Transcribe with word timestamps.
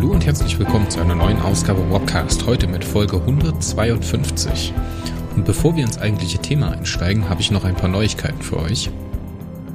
Hallo 0.00 0.12
und 0.12 0.24
herzlich 0.24 0.58
willkommen 0.58 0.88
zu 0.88 0.98
einer 0.98 1.14
neuen 1.14 1.42
Ausgabe 1.42 1.92
Webcast, 1.92 2.46
heute 2.46 2.66
mit 2.66 2.86
Folge 2.86 3.18
152. 3.18 4.72
Und 5.36 5.44
bevor 5.44 5.76
wir 5.76 5.84
ins 5.84 5.98
eigentliche 5.98 6.38
Thema 6.38 6.70
einsteigen, 6.70 7.28
habe 7.28 7.42
ich 7.42 7.50
noch 7.50 7.64
ein 7.64 7.76
paar 7.76 7.90
Neuigkeiten 7.90 8.40
für 8.40 8.60
euch. 8.60 8.88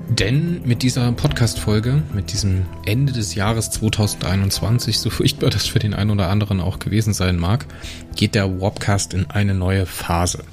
Denn 0.09 0.63
mit 0.65 0.81
dieser 0.81 1.11
Podcast-Folge, 1.11 2.01
mit 2.11 2.33
diesem 2.33 2.65
Ende 2.87 3.13
des 3.13 3.35
Jahres 3.35 3.69
2021, 3.69 4.97
so 4.97 5.11
furchtbar 5.11 5.51
das 5.51 5.67
für 5.67 5.77
den 5.77 5.93
einen 5.93 6.09
oder 6.09 6.31
anderen 6.31 6.59
auch 6.59 6.79
gewesen 6.79 7.13
sein 7.13 7.37
mag, 7.37 7.67
geht 8.15 8.33
der 8.33 8.59
Webcast 8.59 9.13
in 9.13 9.29
eine 9.29 9.53
neue 9.53 9.85
Phase. 9.85 10.43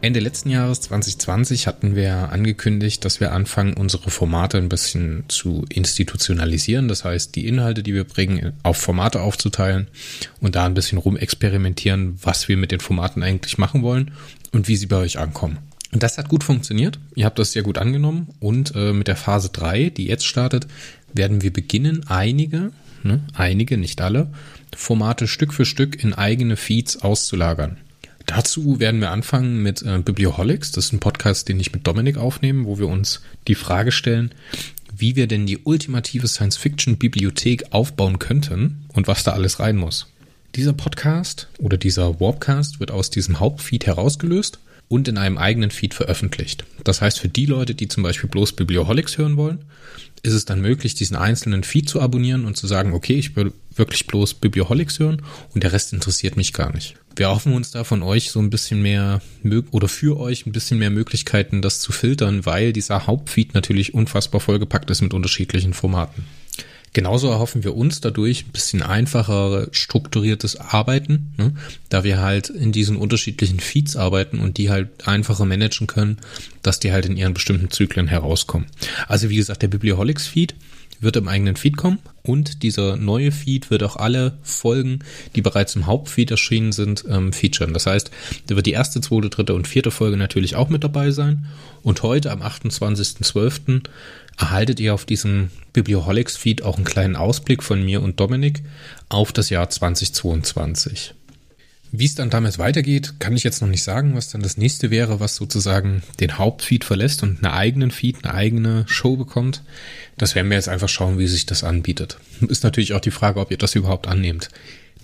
Ende 0.00 0.20
letzten 0.20 0.50
Jahres 0.50 0.80
2020 0.82 1.66
hatten 1.66 1.96
wir 1.96 2.30
angekündigt, 2.30 3.04
dass 3.04 3.18
wir 3.18 3.32
anfangen, 3.32 3.74
unsere 3.74 4.10
Formate 4.10 4.56
ein 4.56 4.68
bisschen 4.68 5.24
zu 5.26 5.64
institutionalisieren. 5.68 6.86
Das 6.86 7.04
heißt, 7.04 7.34
die 7.34 7.48
Inhalte, 7.48 7.82
die 7.82 7.94
wir 7.94 8.04
bringen, 8.04 8.52
auf 8.62 8.76
Formate 8.76 9.20
aufzuteilen 9.20 9.88
und 10.40 10.54
da 10.54 10.66
ein 10.66 10.74
bisschen 10.74 10.98
rumexperimentieren, 10.98 12.16
was 12.22 12.46
wir 12.46 12.56
mit 12.56 12.70
den 12.70 12.78
Formaten 12.78 13.24
eigentlich 13.24 13.58
machen 13.58 13.82
wollen 13.82 14.12
und 14.52 14.68
wie 14.68 14.76
sie 14.76 14.86
bei 14.86 14.98
euch 14.98 15.18
ankommen. 15.18 15.58
Und 15.92 16.04
das 16.04 16.16
hat 16.16 16.28
gut 16.28 16.44
funktioniert. 16.44 17.00
Ihr 17.16 17.24
habt 17.24 17.40
das 17.40 17.50
sehr 17.50 17.64
gut 17.64 17.78
angenommen 17.78 18.28
und 18.38 18.76
äh, 18.76 18.92
mit 18.92 19.08
der 19.08 19.16
Phase 19.16 19.48
3, 19.48 19.90
die 19.90 20.06
jetzt 20.06 20.26
startet, 20.26 20.68
werden 21.12 21.42
wir 21.42 21.52
beginnen, 21.52 22.04
einige, 22.06 22.70
ne, 23.02 23.20
einige, 23.34 23.76
nicht 23.76 24.00
alle, 24.00 24.30
Formate 24.76 25.26
Stück 25.26 25.52
für 25.52 25.64
Stück 25.64 26.04
in 26.04 26.14
eigene 26.14 26.56
Feeds 26.56 26.98
auszulagern. 27.02 27.78
Dazu 28.28 28.78
werden 28.78 29.00
wir 29.00 29.10
anfangen 29.10 29.62
mit 29.62 29.82
äh, 29.82 30.00
Biblioholics. 30.04 30.70
Das 30.70 30.84
ist 30.84 30.92
ein 30.92 31.00
Podcast, 31.00 31.48
den 31.48 31.58
ich 31.58 31.72
mit 31.72 31.86
Dominik 31.86 32.18
aufnehme, 32.18 32.66
wo 32.66 32.78
wir 32.78 32.86
uns 32.86 33.22
die 33.46 33.54
Frage 33.54 33.90
stellen, 33.90 34.32
wie 34.94 35.16
wir 35.16 35.26
denn 35.26 35.46
die 35.46 35.60
ultimative 35.64 36.28
Science-Fiction-Bibliothek 36.28 37.72
aufbauen 37.72 38.18
könnten 38.18 38.84
und 38.92 39.08
was 39.08 39.24
da 39.24 39.32
alles 39.32 39.60
rein 39.60 39.76
muss. 39.76 40.08
Dieser 40.56 40.74
Podcast 40.74 41.48
oder 41.58 41.78
dieser 41.78 42.20
Warpcast 42.20 42.80
wird 42.80 42.90
aus 42.90 43.08
diesem 43.08 43.40
Hauptfeed 43.40 43.86
herausgelöst 43.86 44.58
und 44.88 45.08
in 45.08 45.16
einem 45.16 45.38
eigenen 45.38 45.70
Feed 45.70 45.94
veröffentlicht. 45.94 46.66
Das 46.84 47.00
heißt, 47.00 47.20
für 47.20 47.28
die 47.28 47.46
Leute, 47.46 47.74
die 47.74 47.88
zum 47.88 48.02
Beispiel 48.02 48.28
bloß 48.28 48.52
Biblioholics 48.52 49.16
hören 49.16 49.38
wollen, 49.38 49.64
ist 50.22 50.34
es 50.34 50.44
dann 50.44 50.60
möglich, 50.60 50.94
diesen 50.94 51.16
einzelnen 51.16 51.64
Feed 51.64 51.88
zu 51.88 52.02
abonnieren 52.02 52.44
und 52.44 52.58
zu 52.58 52.66
sagen, 52.66 52.92
okay, 52.92 53.14
ich 53.14 53.36
will 53.36 53.54
wirklich 53.74 54.06
bloß 54.06 54.34
Biblioholics 54.34 54.98
hören 54.98 55.22
und 55.54 55.62
der 55.62 55.72
Rest 55.72 55.94
interessiert 55.94 56.36
mich 56.36 56.52
gar 56.52 56.74
nicht. 56.74 56.96
Wir 57.18 57.30
hoffen 57.30 57.52
uns 57.52 57.72
da 57.72 57.82
von 57.82 58.04
euch 58.04 58.30
so 58.30 58.38
ein 58.38 58.48
bisschen 58.48 58.80
mehr 58.80 59.20
oder 59.72 59.88
für 59.88 60.20
euch 60.20 60.46
ein 60.46 60.52
bisschen 60.52 60.78
mehr 60.78 60.90
Möglichkeiten, 60.90 61.62
das 61.62 61.80
zu 61.80 61.90
filtern, 61.90 62.46
weil 62.46 62.72
dieser 62.72 63.08
Hauptfeed 63.08 63.54
natürlich 63.54 63.92
unfassbar 63.92 64.40
vollgepackt 64.40 64.88
ist 64.90 65.02
mit 65.02 65.12
unterschiedlichen 65.12 65.74
Formaten. 65.74 66.24
Genauso 66.92 67.28
erhoffen 67.28 67.64
wir 67.64 67.76
uns 67.76 68.00
dadurch 68.00 68.44
ein 68.46 68.52
bisschen 68.52 68.82
einfacher 68.82 69.66
strukturiertes 69.72 70.56
Arbeiten, 70.56 71.34
ne? 71.36 71.54
da 71.88 72.04
wir 72.04 72.20
halt 72.20 72.50
in 72.50 72.70
diesen 72.70 72.96
unterschiedlichen 72.96 73.58
Feeds 73.58 73.96
arbeiten 73.96 74.38
und 74.38 74.56
die 74.56 74.70
halt 74.70 75.08
einfacher 75.08 75.44
managen 75.44 75.88
können, 75.88 76.18
dass 76.62 76.78
die 76.78 76.92
halt 76.92 77.04
in 77.06 77.16
ihren 77.16 77.34
bestimmten 77.34 77.70
Zyklen 77.70 78.06
herauskommen. 78.06 78.68
Also 79.08 79.28
wie 79.28 79.36
gesagt, 79.36 79.62
der 79.62 79.68
Biblioholics 79.68 80.28
Feed 80.28 80.54
wird 81.00 81.16
im 81.16 81.28
eigenen 81.28 81.56
Feed 81.56 81.76
kommen 81.76 81.98
und 82.22 82.62
dieser 82.62 82.96
neue 82.96 83.32
Feed 83.32 83.70
wird 83.70 83.82
auch 83.82 83.96
alle 83.96 84.38
Folgen, 84.42 85.00
die 85.34 85.42
bereits 85.42 85.76
im 85.76 85.86
Hauptfeed 85.86 86.30
erschienen 86.30 86.72
sind, 86.72 87.04
ähm, 87.08 87.32
featuren. 87.32 87.72
Das 87.72 87.86
heißt, 87.86 88.10
da 88.46 88.56
wird 88.56 88.66
die 88.66 88.72
erste, 88.72 89.00
zweite, 89.00 89.30
dritte 89.30 89.54
und 89.54 89.68
vierte 89.68 89.90
Folge 89.90 90.16
natürlich 90.16 90.56
auch 90.56 90.68
mit 90.68 90.84
dabei 90.84 91.10
sein. 91.10 91.46
Und 91.82 92.02
heute 92.02 92.30
am 92.30 92.42
28.12. 92.42 93.82
erhaltet 94.36 94.80
ihr 94.80 94.94
auf 94.94 95.04
diesem 95.04 95.50
Biblioholics-Feed 95.72 96.62
auch 96.62 96.76
einen 96.76 96.84
kleinen 96.84 97.16
Ausblick 97.16 97.62
von 97.62 97.84
mir 97.84 98.02
und 98.02 98.20
Dominik 98.20 98.62
auf 99.08 99.32
das 99.32 99.50
Jahr 99.50 99.70
2022. 99.70 101.14
Wie 101.90 102.04
es 102.04 102.14
dann 102.14 102.28
damit 102.28 102.58
weitergeht, 102.58 103.14
kann 103.18 103.34
ich 103.34 103.44
jetzt 103.44 103.62
noch 103.62 103.68
nicht 103.68 103.82
sagen, 103.82 104.14
was 104.14 104.28
dann 104.28 104.42
das 104.42 104.58
nächste 104.58 104.90
wäre, 104.90 105.20
was 105.20 105.36
sozusagen 105.36 106.02
den 106.20 106.36
Hauptfeed 106.36 106.84
verlässt 106.84 107.22
und 107.22 107.42
einen 107.42 107.54
eigenen 107.54 107.90
Feed, 107.90 108.24
eine 108.24 108.34
eigene 108.34 108.84
Show 108.86 109.16
bekommt. 109.16 109.62
Das 110.18 110.34
werden 110.34 110.50
wir 110.50 110.56
jetzt 110.56 110.68
einfach 110.68 110.88
schauen, 110.88 111.18
wie 111.18 111.26
sich 111.26 111.46
das 111.46 111.64
anbietet. 111.64 112.18
Ist 112.48 112.64
natürlich 112.64 112.92
auch 112.92 113.00
die 113.00 113.10
Frage, 113.10 113.40
ob 113.40 113.50
ihr 113.50 113.56
das 113.56 113.74
überhaupt 113.74 114.06
annehmt. 114.06 114.48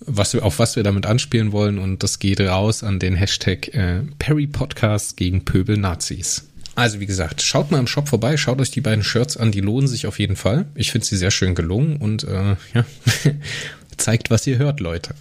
was 0.00 0.34
wir, 0.34 0.44
auf 0.44 0.58
was 0.58 0.74
wir 0.74 0.82
damit 0.82 1.06
anspielen 1.06 1.52
wollen. 1.52 1.78
Und 1.78 2.02
das 2.02 2.18
geht 2.18 2.40
raus 2.40 2.82
an 2.82 2.98
den 2.98 3.14
Hashtag 3.14 3.68
äh, 3.74 4.00
Perry 4.18 4.48
Podcast 4.48 5.16
gegen 5.16 5.44
Pöbel 5.44 5.76
Nazis. 5.76 6.48
Also 6.74 7.00
wie 7.00 7.06
gesagt, 7.06 7.42
schaut 7.42 7.70
mal 7.70 7.78
im 7.78 7.86
Shop 7.86 8.08
vorbei, 8.08 8.36
schaut 8.36 8.60
euch 8.60 8.70
die 8.70 8.80
beiden 8.80 9.04
Shirts 9.04 9.36
an, 9.36 9.52
die 9.52 9.60
lohnen 9.60 9.88
sich 9.88 10.06
auf 10.06 10.18
jeden 10.18 10.36
Fall. 10.36 10.64
Ich 10.74 10.90
finde 10.90 11.06
sie 11.06 11.16
sehr 11.16 11.30
schön 11.30 11.54
gelungen 11.54 11.96
und 11.96 12.24
äh, 12.24 12.56
ja, 12.74 12.86
zeigt, 13.98 14.30
was 14.30 14.46
ihr 14.46 14.58
hört, 14.58 14.80
Leute. 14.80 15.14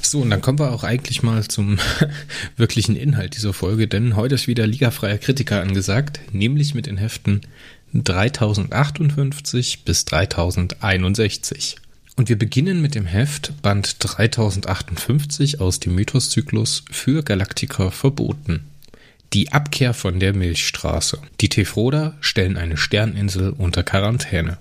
So, 0.00 0.20
und 0.20 0.30
dann 0.30 0.40
kommen 0.40 0.58
wir 0.58 0.72
auch 0.72 0.84
eigentlich 0.84 1.22
mal 1.22 1.46
zum 1.46 1.78
wirklichen 2.56 2.96
Inhalt 2.96 3.36
dieser 3.36 3.52
Folge, 3.52 3.88
denn 3.88 4.16
heute 4.16 4.36
ist 4.36 4.46
wieder 4.46 4.66
Ligafreier 4.66 5.18
Kritiker 5.18 5.60
angesagt, 5.60 6.20
nämlich 6.32 6.74
mit 6.74 6.86
den 6.86 6.96
Heften 6.96 7.42
3058 7.92 9.84
bis 9.84 10.06
3061. 10.06 11.76
Und 12.16 12.30
wir 12.30 12.38
beginnen 12.38 12.80
mit 12.80 12.94
dem 12.94 13.04
Heft 13.04 13.52
Band 13.60 13.96
3058 13.98 15.60
aus 15.60 15.80
dem 15.80 15.94
Mythoszyklus 15.94 16.84
für 16.90 17.22
Galaktiker 17.22 17.90
verboten. 17.90 18.64
Die 19.32 19.52
Abkehr 19.52 19.92
von 19.92 20.20
der 20.20 20.34
Milchstraße. 20.34 21.18
Die 21.40 21.48
Tefroda 21.48 22.14
stellen 22.20 22.56
eine 22.56 22.76
Sterninsel 22.76 23.50
unter 23.50 23.82
Quarantäne. 23.82 24.58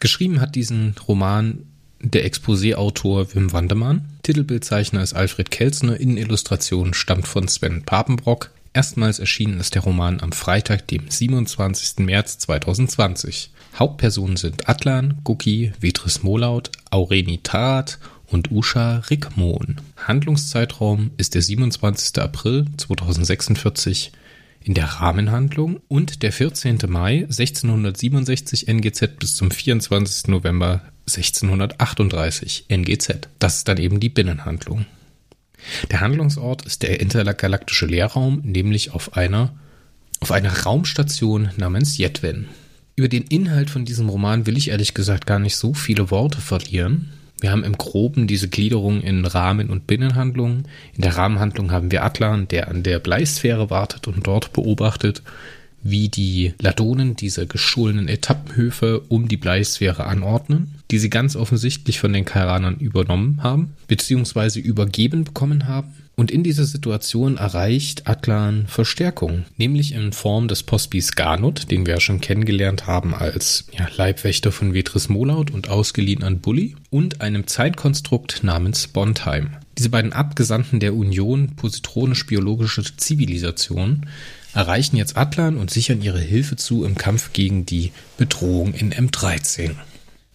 Geschrieben 0.00 0.40
hat 0.40 0.54
diesen 0.54 0.94
Roman 1.08 1.64
der 2.00 2.26
Exposé-Autor 2.26 3.34
Wim 3.34 3.52
Wandermann. 3.52 4.04
Titelbildzeichner 4.22 5.02
ist 5.02 5.14
Alfred 5.14 5.50
Kelzner. 5.50 5.98
Innenillustration 5.98 6.92
stammt 6.92 7.26
von 7.26 7.48
Sven 7.48 7.82
Papenbrock. 7.84 8.50
Erstmals 8.74 9.20
erschienen 9.20 9.60
ist 9.60 9.74
der 9.76 9.82
Roman 9.82 10.20
am 10.20 10.32
Freitag, 10.32 10.88
dem 10.88 11.08
27. 11.08 12.04
März 12.04 12.38
2020. 12.38 13.50
Hauptpersonen 13.78 14.36
sind 14.36 14.68
Atlan, 14.68 15.20
Guki, 15.24 15.72
Vitris 15.80 16.22
Molaut, 16.22 16.70
Aureni 16.90 17.38
Tarat 17.42 17.98
und 18.26 18.50
Usha 18.50 18.98
Rickmohn. 19.10 19.80
Handlungszeitraum 19.96 21.10
ist 21.16 21.34
der 21.34 21.42
27. 21.42 22.18
April 22.22 22.66
2046 22.76 24.12
in 24.64 24.74
der 24.74 24.86
Rahmenhandlung 24.86 25.80
und 25.88 26.22
der 26.22 26.32
14. 26.32 26.78
Mai 26.88 27.24
1667 27.24 28.66
NGZ 28.66 29.18
bis 29.18 29.34
zum 29.34 29.50
24. 29.50 30.28
November 30.28 30.82
1638 31.06 32.66
NGZ. 32.68 33.28
Das 33.38 33.56
ist 33.56 33.68
dann 33.68 33.76
eben 33.76 34.00
die 34.00 34.08
Binnenhandlung. 34.08 34.86
Der 35.90 36.00
Handlungsort 36.00 36.62
ist 36.62 36.82
der 36.82 37.00
intergalaktische 37.00 37.86
Leerraum, 37.86 38.40
nämlich 38.42 38.92
auf 38.92 39.16
einer, 39.16 39.54
auf 40.20 40.32
einer 40.32 40.64
Raumstation 40.64 41.50
namens 41.56 41.98
Yetwen. 41.98 42.48
Über 42.96 43.08
den 43.08 43.24
Inhalt 43.24 43.70
von 43.70 43.84
diesem 43.84 44.08
Roman 44.08 44.46
will 44.46 44.56
ich 44.56 44.68
ehrlich 44.68 44.94
gesagt 44.94 45.26
gar 45.26 45.38
nicht 45.38 45.56
so 45.56 45.74
viele 45.74 46.10
Worte 46.10 46.40
verlieren. 46.40 47.12
Wir 47.44 47.52
haben 47.52 47.64
im 47.64 47.76
Groben 47.76 48.26
diese 48.26 48.48
Gliederung 48.48 49.02
in 49.02 49.26
Rahmen- 49.26 49.68
und 49.68 49.86
Binnenhandlungen. 49.86 50.66
In 50.94 51.02
der 51.02 51.18
Rahmenhandlung 51.18 51.72
haben 51.72 51.90
wir 51.90 52.02
Atlan, 52.02 52.48
der 52.48 52.68
an 52.68 52.82
der 52.82 52.98
Bleisphäre 52.98 53.68
wartet 53.68 54.08
und 54.08 54.26
dort 54.26 54.54
beobachtet, 54.54 55.22
wie 55.82 56.08
die 56.08 56.54
Ladonen 56.58 57.16
diese 57.16 57.46
gescholenen 57.46 58.08
Etappenhöfe 58.08 59.00
um 59.10 59.28
die 59.28 59.36
Bleisphäre 59.36 60.06
anordnen, 60.06 60.76
die 60.90 60.98
sie 60.98 61.10
ganz 61.10 61.36
offensichtlich 61.36 62.00
von 62.00 62.14
den 62.14 62.24
Kairanern 62.24 62.78
übernommen 62.78 63.42
haben, 63.42 63.74
beziehungsweise 63.88 64.58
übergeben 64.58 65.24
bekommen 65.24 65.68
haben. 65.68 65.92
Und 66.16 66.30
in 66.30 66.44
dieser 66.44 66.64
Situation 66.64 67.38
erreicht 67.38 68.06
Atlan 68.06 68.66
Verstärkung, 68.68 69.46
nämlich 69.56 69.92
in 69.92 70.12
Form 70.12 70.46
des 70.46 70.62
Postbis 70.62 71.16
Garnut, 71.16 71.70
den 71.72 71.86
wir 71.86 71.94
ja 71.94 72.00
schon 72.00 72.20
kennengelernt 72.20 72.86
haben 72.86 73.14
als 73.14 73.66
ja, 73.72 73.88
Leibwächter 73.96 74.52
von 74.52 74.74
Vetris 74.74 75.08
Molaut 75.08 75.50
und 75.50 75.68
ausgeliehen 75.68 76.22
an 76.22 76.38
Bully, 76.38 76.76
und 76.90 77.20
einem 77.20 77.48
Zeitkonstrukt 77.48 78.44
namens 78.44 78.86
Bondheim. 78.86 79.56
Diese 79.76 79.88
beiden 79.88 80.12
Abgesandten 80.12 80.78
der 80.78 80.94
Union 80.94 81.56
positronisch-biologische 81.56 82.84
Zivilisation 82.96 84.06
erreichen 84.52 84.96
jetzt 84.96 85.16
Atlan 85.16 85.56
und 85.56 85.70
sichern 85.70 86.00
ihre 86.00 86.20
Hilfe 86.20 86.54
zu 86.54 86.84
im 86.84 86.94
Kampf 86.94 87.32
gegen 87.32 87.66
die 87.66 87.90
Bedrohung 88.18 88.72
in 88.72 88.92
M13. 88.92 89.72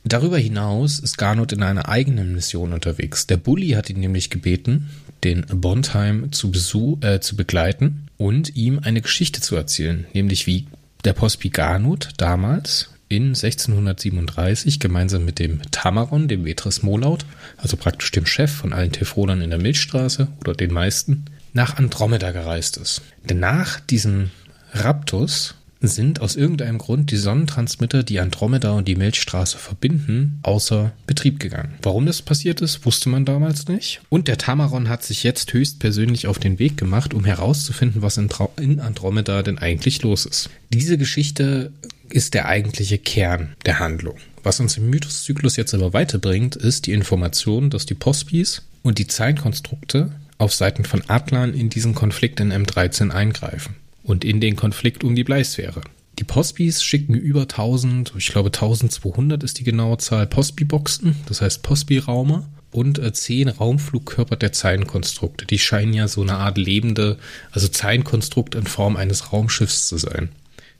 Darüber 0.03 0.37
hinaus 0.37 0.99
ist 0.99 1.17
Garnot 1.17 1.53
in 1.53 1.63
einer 1.63 1.87
eigenen 1.87 2.33
Mission 2.33 2.73
unterwegs. 2.73 3.27
Der 3.27 3.37
Bully 3.37 3.69
hat 3.69 3.89
ihn 3.89 3.99
nämlich 3.99 4.29
gebeten, 4.29 4.89
den 5.23 5.45
Bondheim 5.47 6.31
zu, 6.31 6.51
Besuch, 6.51 7.01
äh, 7.01 7.19
zu 7.19 7.35
begleiten 7.35 8.07
und 8.17 8.55
ihm 8.55 8.79
eine 8.79 9.01
Geschichte 9.01 9.41
zu 9.41 9.55
erzählen, 9.55 10.05
nämlich 10.13 10.47
wie 10.47 10.67
der 11.03 11.13
Pospi 11.13 11.49
Garnot 11.49 12.09
damals 12.17 12.89
in 13.07 13.29
1637 13.29 14.79
gemeinsam 14.79 15.25
mit 15.25 15.39
dem 15.39 15.61
Tamaron, 15.71 16.27
dem 16.27 16.45
Vetris 16.45 16.83
Molaut, 16.83 17.25
also 17.57 17.75
praktisch 17.75 18.11
dem 18.11 18.25
Chef 18.25 18.51
von 18.51 18.71
allen 18.71 18.91
Tefronern 18.91 19.41
in 19.41 19.49
der 19.49 19.59
Milchstraße 19.59 20.27
oder 20.41 20.53
den 20.53 20.71
meisten, 20.71 21.25
nach 21.53 21.77
Andromeda 21.77 22.31
gereist 22.31 22.77
ist. 22.77 23.01
Denn 23.27 23.39
nach 23.39 23.79
diesem 23.79 24.29
Raptus 24.73 25.55
sind 25.81 26.19
aus 26.21 26.35
irgendeinem 26.35 26.77
Grund 26.77 27.11
die 27.11 27.17
Sonnentransmitter, 27.17 28.03
die 28.03 28.19
Andromeda 28.19 28.71
und 28.71 28.87
die 28.87 28.95
Milchstraße 28.95 29.57
verbinden, 29.57 30.39
außer 30.43 30.91
Betrieb 31.07 31.39
gegangen. 31.39 31.75
Warum 31.81 32.05
das 32.05 32.21
passiert 32.21 32.61
ist, 32.61 32.85
wusste 32.85 33.09
man 33.09 33.25
damals 33.25 33.67
nicht. 33.67 34.01
Und 34.09 34.27
der 34.27 34.37
Tamaron 34.37 34.89
hat 34.89 35.03
sich 35.03 35.23
jetzt 35.23 35.53
höchstpersönlich 35.53 36.27
auf 36.27 36.39
den 36.39 36.59
Weg 36.59 36.77
gemacht, 36.77 37.13
um 37.13 37.23
herauszufinden, 37.23 38.01
was 38.01 38.17
in, 38.17 38.29
in 38.57 38.79
Andromeda 38.79 39.41
denn 39.41 39.57
eigentlich 39.57 40.01
los 40.01 40.25
ist. 40.25 40.49
Diese 40.73 40.97
Geschichte 40.97 41.71
ist 42.09 42.33
der 42.33 42.47
eigentliche 42.47 42.97
Kern 42.97 43.55
der 43.65 43.79
Handlung. 43.79 44.17
Was 44.43 44.59
uns 44.59 44.77
im 44.77 44.89
Mythoszyklus 44.89 45.55
jetzt 45.55 45.73
aber 45.73 45.93
weiterbringt, 45.93 46.55
ist 46.55 46.87
die 46.87 46.93
Information, 46.93 47.69
dass 47.69 47.85
die 47.85 47.93
Pospis 47.93 48.63
und 48.83 48.97
die 48.97 49.07
Zeitkonstrukte 49.07 50.11
auf 50.37 50.53
Seiten 50.53 50.85
von 50.85 51.03
Atlan 51.07 51.53
in 51.53 51.69
diesen 51.69 51.93
Konflikt 51.93 52.39
in 52.39 52.51
M13 52.51 53.11
eingreifen 53.11 53.75
und 54.09 54.25
in 54.25 54.41
den 54.41 54.55
Konflikt 54.55 55.03
um 55.03 55.15
die 55.15 55.23
Bleisphäre. 55.23 55.81
Die 56.17 56.23
Postbis 56.23 56.83
schicken 56.83 57.13
über 57.13 57.43
1000, 57.43 58.13
ich 58.17 58.27
glaube 58.27 58.47
1200 58.47 59.43
ist 59.43 59.59
die 59.59 59.63
genaue 59.63 59.99
Zahl, 59.99 60.27
Postbi-Boxen, 60.27 61.15
das 61.27 61.41
heißt 61.41 61.63
Postbi-Raumer 61.63 62.49
und 62.71 62.99
äh, 62.99 63.13
zehn 63.13 63.47
Raumflugkörper 63.47 64.35
der 64.35 64.51
Zeilenkonstrukte. 64.51 65.45
Die 65.45 65.59
scheinen 65.59 65.93
ja 65.93 66.07
so 66.07 66.21
eine 66.21 66.35
Art 66.35 66.57
lebende, 66.57 67.17
also 67.51 67.67
Zeilenkonstrukt 67.67 68.55
in 68.55 68.65
Form 68.65 68.97
eines 68.97 69.31
Raumschiffs 69.31 69.87
zu 69.87 69.97
sein. 69.97 70.29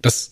Das 0.02 0.32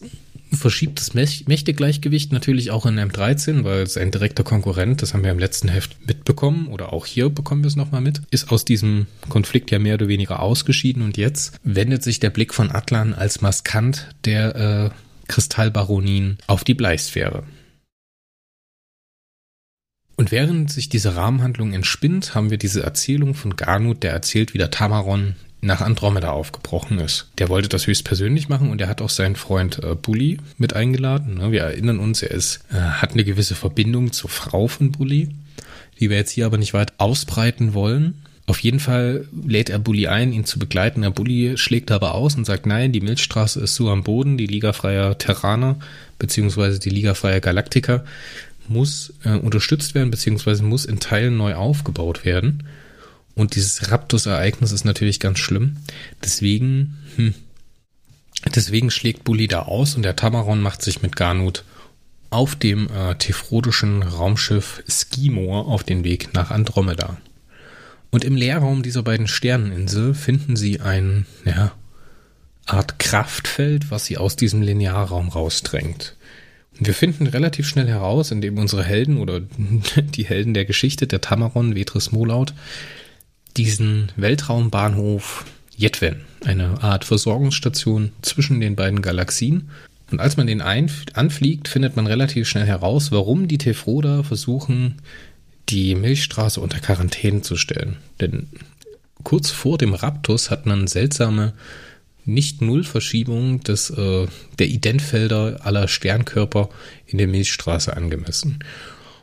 verschiebt 0.51 0.99
das 0.99 1.13
Mächtegleichgewicht 1.13 2.31
natürlich 2.31 2.71
auch 2.71 2.85
in 2.85 2.99
M13, 2.99 3.63
weil 3.63 3.81
es 3.81 3.97
ein 3.97 4.11
direkter 4.11 4.43
Konkurrent, 4.43 5.01
das 5.01 5.13
haben 5.13 5.23
wir 5.23 5.31
im 5.31 5.39
letzten 5.39 5.67
Heft 5.67 5.97
mitbekommen 6.07 6.67
oder 6.67 6.93
auch 6.93 7.05
hier 7.05 7.29
bekommen 7.29 7.63
wir 7.63 7.67
es 7.67 7.75
nochmal 7.75 8.01
mit, 8.01 8.21
ist 8.31 8.51
aus 8.51 8.65
diesem 8.65 9.07
Konflikt 9.29 9.71
ja 9.71 9.79
mehr 9.79 9.95
oder 9.95 10.07
weniger 10.07 10.41
ausgeschieden 10.41 11.01
und 11.01 11.17
jetzt 11.17 11.59
wendet 11.63 12.03
sich 12.03 12.19
der 12.19 12.29
Blick 12.29 12.53
von 12.53 12.71
Atlan 12.71 13.13
als 13.13 13.41
Maskant 13.41 14.09
der 14.25 14.55
äh, 14.55 14.89
Kristallbaronin 15.27 16.37
auf 16.47 16.63
die 16.63 16.73
Bleisphäre. 16.73 17.43
Und 20.15 20.31
während 20.31 20.71
sich 20.71 20.89
diese 20.89 21.15
Rahmenhandlung 21.15 21.73
entspinnt, 21.73 22.33
haben 22.33 22.49
wir 22.49 22.57
diese 22.57 22.81
Erzählung 22.81 23.35
von 23.35 23.55
Garnut, 23.55 24.01
der 24.01 24.13
erzählt, 24.13 24.55
wie 24.55 24.57
der 24.57 24.71
Tamaron 24.71 25.35
nach 25.61 25.81
Andromeda 25.81 26.31
aufgebrochen 26.31 26.99
ist. 26.99 27.29
Der 27.39 27.49
wollte 27.49 27.67
das 27.67 27.87
höchstpersönlich 27.87 28.47
machen 28.47 28.69
und 28.69 28.79
er 28.79 28.87
hat 28.87 29.01
auch 29.01 29.09
seinen 29.09 29.35
Freund 29.35 29.83
äh, 29.83 29.95
Bully 29.95 30.37
mit 30.57 30.73
eingeladen. 30.73 31.35
Ne? 31.35 31.51
Wir 31.51 31.63
erinnern 31.63 31.99
uns, 31.99 32.21
er 32.21 32.31
ist, 32.31 32.59
äh, 32.71 32.75
hat 32.75 33.13
eine 33.13 33.23
gewisse 33.23 33.55
Verbindung 33.55 34.11
zur 34.11 34.29
Frau 34.29 34.67
von 34.67 34.91
Bully, 34.91 35.29
die 35.99 36.09
wir 36.09 36.17
jetzt 36.17 36.31
hier 36.31 36.45
aber 36.45 36.57
nicht 36.57 36.73
weit 36.73 36.93
ausbreiten 36.99 37.73
wollen. 37.73 38.21
Auf 38.45 38.59
jeden 38.59 38.79
Fall 38.79 39.27
lädt 39.45 39.69
er 39.69 39.79
Bully 39.79 40.07
ein, 40.07 40.31
ihn 40.31 40.45
zu 40.45 40.57
begleiten. 40.57 41.01
Der 41.01 41.09
Bully 41.09 41.57
schlägt 41.57 41.91
aber 41.91 42.13
aus 42.13 42.35
und 42.35 42.45
sagt, 42.45 42.65
nein, 42.65 42.93
die 42.93 43.01
Milchstraße 43.01 43.59
ist 43.59 43.75
so 43.75 43.89
am 43.89 44.03
Boden, 44.03 44.37
die 44.37 44.47
Liga 44.47 44.71
freier 44.73 45.17
Terraner, 45.17 45.77
beziehungsweise 46.17 46.79
die 46.79 46.89
Liga 46.89 47.13
freier 47.13 47.41
Galaktiker, 47.41 48.05
muss 48.69 49.13
äh, 49.23 49.31
unterstützt 49.31 49.95
werden, 49.95 50.11
beziehungsweise 50.11 50.63
muss 50.63 50.85
in 50.85 50.99
Teilen 50.99 51.35
neu 51.35 51.55
aufgebaut 51.55 52.25
werden. 52.25 52.63
Und 53.37 53.53
dieses 53.55 53.91
Raptus-Ereignis 53.91 54.71
ist 54.71 54.83
natürlich 54.83 55.19
ganz 55.19 55.37
schlimm. 55.37 55.77
Deswegen, 56.23 56.97
hm, 57.17 57.35
deswegen 58.55 58.89
schlägt 58.89 59.23
Bully 59.25 59.47
da 59.47 59.61
aus 59.61 59.93
und 59.93 60.01
der 60.01 60.15
Tamaron 60.15 60.59
macht 60.59 60.81
sich 60.81 61.03
mit 61.03 61.15
Garnut 61.15 61.63
auf 62.31 62.55
dem 62.55 62.89
äh, 62.89 63.13
tefrodischen 63.13 64.01
Raumschiff 64.01 64.81
Skimor 64.89 65.67
auf 65.67 65.83
den 65.83 66.03
Weg 66.03 66.33
nach 66.33 66.49
Andromeda. 66.49 67.17
Und 68.09 68.23
im 68.23 68.35
Leerraum 68.35 68.81
dieser 68.81 69.03
beiden 69.03 69.27
Sterneninsel 69.27 70.15
finden 70.15 70.55
sie 70.55 70.81
ein, 70.81 71.27
ja, 71.45 71.73
Art 72.65 72.97
Kraftfeld, 72.97 73.91
was 73.91 74.05
sie 74.05 74.17
aus 74.17 74.35
diesem 74.35 74.63
Linearraum 74.63 75.29
rausdrängt. 75.29 76.15
Und 76.79 76.87
wir 76.87 76.95
finden 76.95 77.27
relativ 77.27 77.67
schnell 77.67 77.87
heraus, 77.87 78.31
indem 78.31 78.57
unsere 78.57 78.83
Helden 78.83 79.19
oder 79.19 79.41
die 79.95 80.25
Helden 80.25 80.55
der 80.55 80.65
Geschichte, 80.65 81.05
der 81.05 81.21
Tamaron, 81.21 81.75
Vetris 81.75 82.11
Molaut, 82.11 82.55
diesen 83.57 84.11
Weltraumbahnhof 84.15 85.45
Yetwen, 85.77 86.21
eine 86.45 86.81
Art 86.81 87.05
Versorgungsstation 87.05 88.11
zwischen 88.21 88.59
den 88.59 88.75
beiden 88.75 89.01
Galaxien. 89.01 89.69
Und 90.11 90.19
als 90.19 90.37
man 90.37 90.47
den 90.47 90.61
anfliegt, 90.61 91.67
findet 91.67 91.95
man 91.95 92.07
relativ 92.07 92.47
schnell 92.47 92.65
heraus, 92.65 93.11
warum 93.11 93.47
die 93.47 93.57
Tefroda 93.57 94.23
versuchen, 94.23 94.95
die 95.69 95.95
Milchstraße 95.95 96.61
unter 96.61 96.79
Quarantäne 96.79 97.41
zu 97.41 97.57
stellen. 97.57 97.97
Denn 98.21 98.47
kurz 99.23 99.51
vor 99.51 99.77
dem 99.77 99.93
Raptus 99.93 100.49
hat 100.49 100.65
man 100.65 100.87
seltsame 100.87 101.53
Nicht-Null-Verschiebungen 102.25 103.59
äh, 103.67 104.27
der 104.59 104.67
Identfelder 104.67 105.59
aller 105.63 105.87
Sternkörper 105.87 106.69
in 107.05 107.17
der 107.17 107.27
Milchstraße 107.27 107.95
angemessen. 107.95 108.59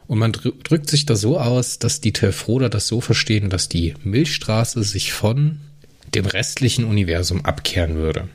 Und 0.06 0.18
man 0.18 0.32
drückt 0.32 0.90
sich 0.90 1.06
da 1.06 1.16
so 1.16 1.38
aus, 1.38 1.78
dass 1.78 2.00
die 2.00 2.12
Tefroder 2.12 2.68
das 2.68 2.86
so 2.86 3.00
verstehen, 3.00 3.50
dass 3.50 3.68
die 3.68 3.94
Milchstraße 4.04 4.82
sich 4.82 5.12
von 5.12 5.60
dem 6.14 6.26
restlichen 6.26 6.84
Universum 6.84 7.44
abkehren 7.44 7.96
würde. 7.96 8.28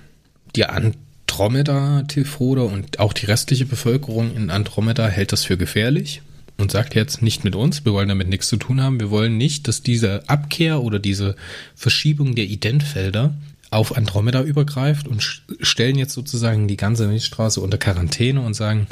Die 0.56 0.66
Andromeda 0.66 2.04
Tefroder 2.08 2.66
und 2.66 3.00
auch 3.00 3.14
die 3.14 3.28
restliche 3.28 3.66
Bevölkerung 3.66 4.36
in 4.36 4.50
Andromeda 4.50 5.08
hält 5.08 5.32
das 5.32 5.46
für 5.46 5.58
gefährlich 5.58 6.22
und 6.58 6.72
sagt 6.72 6.96
jetzt 6.96 7.22
nicht 7.22 7.44
mit 7.44 7.56
uns, 7.56 7.86
wir 7.86 7.94
wollen 7.94 8.10
damit 8.10 8.28
nichts 8.28 8.50
zu 8.50 8.58
tun 8.58 8.82
haben, 8.82 9.00
wir 9.00 9.12
wollen 9.12 9.38
nicht, 9.38 9.68
dass 9.68 9.82
diese 9.82 10.28
Abkehr 10.28 10.82
oder 10.82 11.00
diese 11.00 11.36
Verschiebung 11.76 12.36
der 12.36 12.46
Identfelder 12.46 13.34
auf 13.72 13.96
Andromeda 13.96 14.42
übergreift 14.42 15.08
und 15.08 15.44
stellen 15.62 15.98
jetzt 15.98 16.14
sozusagen 16.14 16.68
die 16.68 16.78
ganze 16.78 17.08
Milchstraße 17.08 17.62
unter 17.62 17.78
Quarantäne 17.78 18.42
und 18.42 18.56
sagen, 18.56 18.88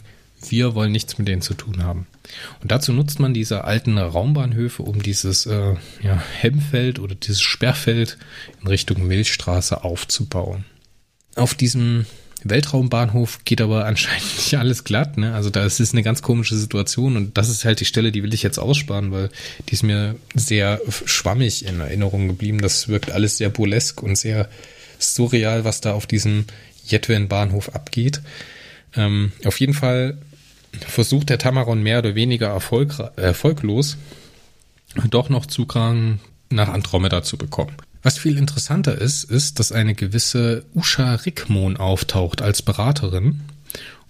wir 0.49 0.75
wollen 0.75 0.91
nichts 0.91 1.17
mit 1.17 1.27
denen 1.27 1.41
zu 1.41 1.53
tun 1.53 1.83
haben. 1.83 2.07
Und 2.61 2.71
dazu 2.71 2.93
nutzt 2.93 3.19
man 3.19 3.33
diese 3.33 3.63
alten 3.63 3.97
Raumbahnhöfe, 3.97 4.83
um 4.83 5.01
dieses 5.01 5.45
äh, 5.45 5.75
ja, 6.01 6.21
Hemmfeld 6.39 6.99
oder 6.99 7.15
dieses 7.15 7.41
Sperrfeld 7.41 8.17
in 8.61 8.67
Richtung 8.67 9.07
Milchstraße 9.07 9.83
aufzubauen. 9.83 10.65
Auf 11.35 11.53
diesem 11.53 12.05
Weltraumbahnhof 12.43 13.39
geht 13.45 13.61
aber 13.61 13.85
anscheinend 13.85 14.37
nicht 14.37 14.57
alles 14.57 14.83
glatt. 14.83 15.17
Ne? 15.17 15.33
Also 15.33 15.49
da 15.49 15.65
ist 15.65 15.79
es 15.79 15.93
eine 15.93 16.03
ganz 16.03 16.21
komische 16.21 16.55
Situation 16.55 17.17
und 17.17 17.37
das 17.37 17.49
ist 17.49 17.65
halt 17.65 17.79
die 17.79 17.85
Stelle, 17.85 18.11
die 18.11 18.23
will 18.23 18.33
ich 18.33 18.43
jetzt 18.43 18.59
aussparen, 18.59 19.11
weil 19.11 19.29
die 19.69 19.73
ist 19.73 19.83
mir 19.83 20.15
sehr 20.35 20.81
schwammig 21.05 21.65
in 21.65 21.79
Erinnerung 21.79 22.27
geblieben. 22.27 22.61
Das 22.61 22.87
wirkt 22.87 23.11
alles 23.11 23.37
sehr 23.37 23.49
burlesk 23.49 24.03
und 24.03 24.17
sehr 24.17 24.49
surreal, 24.99 25.63
was 25.63 25.81
da 25.81 25.93
auf 25.93 26.05
diesem 26.05 26.45
Jetwen-Bahnhof 26.85 27.75
abgeht. 27.75 28.21
Ähm, 28.97 29.31
auf 29.45 29.59
jeden 29.59 29.73
Fall 29.73 30.17
versucht 30.85 31.29
der 31.29 31.37
Tamaron 31.37 31.81
mehr 31.81 31.99
oder 31.99 32.15
weniger 32.15 32.47
erfolg, 32.47 32.95
erfolglos 33.15 33.97
doch 35.09 35.29
noch 35.29 35.45
Zugang 35.45 36.19
nach 36.49 36.69
Andromeda 36.69 37.23
zu 37.23 37.37
bekommen. 37.37 37.73
Was 38.03 38.17
viel 38.17 38.37
interessanter 38.37 38.99
ist, 38.99 39.23
ist, 39.23 39.59
dass 39.59 39.71
eine 39.71 39.95
gewisse 39.95 40.65
Usha 40.73 41.15
Rickmon 41.15 41.77
auftaucht 41.77 42.41
als 42.41 42.61
Beraterin 42.61 43.41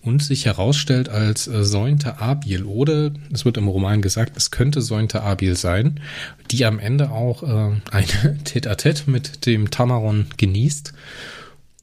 und 0.01 0.23
sich 0.23 0.45
herausstellt 0.45 1.09
als 1.09 1.47
äh, 1.47 1.63
Sointe 1.63 2.19
Abil 2.19 2.63
oder 2.63 3.11
es 3.33 3.43
wird 3.43 3.57
im 3.57 3.67
Roman 3.67 4.01
gesagt, 4.01 4.37
es 4.37 4.51
könnte 4.51 4.81
Sointe 4.81 5.23
Abil 5.23 5.55
sein, 5.55 5.99
die 6.51 6.65
am 6.65 6.79
Ende 6.79 7.09
auch 7.11 7.43
äh, 7.43 7.81
eine 7.91 8.37
Tete-a-Tete 8.43 9.09
mit 9.09 9.45
dem 9.45 9.71
Tamaron 9.71 10.27
genießt 10.37 10.93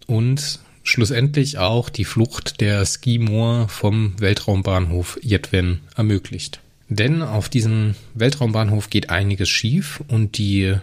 und 0.06 0.60
schlussendlich 0.84 1.58
auch 1.58 1.88
die 1.88 2.04
Flucht 2.04 2.60
der 2.60 2.84
Skimor 2.84 3.68
vom 3.68 4.14
Weltraumbahnhof 4.20 5.18
Yedwen 5.22 5.80
ermöglicht. 5.96 6.60
Denn 6.88 7.22
auf 7.22 7.48
diesem 7.48 7.94
Weltraumbahnhof 8.14 8.90
geht 8.90 9.10
einiges 9.10 9.48
schief 9.48 10.04
und 10.06 10.38
die 10.38 10.76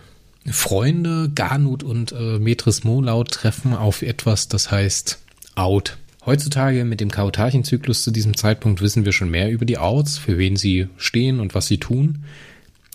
Freunde 0.50 1.32
Garnut 1.34 1.84
und 1.84 2.12
äh, 2.12 2.40
Metris 2.40 2.84
Molaut 2.84 3.32
treffen 3.32 3.76
auf 3.76 4.02
etwas, 4.02 4.48
das 4.48 4.72
heißt 4.72 5.20
Out. 5.56 5.98
Heutzutage 6.26 6.84
mit 6.84 7.00
dem 7.00 7.12
Kautarchenzyklus 7.12 8.04
zu 8.04 8.12
diesem 8.12 8.36
Zeitpunkt 8.36 8.82
wissen 8.82 9.06
wir 9.06 9.12
schon 9.12 9.30
mehr 9.30 9.52
über 9.52 9.66
die 9.66 9.78
Outs, 9.78 10.18
für 10.18 10.38
wen 10.38 10.56
sie 10.56 10.88
stehen 10.98 11.40
und 11.40 11.54
was 11.54 11.68
sie 11.68 11.78
tun. 11.78 12.24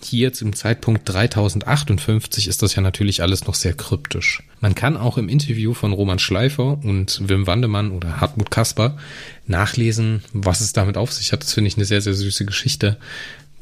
Hier 0.02 0.32
zum 0.32 0.54
Zeitpunkt 0.54 1.08
3058 1.08 2.48
ist 2.48 2.62
das 2.62 2.74
ja 2.74 2.82
natürlich 2.82 3.22
alles 3.22 3.46
noch 3.46 3.54
sehr 3.54 3.72
kryptisch. 3.72 4.42
Man 4.60 4.74
kann 4.74 4.96
auch 4.96 5.16
im 5.16 5.28
Interview 5.28 5.72
von 5.72 5.92
Roman 5.92 6.18
Schleifer 6.18 6.78
und 6.84 7.28
Wim 7.28 7.46
Wandemann 7.46 7.90
oder 7.90 8.20
Hartmut 8.20 8.50
Kasper 8.50 8.98
nachlesen, 9.46 10.22
was 10.32 10.60
es 10.60 10.74
damit 10.74 10.98
auf 10.98 11.12
sich 11.12 11.32
hat. 11.32 11.42
Das 11.42 11.54
finde 11.54 11.68
ich 11.68 11.76
eine 11.76 11.86
sehr, 11.86 12.02
sehr 12.02 12.14
süße 12.14 12.44
Geschichte. 12.44 12.98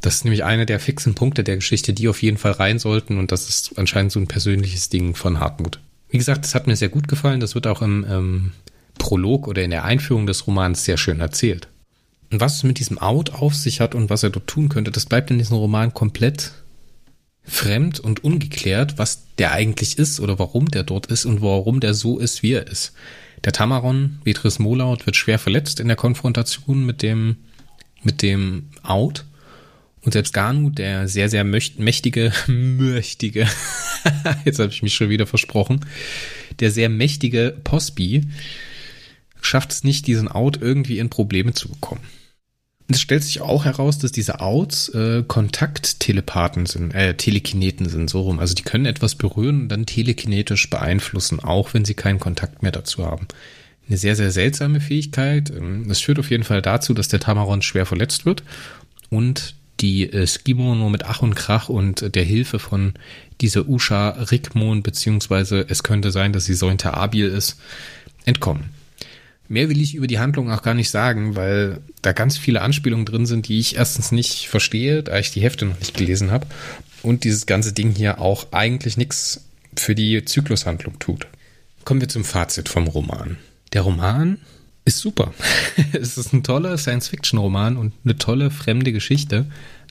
Das 0.00 0.16
ist 0.16 0.24
nämlich 0.24 0.44
einer 0.44 0.66
der 0.66 0.80
fixen 0.80 1.14
Punkte 1.14 1.44
der 1.44 1.56
Geschichte, 1.56 1.94
die 1.94 2.08
auf 2.08 2.20
jeden 2.20 2.36
Fall 2.36 2.52
rein 2.52 2.78
sollten 2.78 3.18
und 3.18 3.32
das 3.32 3.48
ist 3.48 3.78
anscheinend 3.78 4.12
so 4.12 4.20
ein 4.20 4.26
persönliches 4.26 4.88
Ding 4.88 5.14
von 5.14 5.40
Hartmut. 5.40 5.80
Wie 6.10 6.18
gesagt, 6.18 6.44
das 6.44 6.54
hat 6.54 6.66
mir 6.66 6.76
sehr 6.76 6.90
gut 6.90 7.08
gefallen. 7.08 7.40
Das 7.40 7.54
wird 7.54 7.66
auch 7.66 7.80
im 7.80 8.04
ähm, 8.08 8.52
Prolog 8.98 9.48
oder 9.48 9.62
in 9.62 9.70
der 9.70 9.84
Einführung 9.84 10.26
des 10.26 10.46
Romans 10.46 10.84
sehr 10.84 10.96
schön 10.96 11.20
erzählt. 11.20 11.68
Und 12.34 12.40
was 12.40 12.56
es 12.56 12.62
mit 12.64 12.80
diesem 12.80 12.98
Out 12.98 13.32
auf 13.32 13.54
sich 13.54 13.80
hat 13.80 13.94
und 13.94 14.10
was 14.10 14.24
er 14.24 14.30
dort 14.30 14.48
tun 14.48 14.68
könnte, 14.68 14.90
das 14.90 15.06
bleibt 15.06 15.30
in 15.30 15.38
diesem 15.38 15.56
Roman 15.56 15.94
komplett 15.94 16.50
fremd 17.44 18.00
und 18.00 18.24
ungeklärt, 18.24 18.98
was 18.98 19.28
der 19.38 19.52
eigentlich 19.52 19.98
ist 20.00 20.18
oder 20.18 20.36
warum 20.40 20.68
der 20.68 20.82
dort 20.82 21.06
ist 21.06 21.26
und 21.26 21.42
warum 21.42 21.78
der 21.78 21.94
so 21.94 22.18
ist, 22.18 22.42
wie 22.42 22.54
er 22.54 22.66
ist. 22.66 22.92
Der 23.44 23.52
Tamaron, 23.52 24.18
Vetris 24.24 24.58
Molaut, 24.58 25.06
wird 25.06 25.14
schwer 25.14 25.38
verletzt 25.38 25.78
in 25.78 25.86
der 25.86 25.96
Konfrontation 25.96 26.84
mit 26.84 27.02
dem, 27.02 27.36
mit 28.02 28.20
dem 28.20 28.64
Out. 28.82 29.26
Und 30.00 30.10
selbst 30.10 30.34
Ganu, 30.34 30.70
der 30.70 31.06
sehr, 31.06 31.28
sehr 31.28 31.44
mächtige, 31.44 32.32
mächtige, 32.48 33.46
jetzt 34.44 34.58
habe 34.58 34.72
ich 34.72 34.82
mich 34.82 34.94
schon 34.94 35.08
wieder 35.08 35.28
versprochen, 35.28 35.86
der 36.58 36.72
sehr 36.72 36.88
mächtige 36.88 37.56
Posby, 37.62 38.22
schafft 39.40 39.70
es 39.70 39.84
nicht, 39.84 40.08
diesen 40.08 40.26
Out 40.26 40.58
irgendwie 40.60 40.98
in 40.98 41.10
Probleme 41.10 41.52
zu 41.52 41.68
bekommen. 41.68 42.02
Es 42.86 43.00
stellt 43.00 43.24
sich 43.24 43.40
auch 43.40 43.64
heraus, 43.64 43.98
dass 43.98 44.12
diese 44.12 44.40
Outs 44.40 44.90
äh, 44.90 45.22
Kontakttelepathen 45.26 46.66
sind, 46.66 46.94
äh, 46.94 47.14
Telekineten 47.14 47.88
sind, 47.88 48.10
so 48.10 48.22
rum. 48.22 48.38
Also 48.38 48.54
die 48.54 48.62
können 48.62 48.84
etwas 48.84 49.14
berühren 49.14 49.62
und 49.62 49.68
dann 49.68 49.86
telekinetisch 49.86 50.68
beeinflussen, 50.68 51.40
auch 51.40 51.72
wenn 51.72 51.86
sie 51.86 51.94
keinen 51.94 52.20
Kontakt 52.20 52.62
mehr 52.62 52.72
dazu 52.72 53.06
haben. 53.06 53.26
Eine 53.88 53.96
sehr, 53.96 54.16
sehr 54.16 54.30
seltsame 54.30 54.80
Fähigkeit. 54.80 55.50
Ähm, 55.50 55.88
das 55.88 56.00
führt 56.00 56.18
auf 56.18 56.30
jeden 56.30 56.44
Fall 56.44 56.60
dazu, 56.60 56.92
dass 56.92 57.08
der 57.08 57.20
Tamaron 57.20 57.62
schwer 57.62 57.86
verletzt 57.86 58.26
wird 58.26 58.42
und 59.08 59.54
die 59.80 60.12
äh, 60.12 60.26
Skimo 60.26 60.74
nur 60.74 60.90
mit 60.90 61.04
Ach 61.04 61.22
und 61.22 61.34
Krach 61.34 61.70
und 61.70 62.14
der 62.14 62.24
Hilfe 62.24 62.58
von 62.58 62.94
dieser 63.40 63.66
Usha 63.66 64.10
Rickmon, 64.10 64.82
beziehungsweise 64.82 65.64
es 65.68 65.82
könnte 65.82 66.10
sein, 66.10 66.32
dass 66.32 66.44
sie 66.44 66.54
Sointe 66.54 66.94
Abil 66.94 67.28
ist, 67.28 67.58
entkommen. 68.24 68.70
Mehr 69.48 69.68
will 69.68 69.80
ich 69.80 69.94
über 69.94 70.06
die 70.06 70.18
Handlung 70.18 70.50
auch 70.50 70.62
gar 70.62 70.74
nicht 70.74 70.90
sagen, 70.90 71.36
weil 71.36 71.80
da 72.02 72.12
ganz 72.12 72.38
viele 72.38 72.62
Anspielungen 72.62 73.04
drin 73.04 73.26
sind, 73.26 73.48
die 73.48 73.58
ich 73.58 73.76
erstens 73.76 74.10
nicht 74.10 74.48
verstehe, 74.48 75.02
da 75.02 75.18
ich 75.18 75.32
die 75.32 75.42
Hefte 75.42 75.66
noch 75.66 75.78
nicht 75.78 75.96
gelesen 75.96 76.30
habe. 76.30 76.46
Und 77.02 77.24
dieses 77.24 77.44
ganze 77.44 77.72
Ding 77.72 77.94
hier 77.94 78.20
auch 78.20 78.46
eigentlich 78.52 78.96
nichts 78.96 79.44
für 79.76 79.94
die 79.94 80.24
Zyklushandlung 80.24 80.98
tut. 80.98 81.26
Kommen 81.84 82.00
wir 82.00 82.08
zum 82.08 82.24
Fazit 82.24 82.70
vom 82.70 82.86
Roman. 82.86 83.36
Der 83.74 83.82
Roman 83.82 84.38
ist 84.86 84.98
super. 84.98 85.34
es 85.92 86.16
ist 86.16 86.32
ein 86.32 86.42
toller 86.42 86.78
Science-Fiction-Roman 86.78 87.76
und 87.76 87.92
eine 88.04 88.16
tolle 88.16 88.50
fremde 88.50 88.92
Geschichte. 88.92 89.46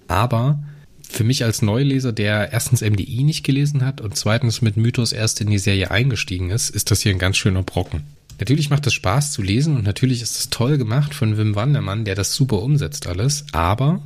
Aber 0.07 0.63
für 1.07 1.23
mich 1.23 1.43
als 1.43 1.61
Neuleser, 1.61 2.11
der 2.11 2.51
erstens 2.51 2.81
MDI 2.81 3.23
nicht 3.23 3.43
gelesen 3.43 3.85
hat 3.85 4.01
und 4.01 4.17
zweitens 4.17 4.61
mit 4.61 4.77
Mythos 4.77 5.11
erst 5.11 5.41
in 5.41 5.49
die 5.49 5.59
Serie 5.59 5.91
eingestiegen 5.91 6.49
ist, 6.49 6.71
ist 6.71 6.89
das 6.89 7.01
hier 7.01 7.11
ein 7.11 7.19
ganz 7.19 7.37
schöner 7.37 7.61
Brocken. 7.61 8.01
Natürlich 8.39 8.69
macht 8.69 8.87
es 8.87 8.93
Spaß 8.93 9.31
zu 9.31 9.41
lesen 9.41 9.75
und 9.75 9.85
natürlich 9.85 10.21
ist 10.21 10.39
es 10.39 10.49
toll 10.49 10.77
gemacht 10.77 11.13
von 11.13 11.37
Wim 11.37 11.55
Wandermann, 11.55 12.05
der 12.05 12.15
das 12.15 12.33
super 12.33 12.61
umsetzt 12.61 13.07
alles, 13.07 13.45
aber 13.51 14.01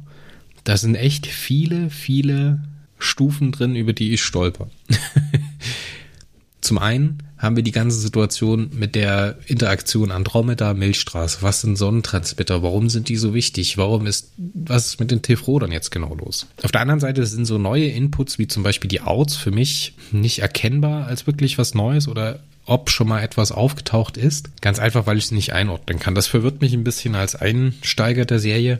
da 0.63 0.77
sind 0.77 0.95
echt 0.95 1.27
viele, 1.27 1.89
viele 1.89 2.61
Stufen 2.99 3.51
drin, 3.51 3.75
über 3.75 3.93
die 3.93 4.13
ich 4.13 4.23
stolper. 4.23 4.69
Zum 6.61 6.77
einen 6.79 7.23
haben 7.37 7.55
wir 7.55 7.63
die 7.63 7.71
ganze 7.71 7.97
Situation 7.99 8.71
mit 8.73 8.95
der 8.95 9.37
Interaktion 9.45 10.11
Andromeda, 10.11 10.73
Milchstraße. 10.73 11.37
Was 11.41 11.61
sind 11.61 11.77
Sonnentransmitter? 11.77 12.63
Warum 12.63 12.89
sind 12.89 13.09
die 13.09 13.15
so 13.15 13.33
wichtig? 13.33 13.77
Warum 13.77 14.07
ist, 14.07 14.31
was 14.37 14.87
ist 14.87 14.99
mit 14.99 15.11
den 15.11 15.21
Tifrodern 15.21 15.71
jetzt 15.71 15.91
genau 15.91 16.15
los? 16.15 16.47
Auf 16.63 16.71
der 16.71 16.81
anderen 16.81 16.99
Seite 16.99 17.25
sind 17.25 17.45
so 17.45 17.57
neue 17.57 17.87
Inputs 17.87 18.39
wie 18.39 18.47
zum 18.47 18.63
Beispiel 18.63 18.89
die 18.89 19.01
Outs 19.01 19.35
für 19.35 19.51
mich 19.51 19.93
nicht 20.11 20.39
erkennbar 20.39 21.05
als 21.05 21.27
wirklich 21.27 21.57
was 21.57 21.75
Neues 21.75 22.07
oder 22.07 22.39
ob 22.67 22.89
schon 22.91 23.07
mal 23.07 23.23
etwas 23.23 23.51
aufgetaucht 23.51 24.17
ist. 24.17 24.61
Ganz 24.61 24.77
einfach, 24.77 25.07
weil 25.07 25.17
ich 25.17 25.25
es 25.25 25.31
nicht 25.31 25.53
einordnen 25.53 25.99
kann. 25.99 26.13
Das 26.13 26.27
verwirrt 26.27 26.61
mich 26.61 26.73
ein 26.73 26.83
bisschen 26.83 27.15
als 27.15 27.35
Einsteiger 27.35 28.25
der 28.25 28.39
Serie, 28.39 28.79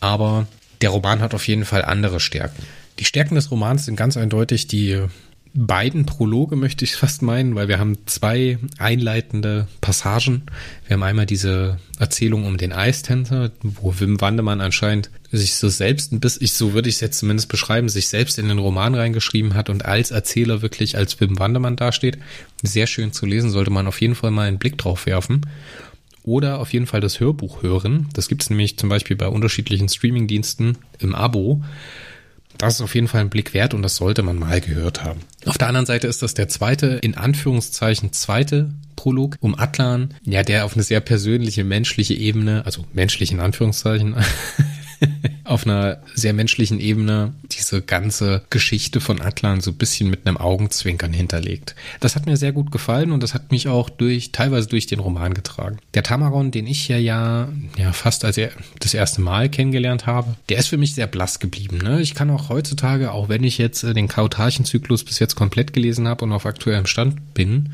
aber 0.00 0.46
der 0.82 0.90
Roman 0.90 1.20
hat 1.20 1.34
auf 1.34 1.48
jeden 1.48 1.64
Fall 1.64 1.84
andere 1.84 2.20
Stärken. 2.20 2.62
Die 2.98 3.04
Stärken 3.04 3.36
des 3.36 3.50
Romans 3.50 3.84
sind 3.84 3.96
ganz 3.96 4.16
eindeutig 4.16 4.66
die 4.66 5.00
beiden 5.54 6.06
Prologe, 6.06 6.56
möchte 6.56 6.84
ich 6.84 6.94
fast 6.94 7.22
meinen, 7.22 7.54
weil 7.54 7.68
wir 7.68 7.78
haben 7.78 7.98
zwei 8.06 8.58
einleitende 8.78 9.66
Passagen. 9.80 10.42
Wir 10.86 10.94
haben 10.94 11.02
einmal 11.02 11.26
diese 11.26 11.78
Erzählung 11.98 12.44
um 12.44 12.56
den 12.56 12.72
Eistänzer, 12.72 13.50
wo 13.62 13.94
Wim 13.98 14.20
Wandemann 14.20 14.60
anscheinend 14.60 15.10
sich 15.30 15.56
so 15.56 15.68
selbst 15.68 16.12
ein 16.12 16.20
bisschen, 16.20 16.44
ich, 16.44 16.52
so 16.52 16.72
würde 16.72 16.88
ich 16.88 16.96
es 16.96 17.00
jetzt 17.00 17.18
zumindest 17.18 17.48
beschreiben, 17.48 17.88
sich 17.88 18.08
selbst 18.08 18.38
in 18.38 18.48
den 18.48 18.58
Roman 18.58 18.94
reingeschrieben 18.94 19.54
hat 19.54 19.70
und 19.70 19.84
als 19.84 20.10
Erzähler 20.10 20.62
wirklich 20.62 20.96
als 20.96 21.20
Wim 21.20 21.38
Wandemann 21.38 21.76
dasteht. 21.76 22.18
Sehr 22.62 22.86
schön 22.86 23.12
zu 23.12 23.26
lesen, 23.26 23.50
sollte 23.50 23.70
man 23.70 23.86
auf 23.86 24.00
jeden 24.00 24.14
Fall 24.14 24.30
mal 24.30 24.48
einen 24.48 24.58
Blick 24.58 24.78
drauf 24.78 25.06
werfen. 25.06 25.42
Oder 26.22 26.58
auf 26.58 26.72
jeden 26.72 26.86
Fall 26.86 27.00
das 27.00 27.20
Hörbuch 27.20 27.62
hören. 27.62 28.08
Das 28.12 28.28
gibt 28.28 28.42
es 28.42 28.50
nämlich 28.50 28.76
zum 28.76 28.90
Beispiel 28.90 29.16
bei 29.16 29.28
unterschiedlichen 29.28 29.88
Streamingdiensten 29.88 30.76
im 30.98 31.14
Abo 31.14 31.62
das 32.58 32.74
ist 32.74 32.80
auf 32.80 32.94
jeden 32.94 33.08
Fall 33.08 33.22
ein 33.22 33.30
Blick 33.30 33.54
wert 33.54 33.72
und 33.74 33.82
das 33.82 33.96
sollte 33.96 34.22
man 34.22 34.36
mal 34.36 34.60
gehört 34.60 35.04
haben. 35.04 35.20
Auf 35.46 35.58
der 35.58 35.68
anderen 35.68 35.86
Seite 35.86 36.06
ist 36.06 36.22
das 36.22 36.34
der 36.34 36.48
zweite, 36.48 36.98
in 37.02 37.16
Anführungszeichen, 37.16 38.12
zweite 38.12 38.70
Prolog 38.96 39.36
um 39.40 39.58
Atlan, 39.58 40.14
ja, 40.24 40.42
der 40.42 40.64
auf 40.64 40.74
eine 40.74 40.82
sehr 40.82 41.00
persönliche, 41.00 41.62
menschliche 41.62 42.14
Ebene, 42.14 42.66
also 42.66 42.84
menschlich 42.92 43.30
in 43.30 43.40
Anführungszeichen, 43.40 44.16
auf 45.44 45.66
einer 45.66 45.98
sehr 46.14 46.32
menschlichen 46.32 46.80
Ebene 46.80 47.32
diese 47.52 47.82
ganze 47.82 48.42
Geschichte 48.50 49.00
von 49.00 49.20
Atlan 49.20 49.60
so 49.60 49.70
ein 49.70 49.76
bisschen 49.76 50.10
mit 50.10 50.26
einem 50.26 50.36
Augenzwinkern 50.36 51.12
hinterlegt. 51.12 51.74
Das 52.00 52.16
hat 52.16 52.26
mir 52.26 52.36
sehr 52.36 52.52
gut 52.52 52.70
gefallen 52.70 53.12
und 53.12 53.22
das 53.22 53.34
hat 53.34 53.50
mich 53.50 53.68
auch 53.68 53.90
durch, 53.90 54.32
teilweise 54.32 54.68
durch 54.68 54.86
den 54.86 54.98
Roman 54.98 55.34
getragen. 55.34 55.78
Der 55.94 56.02
Tamaron, 56.02 56.50
den 56.50 56.66
ich 56.66 56.88
ja 56.88 56.96
ja, 56.96 57.48
ja 57.76 57.92
fast 57.92 58.24
als 58.24 58.38
er 58.38 58.50
das 58.80 58.94
erste 58.94 59.20
Mal 59.20 59.48
kennengelernt 59.48 60.06
habe, 60.06 60.36
der 60.48 60.58
ist 60.58 60.68
für 60.68 60.78
mich 60.78 60.94
sehr 60.94 61.06
blass 61.06 61.38
geblieben. 61.38 61.78
Ne? 61.78 62.00
Ich 62.00 62.14
kann 62.14 62.30
auch 62.30 62.48
heutzutage, 62.48 63.12
auch 63.12 63.28
wenn 63.28 63.44
ich 63.44 63.58
jetzt 63.58 63.84
äh, 63.84 63.94
den 63.94 64.08
Kautarchenzyklus 64.08 65.04
bis 65.04 65.18
jetzt 65.18 65.34
komplett 65.34 65.72
gelesen 65.72 66.08
habe 66.08 66.24
und 66.24 66.32
auf 66.32 66.46
aktuellem 66.46 66.86
Stand 66.86 67.34
bin, 67.34 67.72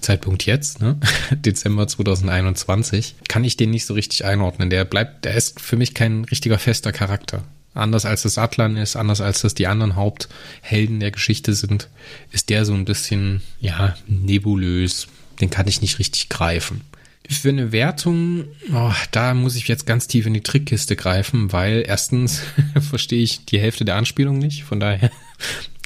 Zeitpunkt 0.00 0.46
jetzt, 0.46 0.80
ne? 0.80 0.98
Dezember 1.30 1.86
2021, 1.86 3.16
kann 3.28 3.44
ich 3.44 3.56
den 3.56 3.70
nicht 3.70 3.86
so 3.86 3.94
richtig 3.94 4.24
einordnen. 4.24 4.70
Der 4.70 4.84
bleibt, 4.84 5.24
der 5.24 5.34
ist 5.34 5.60
für 5.60 5.76
mich 5.76 5.94
kein 5.94 6.24
richtiger 6.24 6.58
fester 6.58 6.92
Charakter. 6.92 7.44
Anders 7.72 8.04
als 8.04 8.22
das 8.22 8.36
Atlan 8.36 8.76
ist, 8.76 8.96
anders 8.96 9.20
als 9.20 9.42
das 9.42 9.54
die 9.54 9.68
anderen 9.68 9.94
Haupthelden 9.94 10.98
der 10.98 11.12
Geschichte 11.12 11.54
sind, 11.54 11.88
ist 12.32 12.50
der 12.50 12.64
so 12.64 12.74
ein 12.74 12.84
bisschen, 12.84 13.42
ja, 13.60 13.96
nebulös. 14.08 15.06
Den 15.40 15.50
kann 15.50 15.68
ich 15.68 15.80
nicht 15.80 15.98
richtig 15.98 16.28
greifen. 16.28 16.82
Für 17.28 17.50
eine 17.50 17.70
Wertung, 17.70 18.46
oh, 18.74 18.92
da 19.12 19.34
muss 19.34 19.54
ich 19.54 19.68
jetzt 19.68 19.86
ganz 19.86 20.08
tief 20.08 20.26
in 20.26 20.34
die 20.34 20.42
Trickkiste 20.42 20.96
greifen, 20.96 21.52
weil 21.52 21.84
erstens 21.86 22.42
verstehe 22.90 23.22
ich 23.22 23.44
die 23.44 23.60
Hälfte 23.60 23.84
der 23.84 23.94
Anspielung 23.94 24.38
nicht. 24.38 24.64
Von 24.64 24.80
daher 24.80 25.12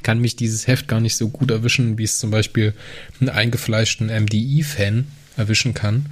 kann 0.04 0.20
mich 0.20 0.36
dieses 0.36 0.68
Heft 0.68 0.86
gar 0.86 1.00
nicht 1.00 1.16
so 1.16 1.28
gut 1.28 1.50
erwischen, 1.50 1.98
wie 1.98 2.04
es 2.04 2.18
zum 2.18 2.30
Beispiel 2.30 2.74
einen 3.20 3.30
eingefleischten 3.30 4.06
MDI-Fan 4.06 5.08
erwischen 5.36 5.74
kann. 5.74 6.06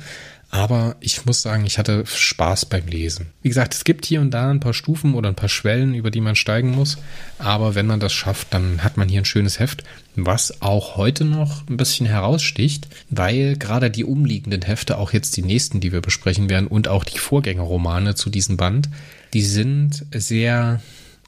Aber 0.54 0.96
ich 1.00 1.24
muss 1.24 1.40
sagen, 1.40 1.64
ich 1.64 1.78
hatte 1.78 2.04
Spaß 2.04 2.66
beim 2.66 2.86
Lesen. 2.86 3.28
Wie 3.40 3.48
gesagt, 3.48 3.72
es 3.72 3.84
gibt 3.84 4.04
hier 4.04 4.20
und 4.20 4.32
da 4.32 4.50
ein 4.50 4.60
paar 4.60 4.74
Stufen 4.74 5.14
oder 5.14 5.30
ein 5.30 5.34
paar 5.34 5.48
Schwellen, 5.48 5.94
über 5.94 6.10
die 6.10 6.20
man 6.20 6.36
steigen 6.36 6.72
muss. 6.72 6.98
Aber 7.38 7.74
wenn 7.74 7.86
man 7.86 8.00
das 8.00 8.12
schafft, 8.12 8.48
dann 8.52 8.84
hat 8.84 8.98
man 8.98 9.08
hier 9.08 9.22
ein 9.22 9.24
schönes 9.24 9.58
Heft, 9.58 9.82
was 10.14 10.60
auch 10.60 10.96
heute 10.98 11.24
noch 11.24 11.66
ein 11.70 11.78
bisschen 11.78 12.04
heraussticht, 12.04 12.86
weil 13.08 13.56
gerade 13.56 13.90
die 13.90 14.04
umliegenden 14.04 14.60
Hefte, 14.60 14.98
auch 14.98 15.14
jetzt 15.14 15.38
die 15.38 15.42
nächsten, 15.42 15.80
die 15.80 15.90
wir 15.90 16.02
besprechen 16.02 16.50
werden, 16.50 16.66
und 16.66 16.86
auch 16.86 17.04
die 17.04 17.18
Vorgängerromane 17.18 18.14
zu 18.14 18.28
diesem 18.28 18.58
Band, 18.58 18.90
die 19.32 19.42
sind 19.42 20.04
sehr 20.12 20.82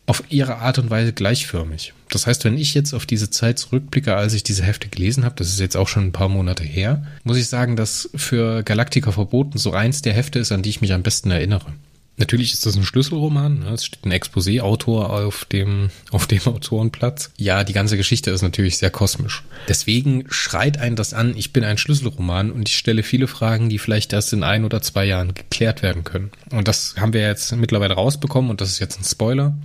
auf 0.06 0.24
ihre 0.28 0.56
Art 0.56 0.78
und 0.78 0.90
Weise 0.90 1.12
gleichförmig. 1.12 1.94
Das 2.10 2.26
heißt, 2.26 2.44
wenn 2.44 2.58
ich 2.58 2.74
jetzt 2.74 2.92
auf 2.92 3.06
diese 3.06 3.30
Zeit 3.30 3.58
zurückblicke, 3.58 4.14
als 4.14 4.34
ich 4.34 4.42
diese 4.42 4.62
Hefte 4.62 4.88
gelesen 4.88 5.24
habe, 5.24 5.34
das 5.36 5.48
ist 5.48 5.60
jetzt 5.60 5.76
auch 5.76 5.88
schon 5.88 6.04
ein 6.04 6.12
paar 6.12 6.28
Monate 6.28 6.64
her, 6.64 7.06
muss 7.24 7.38
ich 7.38 7.48
sagen, 7.48 7.76
dass 7.76 8.10
für 8.14 8.62
Galactica 8.62 9.12
verboten 9.12 9.58
so 9.58 9.72
eins 9.72 10.02
der 10.02 10.12
Hefte 10.12 10.38
ist, 10.38 10.52
an 10.52 10.62
die 10.62 10.70
ich 10.70 10.80
mich 10.80 10.92
am 10.92 11.02
besten 11.02 11.30
erinnere. 11.30 11.72
Natürlich 12.16 12.52
ist 12.52 12.64
das 12.64 12.76
ein 12.76 12.84
Schlüsselroman. 12.84 13.60
Ne? 13.60 13.70
Es 13.70 13.84
steht 13.84 14.04
ein 14.04 14.12
Exposé-Autor 14.12 15.10
auf 15.10 15.44
dem, 15.46 15.90
auf 16.12 16.26
dem 16.26 16.40
Autorenplatz. 16.46 17.30
Ja, 17.36 17.64
die 17.64 17.72
ganze 17.72 17.96
Geschichte 17.96 18.30
ist 18.30 18.42
natürlich 18.42 18.78
sehr 18.78 18.90
kosmisch. 18.90 19.42
Deswegen 19.68 20.24
schreit 20.28 20.78
einen 20.78 20.94
das 20.94 21.12
an, 21.12 21.36
ich 21.36 21.52
bin 21.52 21.64
ein 21.64 21.78
Schlüsselroman 21.78 22.52
und 22.52 22.68
ich 22.68 22.76
stelle 22.76 23.02
viele 23.02 23.26
Fragen, 23.26 23.68
die 23.68 23.78
vielleicht 23.78 24.12
erst 24.12 24.32
in 24.32 24.44
ein 24.44 24.64
oder 24.64 24.80
zwei 24.80 25.04
Jahren 25.04 25.34
geklärt 25.34 25.82
werden 25.82 26.04
können. 26.04 26.30
Und 26.50 26.68
das 26.68 26.94
haben 26.98 27.12
wir 27.12 27.22
jetzt 27.22 27.54
mittlerweile 27.56 27.94
rausbekommen 27.94 28.50
und 28.50 28.60
das 28.60 28.70
ist 28.70 28.78
jetzt 28.78 29.00
ein 29.00 29.04
Spoiler. 29.04 29.56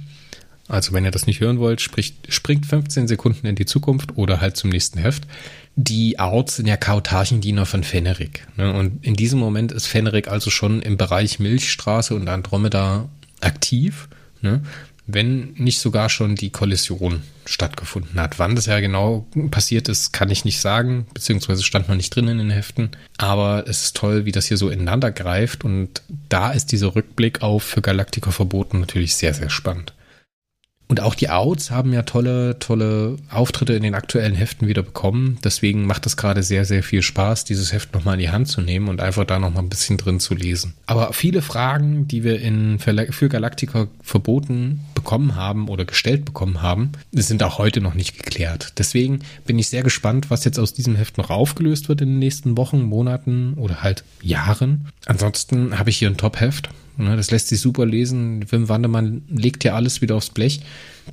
Also 0.69 0.93
wenn 0.93 1.03
ihr 1.03 1.11
das 1.11 1.25
nicht 1.25 1.41
hören 1.41 1.59
wollt, 1.59 1.81
spricht, 1.81 2.31
springt 2.31 2.65
15 2.65 3.07
Sekunden 3.07 3.47
in 3.47 3.55
die 3.55 3.65
Zukunft 3.65 4.17
oder 4.17 4.39
halt 4.39 4.55
zum 4.55 4.69
nächsten 4.69 4.99
Heft. 4.99 5.23
Die 5.75 6.19
Arts 6.19 6.57
sind 6.57 6.67
ja 6.67 6.77
Kautarchendiener 6.77 7.65
von 7.65 7.83
Fennerik. 7.83 8.47
Ne? 8.55 8.71
Und 8.71 9.03
in 9.03 9.15
diesem 9.15 9.39
Moment 9.39 9.71
ist 9.71 9.87
Fennerik 9.87 10.27
also 10.27 10.51
schon 10.51 10.81
im 10.81 10.95
Bereich 10.95 11.39
Milchstraße 11.39 12.13
und 12.13 12.29
Andromeda 12.29 13.09
aktiv. 13.41 14.09
Ne? 14.41 14.61
Wenn 15.07 15.53
nicht 15.53 15.79
sogar 15.79 16.07
schon 16.07 16.35
die 16.35 16.51
Kollision 16.51 17.23
stattgefunden 17.45 18.19
hat. 18.19 18.37
Wann 18.37 18.55
das 18.55 18.67
ja 18.67 18.79
genau 18.79 19.25
passiert 19.49 19.89
ist, 19.89 20.13
kann 20.13 20.29
ich 20.29 20.45
nicht 20.45 20.61
sagen, 20.61 21.07
beziehungsweise 21.15 21.63
stand 21.63 21.89
noch 21.89 21.95
nicht 21.95 22.15
drin 22.15 22.27
in 22.27 22.37
den 22.37 22.51
Heften. 22.51 22.91
Aber 23.17 23.63
es 23.67 23.85
ist 23.85 23.95
toll, 23.95 24.25
wie 24.25 24.31
das 24.31 24.45
hier 24.45 24.57
so 24.57 24.69
ineinander 24.69 25.11
greift 25.11 25.65
und 25.65 26.03
da 26.29 26.51
ist 26.51 26.71
dieser 26.71 26.95
Rückblick 26.95 27.41
auf 27.41 27.63
für 27.63 27.81
Galactica 27.81 28.29
verboten 28.29 28.79
natürlich 28.79 29.15
sehr, 29.15 29.33
sehr 29.33 29.49
spannend. 29.49 29.93
Und 30.89 31.01
auch 31.01 31.13
die 31.13 31.29
Outs 31.29 31.69
haben 31.69 31.93
ja 31.93 32.01
tolle, 32.01 32.57
tolle 32.57 33.17
Auftritte 33.29 33.73
in 33.73 33.83
den 33.83 33.93
aktuellen 33.93 34.33
Heften 34.33 34.67
wieder 34.67 34.81
bekommen. 34.81 35.37
Deswegen 35.43 35.85
macht 35.85 36.07
es 36.07 36.17
gerade 36.17 36.41
sehr, 36.41 36.65
sehr 36.65 36.81
viel 36.81 37.03
Spaß, 37.03 37.45
dieses 37.45 37.71
Heft 37.71 37.93
nochmal 37.93 38.15
in 38.15 38.21
die 38.21 38.31
Hand 38.31 38.47
zu 38.47 38.59
nehmen 38.59 38.87
und 38.87 38.99
einfach 38.99 39.23
da 39.23 39.37
nochmal 39.37 39.61
ein 39.61 39.69
bisschen 39.69 39.97
drin 39.97 40.19
zu 40.19 40.33
lesen. 40.33 40.73
Aber 40.87 41.13
viele 41.13 41.43
Fragen, 41.43 42.07
die 42.07 42.23
wir 42.23 42.41
in, 42.41 42.79
für 42.79 43.29
Galactica 43.29 43.87
verboten 44.01 44.79
bekommen 44.95 45.35
haben 45.35 45.69
oder 45.69 45.85
gestellt 45.85 46.25
bekommen 46.25 46.63
haben, 46.63 46.93
sind 47.11 47.43
auch 47.43 47.59
heute 47.59 47.81
noch 47.81 47.93
nicht 47.93 48.17
geklärt. 48.17 48.73
Deswegen 48.79 49.19
bin 49.45 49.59
ich 49.59 49.69
sehr 49.69 49.83
gespannt, 49.83 50.31
was 50.31 50.43
jetzt 50.43 50.57
aus 50.57 50.73
diesem 50.73 50.95
Heft 50.95 51.19
noch 51.19 51.29
aufgelöst 51.29 51.87
wird 51.87 52.01
in 52.01 52.09
den 52.09 52.19
nächsten 52.19 52.57
Wochen, 52.57 52.81
Monaten 52.81 53.53
oder 53.57 53.83
halt 53.83 54.03
Jahren. 54.23 54.87
Ansonsten 55.05 55.77
habe 55.77 55.91
ich 55.91 55.97
hier 55.97 56.09
ein 56.09 56.17
Top-Heft 56.17 56.69
das 57.05 57.31
lässt 57.31 57.47
sich 57.47 57.59
super 57.61 57.85
lesen. 57.85 58.51
Wim 58.51 58.69
Wandermann 58.69 59.23
legt 59.29 59.63
ja 59.63 59.73
alles 59.75 60.01
wieder 60.01 60.15
aufs 60.15 60.29
Blech. 60.29 60.61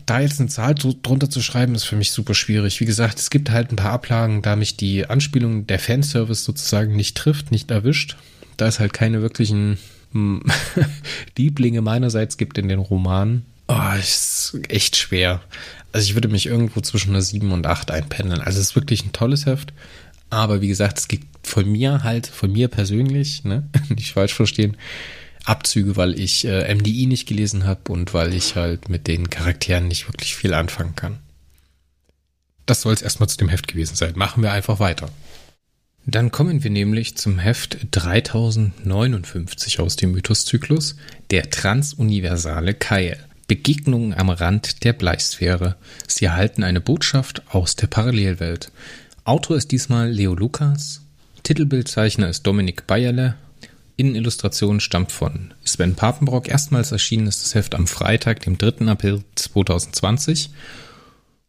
Da 0.05 0.21
jetzt 0.21 0.41
eine 0.41 0.49
Zahl 0.49 0.75
drunter 0.75 1.31
zu 1.31 1.41
schreiben, 1.41 1.75
ist 1.75 1.85
für 1.85 1.97
mich 1.97 2.11
super 2.11 2.35
schwierig. 2.35 2.81
Wie 2.81 2.87
gesagt, 2.87 3.19
es 3.19 3.31
gibt 3.31 3.51
halt 3.51 3.73
ein 3.73 3.77
paar 3.77 3.93
Ablagen, 3.93 4.43
da 4.43 4.57
mich 4.57 4.77
die 4.77 5.07
Anspielung 5.07 5.67
der 5.67 5.79
Fanservice 5.79 6.45
sozusagen 6.45 6.97
nicht 6.97 7.17
trifft, 7.17 7.51
nicht 7.51 7.71
erwischt. 7.71 8.17
Da 8.57 8.67
es 8.67 8.81
halt 8.81 8.93
keine 8.93 9.23
wirklichen 9.23 9.79
hm, 10.13 10.43
Lieblinge 11.39 11.83
meinerseits 11.83 12.37
gibt 12.37 12.59
in 12.59 12.69
den 12.69 12.79
Romanen. 12.79 13.47
Oh, 13.69 13.99
ist 13.99 14.59
echt 14.69 14.97
schwer. 14.97 15.41
Also 15.93 16.07
ich 16.07 16.15
würde 16.15 16.29
mich 16.29 16.47
irgendwo 16.47 16.81
zwischen 16.81 17.11
einer 17.11 17.23
7 17.23 17.51
und 17.53 17.67
8 17.67 17.91
einpendeln. 17.91 18.41
Also 18.41 18.61
es 18.61 18.69
ist 18.69 18.77
wirklich 18.77 19.05
ein 19.05 19.13
tolles 19.13 19.47
Heft. 19.47 19.73
Aber 20.31 20.61
wie 20.61 20.69
gesagt, 20.69 20.99
es 20.99 21.09
gibt 21.09 21.27
von 21.47 21.71
mir 21.71 22.03
halt, 22.03 22.27
von 22.27 22.53
mir 22.53 22.69
persönlich, 22.69 23.45
ne, 23.45 23.69
nicht 23.89 24.13
falsch 24.13 24.35
verstehen, 24.35 24.77
Abzüge, 25.47 25.97
weil 25.97 26.19
ich 26.19 26.45
äh, 26.45 26.75
MDI 26.75 27.07
nicht 27.07 27.27
gelesen 27.27 27.67
habe 27.67 27.93
und 27.93 28.13
weil 28.15 28.35
ich 28.35 28.57
halt 28.57 28.89
mit 28.89 29.07
den 29.07 29.31
Charakteren 29.31 29.89
nicht 29.89 30.09
wirklich 30.09 30.37
viel 30.37 30.55
anfangen 30.55 30.97
kann. 30.97 31.19
Das 32.67 32.83
soll 32.83 32.95
es 32.95 33.03
erstmal 33.03 33.29
zu 33.29 33.37
dem 33.37 33.49
Heft 33.49 33.69
gewesen 33.69 33.95
sein. 33.95 34.15
Machen 34.17 34.43
wir 34.43 34.53
einfach 34.53 34.81
weiter. 34.81 35.09
Dann 36.05 36.31
kommen 36.31 36.63
wir 36.63 36.71
nämlich 36.71 37.17
zum 37.17 37.39
Heft 37.39 37.79
3059 37.93 39.81
aus 39.81 39.97
dem 39.97 40.13
Mythoszyklus, 40.13 40.97
der 41.31 41.51
transuniversale 41.51 42.75
Keil. 42.75 43.19
Begegnungen 43.49 44.15
am 44.15 44.31
Rand 44.31 44.85
der 44.85 44.93
Bleisphäre. 44.93 45.77
Sie 46.09 46.25
erhalten 46.25 46.65
eine 46.65 46.81
Botschaft 46.81 47.43
aus 47.53 47.77
der 47.77 47.87
Parallelwelt. 47.87 48.73
Autor 49.25 49.57
ist 49.57 49.71
diesmal 49.71 50.11
Leo 50.11 50.35
Lukas. 50.35 51.03
Titelbildzeichner 51.45 52.29
ist 52.29 52.43
Dominik 52.45 52.89
Bayerle 52.89 53.37
Innenillustration 53.97 54.81
stammt 54.81 55.11
von 55.11 55.55
Sven 55.65 55.95
Papenbrock. 55.95 56.49
Erstmals 56.49 56.93
erschienen 56.93 57.27
ist 57.27 57.43
das 57.43 57.55
Heft 57.55 57.75
am 57.75 57.87
Freitag, 57.87 58.41
dem 58.41 58.59
3. 58.59 58.87
April 58.89 59.23
2020. 59.35 60.51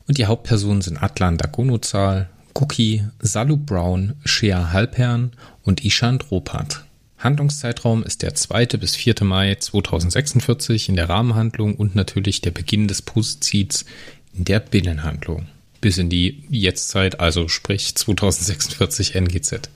Und 0.07 0.17
die 0.17 0.25
Hauptpersonen 0.25 0.81
sind 0.81 1.03
Atlan 1.03 1.37
Dagonozal, 1.37 2.29
Cookie, 2.53 3.03
Salu 3.19 3.57
Brown, 3.57 4.13
Shea 4.23 4.71
Halpern 4.71 5.33
und 5.63 5.83
Ishan 5.83 6.19
Dropat. 6.19 6.85
Handlungszeitraum 7.17 8.03
ist 8.03 8.21
der 8.21 8.35
2. 8.35 8.65
bis 8.77 8.95
4. 8.95 9.15
Mai 9.23 9.55
2046 9.55 10.87
in 10.87 10.95
der 10.95 11.09
Rahmenhandlung 11.09 11.75
und 11.75 11.95
natürlich 11.95 12.41
der 12.41 12.51
Beginn 12.51 12.87
des 12.87 13.01
Positids 13.01 13.85
in 14.33 14.45
der 14.45 14.59
Binnenhandlung. 14.61 15.47
Bis 15.81 15.97
in 15.97 16.09
die 16.09 16.43
Jetztzeit, 16.49 17.19
also 17.19 17.47
sprich 17.47 17.93
2046 17.95 19.15
NGZ. 19.15 19.69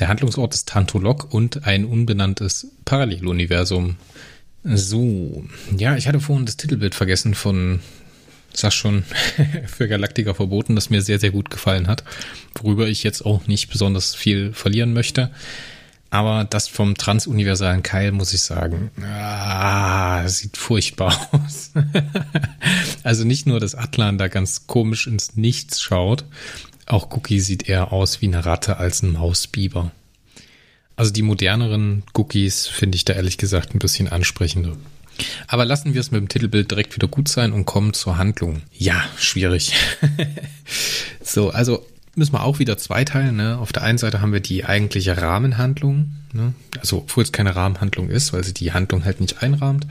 Der 0.00 0.08
Handlungsort 0.08 0.54
ist 0.54 0.66
Tantolok 0.66 1.32
und 1.32 1.66
ein 1.66 1.84
unbenanntes 1.84 2.68
Paralleluniversum. 2.86 3.96
So, 4.64 5.44
ja, 5.76 5.94
ich 5.96 6.08
hatte 6.08 6.20
vorhin 6.20 6.46
das 6.46 6.56
Titelbild 6.56 6.94
vergessen 6.94 7.34
von, 7.34 7.80
sag 8.54 8.72
schon, 8.72 9.04
für 9.66 9.88
Galactica 9.88 10.32
verboten, 10.32 10.74
das 10.74 10.88
mir 10.88 11.02
sehr, 11.02 11.18
sehr 11.18 11.30
gut 11.30 11.50
gefallen 11.50 11.86
hat, 11.86 12.02
worüber 12.54 12.88
ich 12.88 13.02
jetzt 13.02 13.26
auch 13.26 13.46
nicht 13.46 13.68
besonders 13.68 14.14
viel 14.14 14.54
verlieren 14.54 14.94
möchte. 14.94 15.30
Aber 16.08 16.44
das 16.44 16.66
vom 16.66 16.96
transuniversalen 16.96 17.82
Keil, 17.82 18.10
muss 18.10 18.32
ich 18.32 18.40
sagen, 18.40 18.90
ah, 19.02 20.26
sieht 20.26 20.56
furchtbar 20.56 21.28
aus. 21.32 21.72
also 23.04 23.24
nicht 23.24 23.46
nur, 23.46 23.60
dass 23.60 23.76
Atlan 23.76 24.18
da 24.18 24.28
ganz 24.28 24.66
komisch 24.66 25.06
ins 25.06 25.36
Nichts 25.36 25.80
schaut, 25.80 26.24
auch 26.92 27.10
Cookie 27.10 27.40
sieht 27.40 27.68
eher 27.68 27.92
aus 27.92 28.20
wie 28.20 28.26
eine 28.26 28.44
Ratte 28.44 28.78
als 28.78 29.02
ein 29.02 29.12
Mausbiber. 29.12 29.92
Also 30.96 31.12
die 31.12 31.22
moderneren 31.22 32.02
Cookies 32.14 32.66
finde 32.66 32.96
ich 32.96 33.04
da 33.04 33.14
ehrlich 33.14 33.38
gesagt 33.38 33.74
ein 33.74 33.78
bisschen 33.78 34.08
ansprechender. 34.08 34.76
Aber 35.46 35.64
lassen 35.64 35.94
wir 35.94 36.00
es 36.00 36.10
mit 36.10 36.20
dem 36.20 36.28
Titelbild 36.28 36.70
direkt 36.70 36.94
wieder 36.94 37.08
gut 37.08 37.28
sein 37.28 37.52
und 37.52 37.64
kommen 37.64 37.92
zur 37.92 38.18
Handlung. 38.18 38.62
Ja, 38.76 39.04
schwierig. 39.18 39.72
so, 41.22 41.50
also 41.50 41.86
müssen 42.14 42.32
wir 42.32 42.42
auch 42.42 42.58
wieder 42.58 42.76
zweiteilen. 42.76 43.36
Ne? 43.36 43.58
Auf 43.58 43.72
der 43.72 43.82
einen 43.82 43.98
Seite 43.98 44.20
haben 44.20 44.32
wir 44.32 44.40
die 44.40 44.64
eigentliche 44.64 45.16
Rahmenhandlung, 45.16 46.12
ne? 46.32 46.54
also 46.78 46.98
obwohl 46.98 47.22
es 47.22 47.32
keine 47.32 47.56
Rahmenhandlung 47.56 48.10
ist, 48.10 48.32
weil 48.32 48.44
sie 48.44 48.54
die 48.54 48.72
Handlung 48.72 49.04
halt 49.04 49.20
nicht 49.20 49.42
einrahmt, 49.42 49.86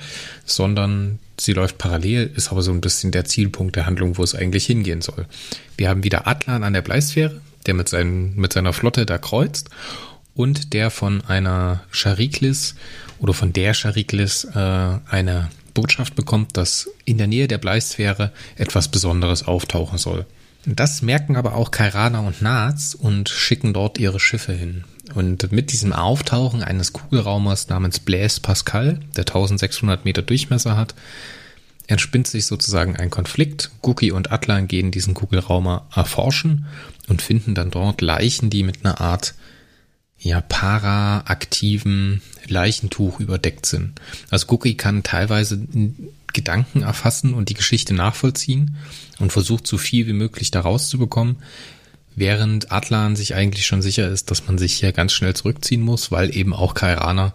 sondern 0.45 1.19
sie 1.39 1.54
läuft 1.54 1.78
parallel, 1.78 2.32
ist 2.36 2.52
aber 2.52 2.62
so 2.62 2.71
ein 2.71 2.82
bisschen 2.82 3.12
der 3.12 3.25
Zielpunkt 3.25 3.75
der 3.75 3.86
Handlung, 3.86 4.17
wo 4.17 4.23
es 4.23 4.36
eigentlich 4.36 4.65
hingehen 4.65 5.02
soll. 5.02 5.25
Wir 5.78 5.89
haben 5.89 6.04
wieder 6.04 6.28
Atlan 6.28 6.63
an 6.63 6.73
der 6.73 6.82
Bleisphäre, 6.82 7.41
der 7.65 7.73
mit, 7.73 7.89
seinen, 7.89 8.36
mit 8.36 8.54
seiner 8.54 8.73
Flotte 8.73 9.06
da 9.06 9.17
kreuzt 9.17 9.69
und 10.36 10.73
der 10.73 10.89
von 10.89 11.21
einer 11.25 11.82
Chariklis 11.91 12.75
oder 13.19 13.34
von 13.34 13.54
der 13.54 13.73
Chariklis 13.73 14.45
äh, 14.45 14.58
eine 15.10 15.49
Botschaft 15.73 16.15
bekommt, 16.15 16.58
dass 16.58 16.89
in 17.06 17.17
der 17.17 17.28
Nähe 17.28 17.47
der 17.47 17.58
Bleisphäre 17.58 18.32
etwas 18.56 18.89
Besonderes 18.89 19.47
auftauchen 19.47 19.97
soll. 19.97 20.25
Das 20.65 21.02
merken 21.02 21.36
aber 21.36 21.56
auch 21.56 21.71
Kairana 21.71 22.19
und 22.19 22.41
Naz 22.41 22.93
und 22.93 23.30
schicken 23.30 23.73
dort 23.73 23.97
ihre 23.97 24.19
Schiffe 24.19 24.54
hin. 24.54 24.84
Und 25.15 25.52
mit 25.52 25.72
diesem 25.72 25.93
Auftauchen 25.93 26.63
eines 26.63 26.93
Kugelraumers 26.93 27.69
namens 27.69 28.00
Blaise 28.00 28.41
Pascal, 28.41 29.00
der 29.15 29.26
1600 29.26 30.06
Meter 30.06 30.22
Durchmesser 30.22 30.78
hat, 30.78 30.95
entspinnt 31.88 32.28
sich 32.28 32.45
sozusagen 32.45 32.95
ein 32.95 33.10
Konflikt. 33.10 33.72
Guki 33.82 34.12
und 34.12 34.32
Atlan 34.32 34.67
gehen 34.67 34.91
diesen 34.91 35.15
Kugelraumer 35.15 35.88
erforschen 35.93 36.67
und 37.08 37.22
finden 37.22 37.56
dann 37.56 37.72
dort 37.72 38.02
Leichen, 38.02 38.50
die 38.50 38.63
mit 38.63 38.86
einer 38.86 39.02
Art 39.02 39.34
ja, 40.19 40.41
paraaktiven 40.41 42.22
Leichentuch 42.48 43.19
überdeckt 43.19 43.65
sind. 43.65 43.93
Also 44.30 44.48
Guki 44.48 44.76
kann 44.76 45.02
teilweise 45.02 45.60
Gedanken 46.34 46.84
erfassen 46.84 47.34
und 47.34 47.50
die 47.50 47.54
Geschichte 47.54 47.93
nachvollziehen 47.93 48.76
und 49.19 49.32
versucht 49.32 49.65
so 49.65 49.78
viel 49.78 50.08
wie 50.08 50.13
möglich 50.13 50.52
daraus 50.52 50.89
zu 50.89 51.00
bekommen, 51.00 51.38
während 52.19 52.71
Atlan 52.71 53.15
sich 53.15 53.34
eigentlich 53.34 53.65
schon 53.65 53.82
sicher 53.82 54.08
ist, 54.08 54.29
dass 54.29 54.45
man 54.45 54.58
sich 54.58 54.75
hier 54.75 54.91
ganz 54.91 55.13
schnell 55.13 55.36
zurückziehen 55.36 55.82
muss, 55.82 56.12
weil 56.12 56.36
eben 56.36 56.53
auch 56.53 56.73
Kairaner 56.73 57.34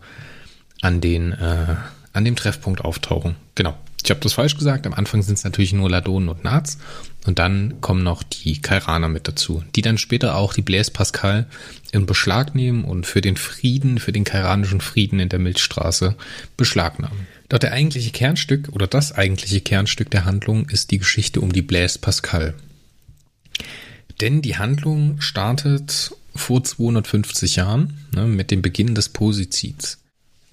an 0.80 1.00
den 1.00 1.32
äh, 1.32 1.76
an 2.12 2.24
dem 2.24 2.36
Treffpunkt 2.36 2.82
auftauchen. 2.82 3.34
Genau. 3.54 3.76
Ich 4.04 4.10
habe 4.10 4.20
das 4.20 4.34
falsch 4.34 4.56
gesagt. 4.56 4.86
Am 4.86 4.92
Anfang 4.92 5.22
sind 5.22 5.38
es 5.38 5.44
natürlich 5.44 5.72
nur 5.72 5.88
Ladonen 5.88 6.28
und 6.28 6.44
Nats 6.44 6.78
und 7.24 7.38
dann 7.38 7.80
kommen 7.80 8.02
noch 8.02 8.22
die 8.22 8.60
Kairaner 8.60 9.08
mit 9.08 9.26
dazu, 9.26 9.64
die 9.74 9.80
dann 9.80 9.96
später 9.96 10.36
auch 10.36 10.52
die 10.52 10.62
Blaise 10.62 10.90
Pascal 10.90 11.46
in 11.90 12.04
Beschlag 12.04 12.54
nehmen 12.54 12.84
und 12.84 13.06
für 13.06 13.22
den 13.22 13.38
Frieden, 13.38 13.98
für 13.98 14.12
den 14.12 14.24
kairanischen 14.24 14.82
Frieden 14.82 15.20
in 15.20 15.30
der 15.30 15.38
Milchstraße 15.38 16.16
beschlagnahmen. 16.58 17.26
Doch 17.48 17.58
der 17.58 17.72
eigentliche 17.72 18.10
Kernstück 18.10 18.68
oder 18.72 18.86
das 18.86 19.12
eigentliche 19.12 19.62
Kernstück 19.62 20.10
der 20.10 20.26
Handlung 20.26 20.68
ist 20.68 20.90
die 20.90 20.98
Geschichte 20.98 21.40
um 21.40 21.52
die 21.52 21.62
Blaise 21.62 21.98
Pascal. 21.98 22.54
Denn 24.20 24.42
die 24.42 24.56
Handlung 24.56 25.20
startet 25.20 26.14
vor 26.34 26.62
250 26.62 27.56
Jahren 27.56 27.98
ne, 28.14 28.26
mit 28.26 28.50
dem 28.50 28.62
Beginn 28.62 28.94
des 28.94 29.08
Posizids. 29.08 29.98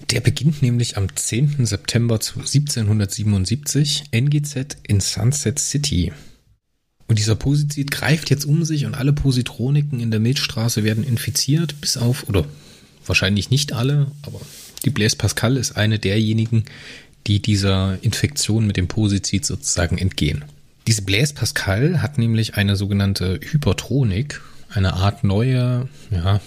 Der 0.10 0.20
beginnt 0.20 0.62
nämlich 0.62 0.98
am 0.98 1.16
10. 1.16 1.66
September 1.66 2.16
1777 2.16 4.06
NGZ 4.12 4.78
in 4.88 5.00
Sunset 5.00 5.60
City. 5.60 6.12
Und 7.08 7.20
dieser 7.20 7.36
Posizid 7.36 7.92
greift 7.92 8.30
jetzt 8.30 8.46
um 8.46 8.64
sich 8.64 8.86
und 8.86 8.96
alle 8.96 9.14
Positroniken 9.14 10.00
in 10.00 10.12
der 10.12 10.20
Milchstraße 10.20 10.84
werden 10.84 11.04
infiziert, 11.04 11.80
bis 11.82 11.98
auf, 11.98 12.28
oder 12.30 12.46
wahrscheinlich 13.06 13.50
nicht 13.50 13.74
alle, 13.74 14.12
aber 14.22 14.40
die 14.86 14.90
Blaise 14.90 15.18
Pascal 15.18 15.58
ist 15.58 15.74
eine 15.74 16.00
derjenigen, 16.00 16.64
die 17.28 17.42
dieser 17.42 18.00
Infektion 18.02 18.66
mit 18.66 18.78
dem 18.78 18.88
Posizid 18.88 19.46
sozusagen 19.46 19.98
entgehen. 19.98 20.46
Diese 20.88 21.04
Blaise 21.04 21.34
Pascal 21.34 22.02
hat 22.02 22.18
nämlich 22.18 22.56
eine 22.56 22.76
sogenannte 22.76 23.40
Hypertronik, 23.42 24.42
eine 24.70 24.94
Art 24.94 25.24
neue, 25.24 25.88
ja, 26.10 26.42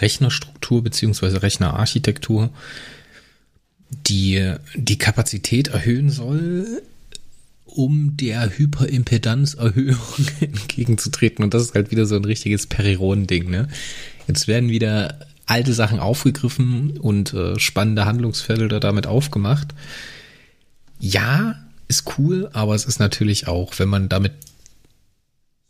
Rechnerstruktur 0.00 0.82
beziehungsweise 0.82 1.42
Rechnerarchitektur, 1.42 2.50
die 3.90 4.54
die 4.74 4.98
Kapazität 4.98 5.68
erhöhen 5.68 6.10
soll, 6.10 6.82
um 7.64 8.16
der 8.16 8.56
Hyperimpedanzerhöhung 8.56 9.98
entgegenzutreten. 10.40 11.44
Und 11.44 11.54
das 11.54 11.62
ist 11.62 11.74
halt 11.74 11.90
wieder 11.90 12.06
so 12.06 12.16
ein 12.16 12.24
richtiges 12.24 12.66
Periron-Ding. 12.66 13.50
Ne? 13.50 13.68
Jetzt 14.26 14.48
werden 14.48 14.68
wieder 14.68 15.18
alte 15.46 15.74
Sachen 15.74 16.00
aufgegriffen 16.00 16.98
und 16.98 17.34
äh, 17.34 17.58
spannende 17.58 18.06
Handlungsfelder 18.06 18.80
damit 18.80 19.06
aufgemacht. 19.06 19.74
Ja, 20.98 21.63
ist 21.94 22.18
cool, 22.18 22.50
aber 22.52 22.74
es 22.74 22.84
ist 22.84 22.98
natürlich 22.98 23.46
auch, 23.46 23.78
wenn 23.78 23.88
man 23.88 24.08
damit 24.08 24.32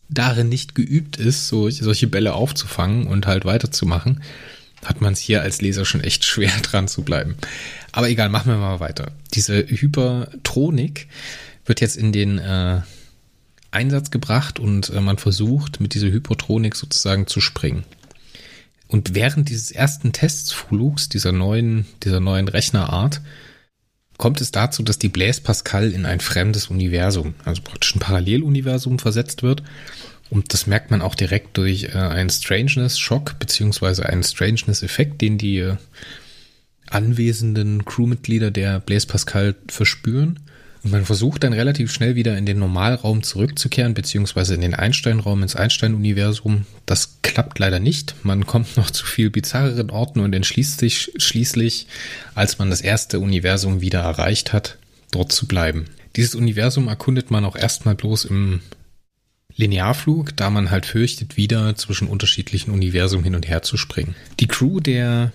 darin 0.08 0.48
nicht 0.48 0.74
geübt 0.74 1.16
ist, 1.16 1.48
so, 1.48 1.68
solche 1.70 2.06
Bälle 2.06 2.34
aufzufangen 2.34 3.06
und 3.06 3.26
halt 3.26 3.44
weiterzumachen, 3.44 4.22
hat 4.84 5.00
man 5.00 5.12
es 5.12 5.20
hier 5.20 5.42
als 5.42 5.60
Leser 5.60 5.84
schon 5.84 6.02
echt 6.02 6.24
schwer 6.24 6.52
dran 6.62 6.88
zu 6.88 7.02
bleiben. 7.02 7.37
Aber 7.92 8.08
egal, 8.08 8.28
machen 8.28 8.50
wir 8.50 8.58
mal 8.58 8.80
weiter. 8.80 9.12
Diese 9.34 9.58
Hypertronik 9.58 11.08
wird 11.66 11.80
jetzt 11.80 11.96
in 11.96 12.12
den 12.12 12.38
äh, 12.38 12.80
Einsatz 13.70 14.10
gebracht 14.10 14.58
und 14.58 14.90
äh, 14.90 15.00
man 15.00 15.18
versucht 15.18 15.80
mit 15.80 15.94
dieser 15.94 16.08
Hypertronik 16.08 16.76
sozusagen 16.76 17.26
zu 17.26 17.40
springen. 17.40 17.84
Und 18.88 19.14
während 19.14 19.48
dieses 19.48 19.70
ersten 19.70 20.12
Testflugs 20.12 21.08
dieser 21.08 21.32
neuen, 21.32 21.87
dieser 22.02 22.20
neuen 22.20 22.48
Rechnerart 22.48 23.20
kommt 24.16 24.40
es 24.40 24.50
dazu, 24.50 24.83
dass 24.83 24.98
die 24.98 25.09
Blaise 25.09 25.40
Pascal 25.40 25.90
in 25.90 26.07
ein 26.07 26.20
fremdes 26.20 26.68
Universum, 26.68 27.35
also 27.44 27.62
praktisch 27.62 27.94
ein 27.94 28.00
Paralleluniversum 28.00 28.98
versetzt 28.98 29.42
wird. 29.42 29.62
Und 30.31 30.53
das 30.53 30.66
merkt 30.66 30.90
man 30.90 31.03
auch 31.03 31.14
direkt 31.14 31.57
durch 31.57 31.85
äh, 31.85 31.98
einen 31.98 32.31
Strangeness-Schock 32.31 33.38
beziehungsweise 33.38 34.07
einen 34.07 34.22
Strangeness-Effekt, 34.22 35.20
den 35.20 35.38
die 35.38 35.59
äh, 35.59 35.77
anwesenden 36.88 37.85
Crewmitglieder 37.85 38.50
der 38.50 38.81
Blaise 38.81 39.07
Pascal 39.07 39.55
verspüren. 39.68 40.40
Und 40.85 40.92
man 40.92 41.07
versucht 41.07 41.42
dann 41.42 41.55
relativ 41.55 41.90
schnell 41.90 42.14
wieder 42.14 42.37
in 42.37 42.44
den 42.44 42.59
Normalraum 42.59 43.23
zurückzukehren, 43.23 43.94
beziehungsweise 43.94 44.55
in 44.55 44.61
den 44.61 44.75
Einstein-Raum, 44.75 45.42
ins 45.42 45.57
Einstein-Universum. 45.57 46.66
Das 46.85 47.23
klappt 47.23 47.59
leider 47.59 47.81
nicht. 47.81 48.14
Man 48.23 48.47
kommt 48.47 48.77
noch 48.77 48.90
zu 48.90 49.07
viel 49.07 49.31
bizarreren 49.31 49.90
Orten 49.90 50.20
und 50.20 50.35
entschließt 50.35 50.79
sich 50.79 51.11
schließlich, 51.16 51.87
als 52.35 52.59
man 52.59 52.68
das 52.68 52.83
erste 52.83 53.18
Universum 53.18 53.81
wieder 53.81 54.01
erreicht 54.01 54.53
hat, 54.53 54.77
dort 55.11 55.33
zu 55.33 55.47
bleiben. 55.47 55.87
Dieses 56.16 56.35
Universum 56.35 56.87
erkundet 56.88 57.31
man 57.31 57.47
auch 57.47 57.57
erstmal 57.57 57.94
bloß 57.94 58.27
im 58.27 58.61
Linearflug, 59.57 60.37
da 60.37 60.51
man 60.51 60.70
halt 60.70 60.85
fürchtet, 60.85 61.38
wieder 61.38 61.77
zwischen 61.77 62.09
unterschiedlichen 62.09 62.73
Universen 62.73 63.23
hin 63.25 63.35
und 63.35 63.49
her 63.49 63.62
zu 63.62 63.79
springen. 63.79 64.14
Die 64.38 64.49
Crew 64.49 64.81
der 64.81 65.33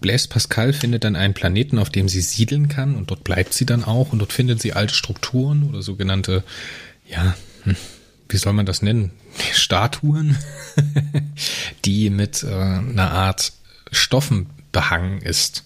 Blaise 0.00 0.28
Pascal 0.28 0.72
findet 0.72 1.04
dann 1.04 1.16
einen 1.16 1.34
Planeten, 1.34 1.78
auf 1.78 1.90
dem 1.90 2.08
sie 2.08 2.20
siedeln 2.20 2.68
kann 2.68 2.94
und 2.94 3.10
dort 3.10 3.24
bleibt 3.24 3.54
sie 3.54 3.66
dann 3.66 3.84
auch 3.84 4.12
und 4.12 4.18
dort 4.18 4.32
findet 4.32 4.60
sie 4.60 4.72
alte 4.72 4.94
Strukturen 4.94 5.64
oder 5.68 5.82
sogenannte, 5.82 6.44
ja, 7.08 7.36
hm, 7.64 7.76
wie 8.28 8.36
soll 8.36 8.52
man 8.52 8.66
das 8.66 8.82
nennen? 8.82 9.10
Statuen, 9.52 10.36
die 11.84 12.10
mit 12.10 12.42
äh, 12.42 12.48
einer 12.48 13.10
Art 13.10 13.52
Stoffen 13.90 14.46
behangen 14.72 15.22
ist 15.22 15.64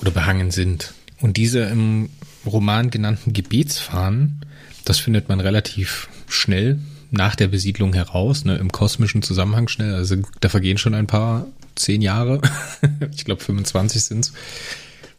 oder 0.00 0.10
behangen 0.10 0.50
sind. 0.50 0.94
Und 1.20 1.36
diese 1.36 1.60
im 1.60 2.10
Roman 2.46 2.90
genannten 2.90 3.32
Gebetsfahnen, 3.32 4.44
das 4.84 4.98
findet 4.98 5.28
man 5.28 5.40
relativ 5.40 6.08
schnell 6.28 6.80
nach 7.10 7.36
der 7.36 7.48
Besiedlung 7.48 7.92
heraus, 7.92 8.44
ne, 8.44 8.56
im 8.56 8.72
kosmischen 8.72 9.22
Zusammenhang 9.22 9.68
schnell. 9.68 9.94
Also 9.94 10.16
da 10.40 10.48
vergehen 10.48 10.78
schon 10.78 10.94
ein 10.94 11.06
paar 11.06 11.46
zehn 11.74 12.02
Jahre, 12.02 12.40
ich 13.14 13.24
glaube 13.24 13.42
25 13.42 14.02
sind 14.02 14.20
es 14.20 14.32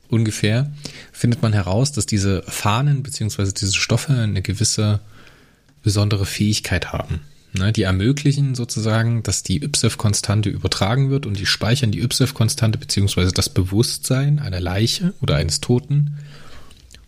ungefähr, 0.10 0.72
findet 1.12 1.42
man 1.42 1.54
heraus, 1.54 1.92
dass 1.92 2.06
diese 2.06 2.44
Fahnen 2.44 3.04
beziehungsweise 3.04 3.54
diese 3.54 3.74
Stoffe 3.74 4.14
eine 4.14 4.42
gewisse 4.42 5.00
besondere 5.82 6.26
Fähigkeit 6.26 6.94
haben. 6.94 7.22
Ne, 7.56 7.72
die 7.72 7.84
ermöglichen 7.84 8.56
sozusagen, 8.56 9.22
dass 9.22 9.44
die 9.44 9.62
YF-Konstante 9.64 10.50
übertragen 10.50 11.12
wird 11.12 11.28
und 11.28 11.38
die 11.38 11.46
speichern 11.46 11.92
die 11.92 12.02
YF-Konstante 12.02 12.80
beziehungsweise 12.80 13.32
das 13.32 13.50
Bewusstsein 13.50 14.40
einer 14.40 14.60
Leiche 14.60 15.14
oder 15.22 15.36
eines 15.36 15.62
Toten, 15.62 16.18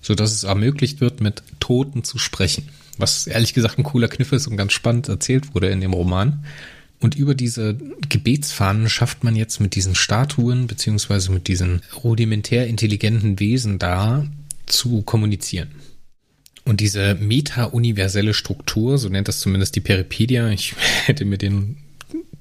so 0.02 0.14
dass 0.14 0.32
es 0.34 0.44
ermöglicht 0.44 1.02
wird, 1.02 1.20
mit 1.20 1.42
Toten 1.60 2.04
zu 2.04 2.20
sprechen. 2.20 2.70
Was 3.00 3.26
ehrlich 3.26 3.56
gesagt 3.56 3.80
ein 3.80 3.84
cooler 3.84 4.08
Kniff 4.08 4.34
ist 4.34 4.46
und 4.46 4.56
ganz 4.56 4.74
spannend 4.74 5.10
erzählt 5.10 5.56
wurde 5.56 5.70
in 5.70 5.82
dem 5.82 5.94
Roman. 5.94 6.46
Und 7.00 7.16
über 7.16 7.36
diese 7.36 7.78
Gebetsfahnen 8.10 8.90
schafft 8.90 9.24
man 9.24 9.36
jetzt 9.36 9.60
mit 9.60 9.76
diesen 9.76 9.96
Statuen 9.96 10.68
beziehungsweise 10.68 11.32
mit 11.32 11.48
diesen 11.48 11.82
rudimentär 12.04 12.68
intelligenten 12.68 13.40
Wesen 13.40 13.80
da 13.80 14.26
zu 14.66 15.02
kommunizieren. 15.02 15.70
Und 16.64 16.80
diese 16.80 17.16
meta-universelle 17.16 18.34
Struktur, 18.34 18.98
so 18.98 19.08
nennt 19.10 19.28
das 19.28 19.40
zumindest 19.40 19.76
die 19.76 19.82
Peripedia, 19.82 20.50
ich 20.50 20.74
hätte 21.06 21.26
mir 21.26 21.38
den 21.38 21.78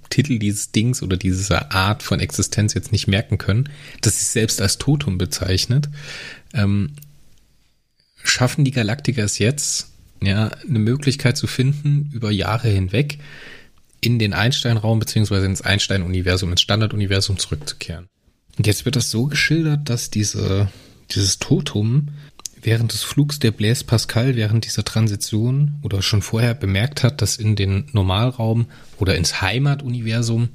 Titel 0.08 0.38
dieses 0.38 0.70
Dings 0.70 1.02
oder 1.02 1.16
dieser 1.16 1.72
Art 1.72 2.02
von 2.02 2.20
Existenz 2.20 2.72
jetzt 2.74 2.92
nicht 2.92 3.08
merken 3.08 3.36
können, 3.36 3.68
das 4.00 4.18
sich 4.18 4.28
selbst 4.28 4.62
als 4.62 4.78
Totum 4.78 5.18
bezeichnet, 5.18 5.88
ähm, 6.54 6.92
schaffen 8.22 8.64
die 8.64 8.70
Galaktiker 8.70 9.24
es 9.24 9.38
jetzt, 9.38 9.90
ja, 10.22 10.48
eine 10.48 10.78
Möglichkeit 10.78 11.36
zu 11.36 11.46
finden, 11.46 12.10
über 12.14 12.30
Jahre 12.30 12.68
hinweg 12.68 13.18
in 14.04 14.18
den 14.18 14.32
Einstein-Raum 14.32 14.98
beziehungsweise 14.98 15.46
ins 15.46 15.62
Einstein-Universum, 15.62 16.50
ins 16.50 16.60
Standard-Universum 16.60 17.38
zurückzukehren. 17.38 18.08
Und 18.56 18.66
jetzt 18.66 18.84
wird 18.84 18.96
das 18.96 19.10
so 19.10 19.26
geschildert, 19.26 19.88
dass 19.88 20.10
diese, 20.10 20.68
dieses 21.10 21.38
Totum 21.38 22.08
während 22.62 22.92
des 22.92 23.02
Flugs 23.02 23.38
der 23.38 23.50
Blaise 23.50 23.84
Pascal 23.84 24.36
während 24.36 24.64
dieser 24.64 24.84
Transition 24.84 25.74
oder 25.82 26.02
schon 26.02 26.22
vorher 26.22 26.54
bemerkt 26.54 27.02
hat, 27.02 27.20
dass 27.20 27.36
in 27.36 27.56
den 27.56 27.88
Normalraum 27.92 28.66
oder 28.98 29.16
ins 29.16 29.42
Heimatuniversum 29.42 30.48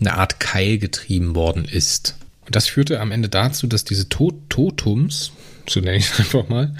eine 0.00 0.14
Art 0.14 0.40
Keil 0.40 0.78
getrieben 0.78 1.34
worden 1.34 1.64
ist. 1.64 2.16
Und 2.46 2.54
das 2.54 2.68
führte 2.68 3.00
am 3.00 3.12
Ende 3.12 3.28
dazu, 3.28 3.66
dass 3.66 3.84
diese 3.84 4.08
Tot 4.08 4.34
Totums, 4.48 5.32
so 5.68 5.80
nenne 5.80 5.96
ich 5.96 6.10
es 6.10 6.18
einfach 6.18 6.48
mal, 6.48 6.74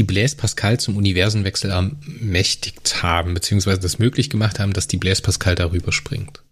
die 0.00 0.04
Blaise 0.04 0.34
Pascal 0.34 0.80
zum 0.80 0.96
Universenwechsel 0.96 1.70
ermächtigt 1.70 3.02
haben, 3.02 3.34
beziehungsweise 3.34 3.80
das 3.80 3.98
möglich 3.98 4.30
gemacht 4.30 4.58
haben, 4.58 4.72
dass 4.72 4.86
die 4.86 4.96
Blaise 4.96 5.20
Pascal 5.20 5.54
darüber 5.54 5.92
springt. 5.92 6.42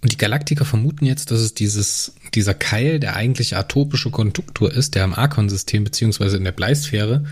Und 0.00 0.12
die 0.12 0.16
Galaktiker 0.16 0.64
vermuten 0.64 1.04
jetzt, 1.04 1.30
dass 1.30 1.40
es 1.40 1.52
dieses, 1.52 2.14
dieser 2.34 2.54
Keil, 2.54 2.98
der 2.98 3.14
eigentlich 3.14 3.54
atopische 3.54 4.10
Konduktor 4.10 4.72
ist, 4.72 4.94
der 4.94 5.04
am 5.04 5.12
Arkon-System 5.12 5.84
beziehungsweise 5.84 6.38
in 6.38 6.44
der 6.44 6.52
Bleisphäre 6.52 7.26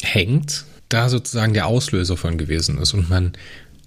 hängt, 0.00 0.64
da 0.88 1.08
sozusagen 1.08 1.54
der 1.54 1.66
Auslöser 1.66 2.16
von 2.16 2.38
gewesen 2.38 2.78
ist. 2.78 2.94
Und 2.94 3.10
man 3.10 3.32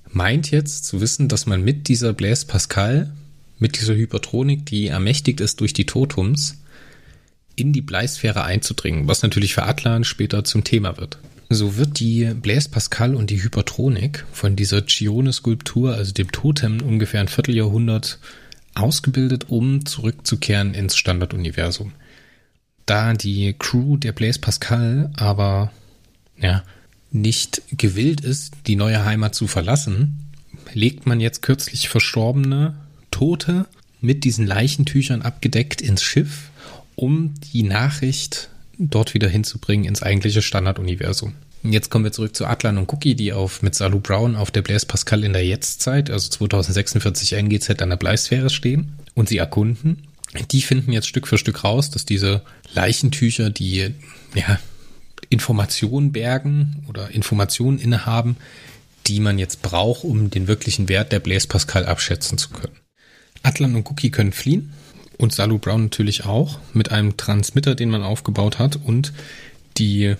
meint 0.09 0.51
jetzt 0.51 0.83
zu 0.83 0.99
wissen, 0.99 1.29
dass 1.29 1.45
man 1.45 1.63
mit 1.63 1.87
dieser 1.87 2.11
Blaise 2.11 2.47
Pascal, 2.47 3.13
mit 3.59 3.79
dieser 3.79 3.95
Hypertronik, 3.95 4.65
die 4.65 4.87
ermächtigt 4.87 5.39
ist 5.39 5.61
durch 5.61 5.71
die 5.71 5.85
Totums, 5.85 6.57
in 7.57 7.73
die 7.73 7.81
Bleisphäre 7.81 8.45
einzudringen, 8.45 9.07
was 9.07 9.23
natürlich 9.23 9.53
für 9.53 9.63
Atlan 9.63 10.05
später 10.05 10.45
zum 10.45 10.63
Thema 10.63 10.97
wird. 10.97 11.17
So 11.49 11.77
wird 11.77 11.99
die 11.99 12.33
Blaise 12.33 12.69
Pascal 12.69 13.15
und 13.15 13.29
die 13.29 13.41
Hypertronik 13.41 14.25
von 14.31 14.55
dieser 14.55 14.85
Chione-Skulptur, 14.85 15.93
also 15.93 16.13
dem 16.13 16.31
Totem, 16.31 16.81
ungefähr 16.81 17.21
ein 17.21 17.29
Vierteljahrhundert 17.29 18.19
ausgebildet, 18.75 19.45
um 19.49 19.85
zurückzukehren 19.85 20.73
ins 20.73 20.97
Standarduniversum. 20.97 21.93
Da 22.85 23.13
die 23.13 23.55
Crew 23.57 23.97
der 23.97 24.11
Blaise 24.11 24.39
Pascal 24.39 25.11
aber 25.17 25.71
ja, 26.37 26.63
nicht 27.11 27.61
gewillt 27.71 28.21
ist, 28.21 28.53
die 28.67 28.75
neue 28.75 29.03
Heimat 29.03 29.33
zu 29.33 29.47
verlassen, 29.47 30.19
legt 30.73 31.07
man 31.07 31.19
jetzt 31.19 31.41
kürzlich 31.41 31.89
verstorbene 31.89 32.75
Tote 33.09 33.65
mit 34.01 34.25
diesen 34.25 34.45
Leichentüchern 34.45 35.21
abgedeckt 35.21 35.81
ins 35.81 36.03
Schiff, 36.03 36.49
um 36.97 37.35
die 37.53 37.63
Nachricht 37.63 38.49
dort 38.77 39.13
wieder 39.13 39.29
hinzubringen 39.29 39.85
ins 39.85 40.01
eigentliche 40.01 40.41
Standarduniversum. 40.41 41.33
Jetzt 41.63 41.89
kommen 41.89 42.03
wir 42.03 42.11
zurück 42.11 42.35
zu 42.35 42.45
Atlan 42.45 42.77
und 42.77 42.91
Cookie, 42.91 43.15
die 43.15 43.33
auf 43.33 43.61
mit 43.61 43.75
Salu 43.75 43.99
Brown 43.99 44.35
auf 44.35 44.51
der 44.51 44.61
Blaise 44.61 44.85
Pascal 44.85 45.23
in 45.23 45.33
der 45.33 45.45
Jetztzeit, 45.45 46.09
also 46.09 46.29
2046 46.29 47.33
NGZ 47.33 47.81
an 47.81 47.89
der 47.89 47.97
Bleisphäre 47.97 48.49
stehen 48.49 48.93
und 49.13 49.29
sie 49.29 49.37
erkunden. 49.37 50.07
Die 50.51 50.61
finden 50.61 50.91
jetzt 50.91 51.07
Stück 51.07 51.27
für 51.27 51.37
Stück 51.37 51.63
raus, 51.63 51.89
dass 51.91 52.05
diese 52.05 52.41
Leichentücher, 52.73 53.49
die 53.49 53.93
ja 54.33 54.59
Informationen 55.29 56.11
bergen 56.11 56.83
oder 56.87 57.11
Informationen 57.11 57.79
innehaben, 57.79 58.37
die 59.05 59.19
man 59.19 59.37
jetzt 59.37 59.61
braucht, 59.61 60.03
um 60.03 60.29
den 60.29 60.47
wirklichen 60.47 60.89
Wert 60.89 61.11
der 61.11 61.19
Blaise 61.19 61.47
Pascal 61.47 61.85
abschätzen 61.85 62.37
zu 62.37 62.49
können. 62.49 62.75
Atlan 63.43 63.75
und 63.75 63.89
Cookie 63.89 64.09
können 64.09 64.31
fliehen 64.31 64.73
und 65.17 65.33
Salu 65.33 65.57
Brown 65.57 65.83
natürlich 65.83 66.25
auch 66.25 66.59
mit 66.73 66.91
einem 66.91 67.17
Transmitter, 67.17 67.75
den 67.75 67.89
man 67.89 68.03
aufgebaut 68.03 68.59
hat 68.59 68.75
und 68.75 69.13
die 69.77 70.15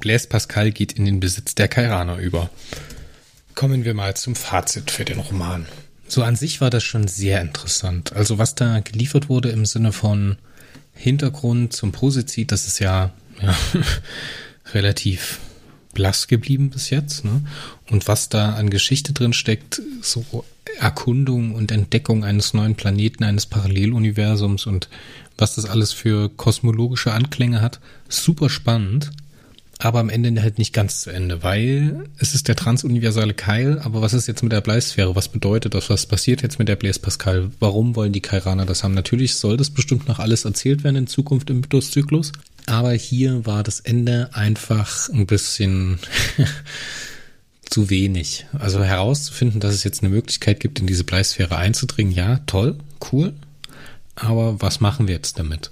Blaise 0.00 0.28
Pascal 0.28 0.72
geht 0.72 0.92
in 0.92 1.04
den 1.04 1.20
Besitz 1.20 1.54
der 1.54 1.68
Kairaner 1.68 2.18
über. 2.18 2.50
Kommen 3.54 3.84
wir 3.84 3.94
mal 3.94 4.16
zum 4.16 4.34
Fazit 4.34 4.90
für 4.90 5.04
den 5.04 5.20
Roman. 5.20 5.66
So 6.08 6.22
an 6.22 6.36
sich 6.36 6.60
war 6.60 6.70
das 6.70 6.82
schon 6.82 7.06
sehr 7.06 7.40
interessant. 7.40 8.12
Also 8.12 8.38
was 8.38 8.54
da 8.54 8.80
geliefert 8.80 9.28
wurde 9.28 9.50
im 9.50 9.64
Sinne 9.64 9.92
von 9.92 10.36
Hintergrund 10.92 11.72
zum 11.72 11.92
Posizid, 11.92 12.52
das 12.52 12.66
ist 12.66 12.80
ja, 12.80 13.12
ja 13.40 13.56
relativ 14.74 15.38
blass 15.94 16.26
geblieben 16.26 16.70
bis 16.70 16.90
jetzt. 16.90 17.24
Ne? 17.24 17.42
Und 17.90 18.08
was 18.08 18.28
da 18.28 18.54
an 18.54 18.70
Geschichte 18.70 19.12
drin 19.12 19.32
steckt, 19.32 19.80
so 20.00 20.44
Erkundung 20.78 21.54
und 21.54 21.72
Entdeckung 21.72 22.24
eines 22.24 22.54
neuen 22.54 22.74
Planeten, 22.74 23.24
eines 23.24 23.46
Paralleluniversums 23.46 24.66
und 24.66 24.88
was 25.38 25.54
das 25.56 25.64
alles 25.64 25.92
für 25.92 26.28
kosmologische 26.28 27.12
Anklänge 27.12 27.60
hat, 27.60 27.80
super 28.08 28.48
spannend 28.48 29.10
aber 29.84 29.98
am 29.98 30.10
Ende 30.10 30.40
halt 30.42 30.58
nicht 30.58 30.72
ganz 30.72 31.00
zu 31.00 31.10
Ende, 31.10 31.42
weil 31.42 32.04
es 32.18 32.34
ist 32.34 32.46
der 32.46 32.54
transuniversale 32.54 33.34
Keil, 33.34 33.80
aber 33.80 34.00
was 34.00 34.14
ist 34.14 34.28
jetzt 34.28 34.42
mit 34.42 34.52
der 34.52 34.60
Bleisphäre? 34.60 35.16
Was 35.16 35.28
bedeutet 35.28 35.74
das? 35.74 35.90
Was 35.90 36.06
passiert 36.06 36.42
jetzt 36.42 36.58
mit 36.58 36.68
der 36.68 36.76
Blaise 36.76 37.00
Pascal? 37.00 37.50
Warum 37.58 37.96
wollen 37.96 38.12
die 38.12 38.20
Kairaner 38.20 38.64
das 38.64 38.84
haben? 38.84 38.94
Natürlich 38.94 39.34
soll 39.34 39.56
das 39.56 39.70
bestimmt 39.70 40.06
noch 40.06 40.20
alles 40.20 40.44
erzählt 40.44 40.84
werden 40.84 40.96
in 40.96 41.06
Zukunft 41.08 41.50
im 41.50 41.60
Mythoszyklus, 41.60 42.30
aber 42.66 42.92
hier 42.92 43.44
war 43.44 43.64
das 43.64 43.80
Ende 43.80 44.30
einfach 44.32 45.08
ein 45.08 45.26
bisschen 45.26 45.98
zu 47.72 47.88
wenig. 47.88 48.46
Also 48.58 48.84
herauszufinden, 48.84 49.58
dass 49.60 49.74
es 49.74 49.82
jetzt 49.82 50.02
eine 50.02 50.12
Möglichkeit 50.14 50.60
gibt, 50.60 50.78
in 50.78 50.86
diese 50.86 51.04
Bleisphäre 51.04 51.56
einzudringen, 51.56 52.12
ja, 52.12 52.38
toll, 52.46 52.78
cool, 53.10 53.32
aber 54.14 54.60
was 54.60 54.80
machen 54.80 55.08
wir 55.08 55.14
jetzt 55.14 55.38
damit? 55.38 55.70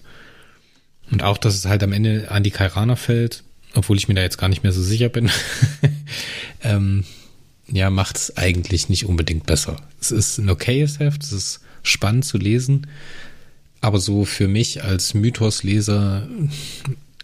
Und 1.11 1.23
auch, 1.23 1.37
dass 1.37 1.55
es 1.55 1.67
halt 1.67 1.83
am 1.83 1.93
Ende 1.93 2.31
an 2.31 2.43
die 2.43 2.51
Kairaner 2.51 2.97
fällt, 2.97 3.45
obwohl 3.75 3.99
ich 3.99 4.09
mir 4.09 4.15
da 4.15 4.23
jetzt 4.23 4.39
gar 4.39 4.49
nicht 4.49 4.63
mehr 4.63 4.73
so 4.73 4.83
sicher 4.83 5.11
bin, 5.11 5.31
ähm, 6.63 7.05
ja, 7.71 7.91
macht 7.91 8.17
es 8.17 8.37
eigentlich 8.37 8.89
nicht 8.89 9.05
unbedingt 9.05 9.45
besser. 9.45 9.77
Es 10.01 10.11
ist 10.11 10.39
ein 10.39 10.49
okayes 10.49 11.01
Heft, 11.01 11.23
es 11.23 11.33
ist 11.33 11.61
spannend 11.83 12.25
zu 12.25 12.39
lesen, 12.39 12.87
aber 13.83 14.01
so 14.01 14.25
für 14.25 14.49
mich 14.49 14.83
als 14.83 15.13
Mythosleser 15.13 16.29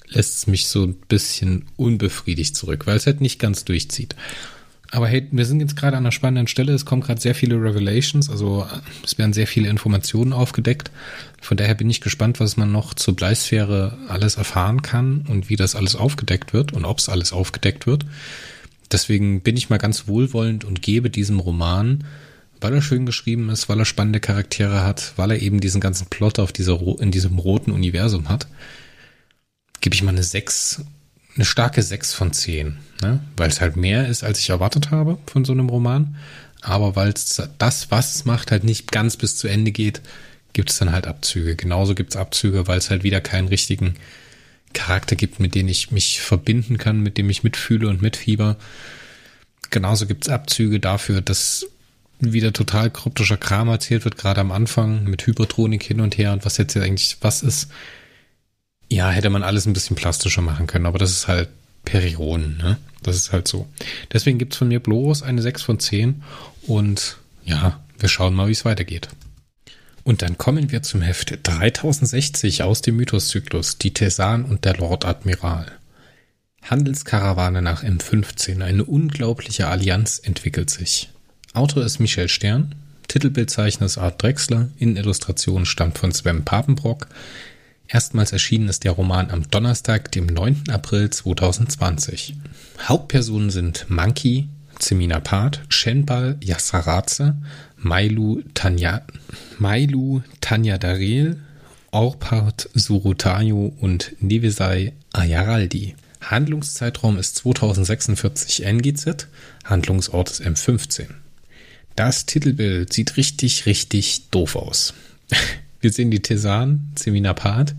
lässt 0.09 0.37
es 0.37 0.47
mich 0.47 0.69
so 0.69 0.85
ein 0.85 0.95
bisschen 1.09 1.65
unbefriedigt 1.77 2.57
zurück, 2.57 2.87
weil 2.87 2.97
es 2.97 3.07
halt 3.07 3.23
nicht 3.23 3.39
ganz 3.39 3.65
durchzieht. 3.65 4.15
Aber 4.97 5.09
hey, 5.09 5.29
wir 5.31 5.45
sind 5.45 5.61
jetzt 5.61 5.77
gerade 5.77 5.95
an 5.99 6.05
einer 6.05 6.11
spannenden 6.11 6.47
Stelle. 6.47 6.73
Es 6.73 6.87
kommen 6.87 7.03
gerade 7.03 7.21
sehr 7.21 7.35
viele 7.35 7.57
Revelations, 7.57 8.31
also 8.31 8.67
es 9.05 9.19
werden 9.19 9.35
sehr 9.35 9.47
viele 9.47 9.69
Informationen 9.69 10.33
aufgedeckt. 10.33 10.91
Von 11.43 11.59
daher 11.59 11.75
bin 11.75 11.91
ich 11.91 12.01
gespannt, 12.01 12.41
was 12.41 12.57
man 12.57 12.73
noch 12.73 12.95
zur 12.95 13.15
Bleisphäre 13.15 13.99
alles 14.09 14.37
erfahren 14.37 14.81
kann 14.81 15.27
und 15.29 15.51
wie 15.51 15.57
das 15.57 15.77
alles 15.77 15.97
aufgedeckt 15.97 16.55
wird 16.55 16.73
und 16.73 16.87
ob 16.87 16.97
es 16.97 17.11
alles 17.11 17.35
aufgedeckt 17.35 17.87
wird. 17.87 18.07
Deswegen 18.91 19.43
bin 19.43 19.59
ich 19.59 19.69
mal 19.69 19.77
ganz 19.77 20.09
wohlwollend 20.09 20.65
und 20.65 20.81
gebe 20.81 21.11
diesem 21.11 21.41
Roman, 21.41 22.05
weil 22.63 22.73
er 22.73 22.81
schön 22.81 23.05
geschrieben 23.05 23.51
ist, 23.51 23.69
weil 23.69 23.79
er 23.79 23.85
spannende 23.85 24.21
Charaktere 24.21 24.83
hat, 24.83 25.13
weil 25.17 25.31
er 25.31 25.43
eben 25.43 25.61
diesen 25.61 25.83
ganzen 25.83 26.07
Plot 26.07 26.39
auf 26.39 26.53
dieser, 26.53 26.81
in 27.03 27.11
diesem 27.11 27.39
roten 27.39 27.73
Universum 27.73 28.31
hat, 28.31 28.47
gebe 29.83 29.95
ich 29.95 30.03
mal 30.03 30.13
eine 30.13 30.23
6 30.23 30.87
eine 31.37 31.45
starke 31.45 31.83
6 31.83 32.15
von 32.15 32.33
10, 32.33 32.77
ne? 33.03 33.21
weil 33.37 33.49
es 33.49 33.61
halt 33.61 33.77
mehr 33.77 34.09
ist, 34.09 34.25
als 34.25 34.41
ich 34.41 34.51
erwartet 34.51 34.91
habe 34.91 35.19
von 35.27 35.45
so 35.45 35.53
einem 35.53 35.69
Roman. 35.69 36.17
Aber 36.63 36.97
weil 36.97 37.11
es 37.11 37.41
das, 37.59 37.91
was 37.91 38.17
es 38.17 38.25
macht, 38.25 38.51
halt 38.51 38.65
nicht 38.65 38.91
ganz 38.91 39.17
bis 39.17 39.37
zu 39.37 39.47
Ende 39.47 39.71
geht, 39.71 40.01
gibt 40.53 40.71
es 40.71 40.79
dann 40.79 40.93
halt 40.93 41.07
Abzüge. 41.07 41.55
Genauso 41.55 41.95
gibt 41.95 42.15
es 42.15 42.17
Abzüge, 42.17 42.67
weil 42.67 42.79
es 42.79 42.91
halt 42.91 43.03
wieder 43.05 43.21
keinen 43.21 43.49
richtigen 43.49 43.95
Charakter 44.73 45.15
gibt, 45.15 45.39
mit 45.39 45.55
dem 45.55 45.69
ich 45.69 45.91
mich 45.91 46.21
verbinden 46.21 46.79
kann, 46.79 47.01
mit 47.01 47.19
dem 47.19 47.31
ich 47.31 47.45
mitfühle 47.45 47.89
und 47.89 48.03
mitfieber. 48.03 48.57
Genauso 49.71 50.07
gibt 50.07 50.27
es 50.27 50.33
Abzüge 50.33 50.81
dafür, 50.81 51.21
dass 51.21 51.67
wieder 52.21 52.53
total 52.53 52.91
kryptischer 52.91 53.37
Kram 53.37 53.69
erzählt 53.69 54.05
wird, 54.05 54.17
gerade 54.17 54.41
am 54.41 54.51
Anfang 54.51 55.05
mit 55.05 55.27
Hypertronik 55.27 55.83
hin 55.83 56.01
und 56.01 56.17
her 56.17 56.33
und 56.33 56.45
was 56.45 56.57
jetzt 56.57 56.77
eigentlich 56.77 57.19
was 57.21 57.43
ist. 57.43 57.69
Ja, 58.89 59.11
hätte 59.11 59.31
man 59.31 59.43
alles 59.43 59.67
ein 59.67 59.73
bisschen 59.73 59.97
plastischer 59.97 60.43
machen 60.43 60.67
können, 60.67 60.87
aber 60.87 60.99
das 60.99 61.11
ist 61.11 61.29
halt 61.29 61.49
Perioden, 61.85 62.57
ne? 62.59 62.79
Das 63.03 63.17
ist 63.17 63.33
halt 63.33 63.49
so. 63.49 63.67
Deswegen 64.13 64.39
gibt's 64.39 64.57
von 64.57 64.69
mir 64.69 64.81
bloß 64.81 65.23
eine 65.23 65.43
6 65.43 65.63
von 65.63 65.79
10 65.79 66.23
und 66.67 67.19
ja, 67.45 67.81
wir 67.99 68.09
schauen 68.09 68.35
mal, 68.35 68.49
wie 68.49 68.53
es 68.53 68.65
weitergeht. 68.65 69.09
Und 70.03 70.23
dann 70.23 70.39
kommen 70.39 70.71
wir 70.71 70.83
zum 70.83 71.03
Heft 71.03 71.39
3060 71.43 72.63
aus 72.63 72.81
dem 72.83 72.97
Mythoszyklus, 72.97 73.79
die 73.79 73.93
Tesan 73.93 74.45
und 74.45 74.65
der 74.65 74.77
Lord 74.77 75.05
Admiral. 75.05 75.67
Handelskarawane 76.63 77.63
nach 77.63 77.83
M15, 77.83 78.63
eine 78.63 78.85
unglaubliche 78.85 79.69
Allianz 79.69 80.21
entwickelt 80.23 80.71
sich. 80.71 81.11
Autor 81.55 81.85
ist 81.85 82.01
Michel 82.01 82.29
Stern, 82.29 82.75
Titelbildzeichner 83.09 83.87
ist 83.87 83.99
Art 83.99 84.23
Drexler, 84.23 84.69
Innenillustration 84.79 85.65
stammt 85.65 85.99
von 85.99 86.13
Sven 86.13 86.45
Papenbrock, 86.45 87.09
Erstmals 87.89 88.33
erschienen 88.33 88.69
ist 88.69 88.85
der 88.85 88.93
Roman 88.93 89.31
am 89.31 89.49
Donnerstag, 89.49 90.11
dem 90.13 90.27
9. 90.27 90.65
April 90.71 91.11
2020. 91.11 92.35
Hauptpersonen 92.83 93.51
sind 93.51 93.87
Monkey, 93.89 94.49
Zemina 94.79 95.21
Part, 95.21 95.63
Shenbal 95.69 96.37
Yassaraze, 96.43 97.37
Mailu 97.77 98.43
Tanya, 98.55 99.03
Mailu 99.59 100.23
Tanya 100.41 100.79
Daril, 100.79 101.41
Orpart 101.93 102.69
Surutayo 102.75 103.73
und 103.81 104.17
Nevesai 104.21 104.93
Ayaraldi. 105.13 105.95
Handlungszeitraum 106.21 107.19
ist 107.19 107.37
2046 107.37 108.65
NGZ, 108.65 109.29
Handlungsort 109.65 110.31
ist 110.31 110.43
M15. 110.43 111.07
Das 111.95 112.27
Titelbild 112.27 112.93
sieht 112.93 113.17
richtig, 113.17 113.67
richtig 113.67 114.29
doof 114.31 114.57
aus. 114.57 114.93
Wir 115.81 115.93
sehen 115.93 116.11
die 116.11 116.23
Tesan, 116.23 116.93
Seminapat, 116.97 117.75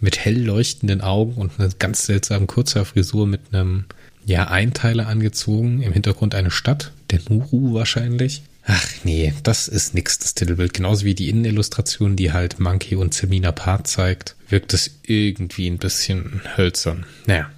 mit 0.00 0.18
hell 0.18 0.40
leuchtenden 0.40 1.00
Augen 1.00 1.34
und 1.34 1.58
einer 1.58 1.70
ganz 1.78 2.06
seltsamen 2.06 2.46
Kurzhaarfrisur 2.46 3.26
mit 3.26 3.40
einem, 3.52 3.84
ja, 4.24 4.48
Einteiler 4.48 5.08
angezogen. 5.08 5.82
Im 5.82 5.92
Hintergrund 5.92 6.34
eine 6.34 6.50
Stadt, 6.50 6.92
der 7.10 7.20
Nuru 7.28 7.74
wahrscheinlich. 7.74 8.42
Ach 8.70 8.86
nee, 9.02 9.32
das 9.44 9.66
ist 9.66 9.94
nix, 9.94 10.18
das 10.18 10.34
Titelbild. 10.34 10.74
Genauso 10.74 11.06
wie 11.06 11.14
die 11.14 11.30
Innenillustration, 11.30 12.16
die 12.16 12.32
halt 12.32 12.60
Monkey 12.60 12.96
und 12.96 13.14
Semina 13.14 13.50
Part 13.50 13.86
zeigt, 13.86 14.36
wirkt 14.50 14.74
es 14.74 14.98
irgendwie 15.04 15.68
ein 15.68 15.78
bisschen 15.78 16.42
hölzern. 16.56 17.06
Naja, 17.26 17.50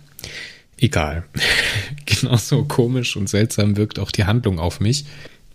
egal. 0.78 1.24
Genauso 2.06 2.64
komisch 2.64 3.16
und 3.16 3.28
seltsam 3.28 3.76
wirkt 3.76 3.98
auch 3.98 4.12
die 4.12 4.24
Handlung 4.24 4.60
auf 4.60 4.78
mich. 4.78 5.04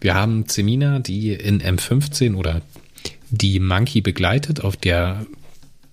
Wir 0.02 0.14
haben 0.14 0.44
Semina, 0.48 1.00
die 1.00 1.32
in 1.32 1.62
M15 1.62 2.36
oder 2.36 2.62
die 3.38 3.60
Monkey 3.60 4.02
begleitet 4.02 4.62
auf 4.62 4.78
der 4.78 5.26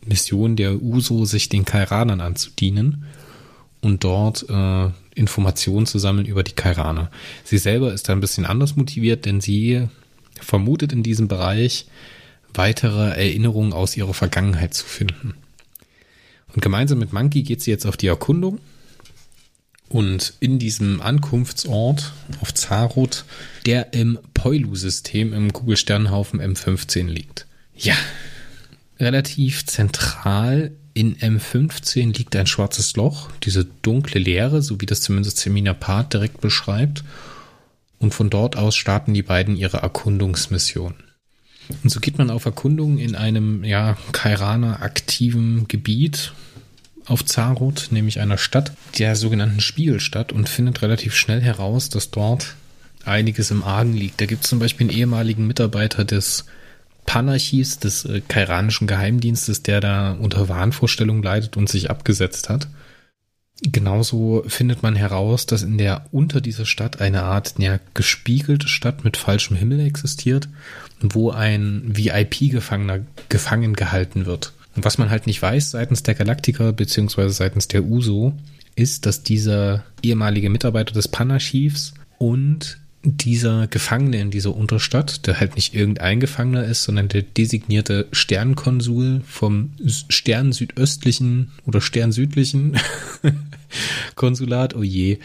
Mission 0.05 0.57
der 0.57 0.83
Uso, 0.83 1.24
sich 1.24 1.48
den 1.48 1.64
Kairanern 1.64 2.20
anzudienen 2.20 3.05
und 3.81 4.05
dort 4.05 4.46
äh, 4.48 4.90
Informationen 5.14 5.87
zu 5.87 5.98
sammeln 5.98 6.26
über 6.26 6.42
die 6.42 6.52
Kairaner. 6.52 7.11
Sie 7.44 7.59
selber 7.59 7.92
ist 7.92 8.09
da 8.09 8.12
ein 8.12 8.20
bisschen 8.20 8.46
anders 8.46 8.76
motiviert, 8.76 9.26
denn 9.26 9.40
sie 9.40 9.88
vermutet 10.40 10.92
in 10.92 11.02
diesem 11.02 11.28
Bereich 11.28 11.87
weitere 12.55 13.11
Erinnerungen 13.11 13.72
aus 13.72 13.96
ihrer 13.96 14.14
Vergangenheit 14.14 14.74
zu 14.74 14.85
finden. 14.85 15.35
Und 16.55 16.62
gemeinsam 16.62 16.98
mit 16.98 17.12
Monkey 17.12 17.42
geht 17.42 17.62
sie 17.62 17.70
jetzt 17.70 17.87
auf 17.87 17.96
die 17.96 18.09
Erkundung 18.09 18.59
Und 19.92 20.33
in 20.40 20.59
diesem 20.59 21.02
Ankunftsort 21.02 22.14
auf 22.40 22.55
Zarot, 22.55 23.26
der 23.66 23.92
im 23.92 24.18
Poilu-System 24.33 25.35
im 25.35 25.52
Kugelsternhaufen 25.52 26.40
M15 26.40 27.09
liegt. 27.09 27.46
Ja, 27.76 27.94
relativ 28.98 29.66
zentral 29.66 30.72
in 30.94 31.16
M15 31.18 32.16
liegt 32.16 32.35
ein 32.37 32.46
schwarzes 32.46 32.96
Loch, 32.96 33.31
diese 33.42 33.66
dunkle 33.83 34.18
Leere, 34.18 34.62
so 34.62 34.81
wie 34.81 34.87
das 34.87 35.02
zumindest 35.02 35.37
Semina 35.37 35.74
Part 35.74 36.14
direkt 36.14 36.40
beschreibt. 36.40 37.05
Und 37.98 38.14
von 38.14 38.31
dort 38.31 38.57
aus 38.57 38.74
starten 38.74 39.12
die 39.12 39.22
beiden 39.22 39.57
ihre 39.57 39.78
Erkundungsmission. 39.78 40.94
Und 41.83 41.90
so 41.90 42.00
geht 42.00 42.16
man 42.16 42.31
auf 42.31 42.46
Erkundung 42.46 42.96
in 42.96 43.14
einem, 43.14 43.62
ja, 43.62 43.98
Kairaner 44.12 44.81
aktiven 44.81 45.68
Gebiet 45.68 46.33
auf 47.06 47.24
Zarot, 47.24 47.88
nämlich 47.90 48.20
einer 48.20 48.38
Stadt, 48.38 48.72
der 48.98 49.16
sogenannten 49.16 49.60
Spiegelstadt, 49.60 50.32
und 50.32 50.48
findet 50.48 50.82
relativ 50.82 51.14
schnell 51.14 51.40
heraus, 51.40 51.88
dass 51.88 52.10
dort 52.10 52.54
einiges 53.04 53.50
im 53.50 53.62
Argen 53.62 53.94
liegt. 53.94 54.20
Da 54.20 54.26
gibt 54.26 54.44
es 54.44 54.50
zum 54.50 54.58
Beispiel 54.58 54.88
einen 54.88 54.96
ehemaligen 54.98 55.46
Mitarbeiter 55.46 56.04
des 56.04 56.44
Panarchis, 57.06 57.78
des 57.78 58.04
äh, 58.04 58.20
kairanischen 58.26 58.86
Geheimdienstes, 58.86 59.62
der 59.62 59.80
da 59.80 60.12
unter 60.12 60.48
Wahnvorstellungen 60.48 61.22
leidet 61.22 61.56
und 61.56 61.68
sich 61.68 61.90
abgesetzt 61.90 62.48
hat. 62.48 62.68
Genauso 63.64 64.44
findet 64.48 64.82
man 64.82 64.96
heraus, 64.96 65.46
dass 65.46 65.62
in 65.62 65.78
der 65.78 66.06
unter 66.10 66.40
dieser 66.40 66.66
Stadt 66.66 67.00
eine 67.00 67.22
Art 67.22 67.54
ja, 67.58 67.78
gespiegelte 67.94 68.66
Stadt 68.66 69.04
mit 69.04 69.16
falschem 69.16 69.56
Himmel 69.56 69.80
existiert, 69.80 70.48
wo 71.00 71.30
ein 71.30 71.82
VIP-Gefangener 71.86 73.00
gefangen 73.28 73.74
gehalten 73.74 74.26
wird. 74.26 74.52
Und 74.74 74.85
was 74.85 74.98
man 74.98 75.11
halt 75.11 75.26
nicht 75.26 75.42
weiß 75.42 75.70
seitens 75.72 76.02
der 76.02 76.14
Galaktiker 76.14 76.72
beziehungsweise 76.72 77.32
seitens 77.32 77.68
der 77.68 77.85
USO, 77.85 78.32
ist, 78.74 79.06
dass 79.06 79.22
dieser 79.22 79.85
ehemalige 80.02 80.48
Mitarbeiter 80.48 80.94
des 80.94 81.08
Panarchivs 81.08 81.94
und 82.18 82.78
dieser 83.04 83.66
Gefangene 83.66 84.20
in 84.20 84.30
dieser 84.30 84.54
Unterstadt, 84.54 85.26
der 85.26 85.40
halt 85.40 85.56
nicht 85.56 85.74
irgendein 85.74 86.20
Gefangener 86.20 86.64
ist, 86.64 86.85
sondern 86.85 87.08
der 87.08 87.22
designierte 87.22 88.06
Sternkonsul 88.12 89.22
vom 89.26 89.72
Stern 90.08 90.52
südöstlichen 90.52 91.50
oder 91.66 91.80
Stern 91.80 92.12
südlichen 92.12 92.78
Konsulat, 94.14 94.76
oh 94.76 94.82
je, 94.82 95.18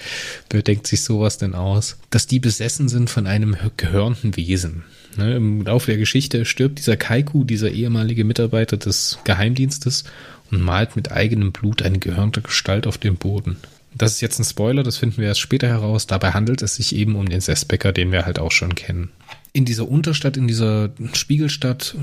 wer 0.49 0.63
denkt 0.63 0.87
sich 0.87 1.03
sowas 1.03 1.37
denn 1.37 1.53
aus? 1.53 1.97
Dass 2.09 2.25
die 2.25 2.39
besessen 2.39 2.89
sind 2.89 3.09
von 3.09 3.27
einem 3.27 3.55
gehörnten 3.77 4.35
Wesen. 4.35 4.83
Ne, 5.17 5.35
Im 5.35 5.63
Laufe 5.63 5.87
der 5.87 5.97
Geschichte 5.97 6.45
stirbt 6.45 6.77
dieser 6.77 6.95
Kaiku, 6.95 7.43
dieser 7.43 7.71
ehemalige 7.71 8.23
Mitarbeiter 8.23 8.77
des 8.77 9.17
Geheimdienstes, 9.23 10.03
und 10.51 10.61
malt 10.61 10.95
mit 10.95 11.11
eigenem 11.11 11.51
Blut 11.51 11.81
eine 11.81 11.99
gehörnte 11.99 12.41
Gestalt 12.41 12.87
auf 12.87 12.97
dem 12.97 13.17
Boden. 13.17 13.57
Das 13.95 14.13
ist 14.13 14.21
jetzt 14.21 14.39
ein 14.39 14.45
Spoiler, 14.45 14.83
das 14.83 14.97
finden 14.97 15.17
wir 15.17 15.27
erst 15.27 15.39
später 15.39 15.67
heraus. 15.67 16.07
Dabei 16.07 16.31
handelt 16.31 16.61
es 16.61 16.75
sich 16.75 16.95
eben 16.95 17.15
um 17.15 17.27
den 17.27 17.41
Sesbecker, 17.41 17.91
den 17.91 18.11
wir 18.11 18.25
halt 18.25 18.39
auch 18.39 18.51
schon 18.51 18.75
kennen. 18.75 19.09
In 19.53 19.65
dieser 19.65 19.89
Unterstadt, 19.89 20.37
in 20.37 20.47
dieser 20.47 20.91
Spiegelstadt 21.13 21.95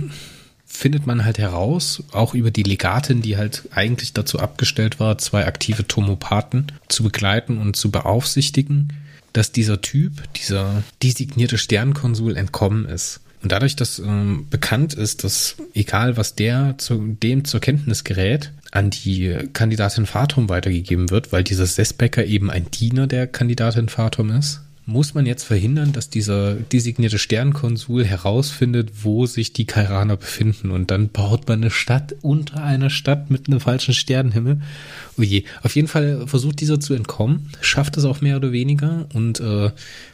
findet 0.66 1.06
man 1.06 1.24
halt 1.24 1.38
heraus, 1.38 2.02
auch 2.10 2.34
über 2.34 2.50
die 2.50 2.64
Legatin, 2.64 3.22
die 3.22 3.36
halt 3.36 3.68
eigentlich 3.72 4.12
dazu 4.12 4.40
abgestellt 4.40 4.98
war, 4.98 5.18
zwei 5.18 5.46
aktive 5.46 5.86
Tomopathen 5.86 6.72
zu 6.88 7.04
begleiten 7.04 7.58
und 7.58 7.76
zu 7.76 7.92
beaufsichtigen, 7.92 8.92
dass 9.34 9.52
dieser 9.52 9.82
Typ, 9.82 10.32
dieser 10.34 10.82
designierte 11.02 11.58
Sternkonsul 11.58 12.36
entkommen 12.36 12.86
ist. 12.86 13.20
Und 13.42 13.52
dadurch, 13.52 13.76
dass 13.76 13.98
ähm, 13.98 14.46
bekannt 14.48 14.94
ist, 14.94 15.22
dass 15.22 15.56
egal 15.74 16.16
was 16.16 16.34
der 16.34 16.76
zu 16.78 17.14
dem 17.22 17.44
zur 17.44 17.60
Kenntnis 17.60 18.02
gerät, 18.02 18.52
an 18.70 18.88
die 18.88 19.36
Kandidatin 19.52 20.06
Fatum 20.06 20.48
weitergegeben 20.48 21.10
wird, 21.10 21.30
weil 21.30 21.44
dieser 21.44 21.66
Sesbecker 21.66 22.24
eben 22.24 22.50
ein 22.50 22.70
Diener 22.70 23.06
der 23.06 23.26
Kandidatin 23.26 23.90
Fatum 23.90 24.30
ist, 24.30 24.62
muss 24.86 25.14
man 25.14 25.24
jetzt 25.24 25.44
verhindern, 25.44 25.92
dass 25.92 26.10
dieser 26.10 26.54
designierte 26.54 27.18
Sternkonsul 27.18 28.04
herausfindet, 28.04 28.90
wo 29.02 29.24
sich 29.24 29.52
die 29.54 29.64
Kairaner 29.64 30.16
befinden. 30.16 30.70
Und 30.70 30.90
dann 30.90 31.08
baut 31.08 31.48
man 31.48 31.62
eine 31.62 31.70
Stadt 31.70 32.14
unter 32.20 32.62
einer 32.62 32.90
Stadt 32.90 33.30
mit 33.30 33.48
einem 33.48 33.60
falschen 33.60 33.94
Sternenhimmel. 33.94 34.60
Oh 35.16 35.22
je. 35.22 35.44
Auf 35.62 35.74
jeden 35.74 35.88
Fall 35.88 36.26
versucht 36.26 36.60
dieser 36.60 36.80
zu 36.80 36.92
entkommen, 36.92 37.50
schafft 37.62 37.96
es 37.96 38.04
auch 38.04 38.20
mehr 38.20 38.36
oder 38.36 38.52
weniger 38.52 39.06
und 39.14 39.40
äh, 39.40 39.70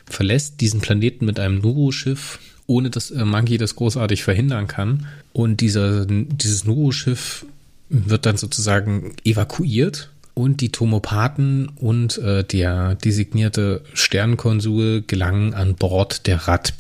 verlässt 0.07 0.61
diesen 0.61 0.81
Planeten 0.81 1.25
mit 1.25 1.41
einem 1.41 1.59
Nuru-Schiff, 1.59 2.39
ohne 2.67 2.91
dass 2.91 3.11
äh, 3.11 3.25
Monkey 3.25 3.59
das 3.59 3.75
großartig 3.75 4.23
verhindern 4.23 4.69
kann. 4.69 5.07
Und 5.33 5.61
dieser, 5.61 6.07
dieses 6.07 6.65
Nuru-Schiff 6.65 7.45
wird 7.89 8.25
dann 8.25 8.37
sozusagen 8.37 9.15
evakuiert 9.25 10.11
und 10.41 10.61
die 10.61 10.73
Tomopathen 10.73 11.69
und 11.77 12.19
äh, 12.19 12.45
der 12.45 12.95
designierte 12.95 13.83
Sternkonsul 13.95 15.03
gelangen 15.07 15.55
an 15.55 15.75
Bord 15.75 16.27
der 16.27 16.49
Rad. 16.49 16.75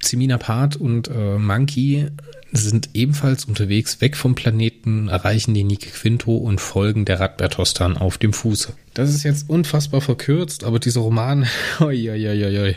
Zemina 0.00 0.38
Part 0.38 0.76
und 0.76 1.08
äh, 1.08 1.38
Monkey 1.38 2.06
sind 2.52 2.90
ebenfalls 2.94 3.44
unterwegs 3.44 4.00
weg 4.00 4.16
vom 4.16 4.34
Planeten, 4.34 5.08
erreichen 5.08 5.54
die 5.54 5.62
Nike 5.62 5.90
Quinto 5.90 6.36
und 6.36 6.60
folgen 6.60 7.04
der 7.04 7.20
Rad 7.20 7.36
Bertostan 7.36 7.96
auf 7.96 8.18
dem 8.18 8.32
Fuße. 8.32 8.72
Das 8.94 9.10
ist 9.10 9.22
jetzt 9.22 9.48
unfassbar 9.48 10.00
verkürzt, 10.00 10.64
aber 10.64 10.78
dieser 10.80 11.00
Roman, 11.00 11.46
oi, 11.80 12.10
oi, 12.10 12.58
oi, 12.58 12.76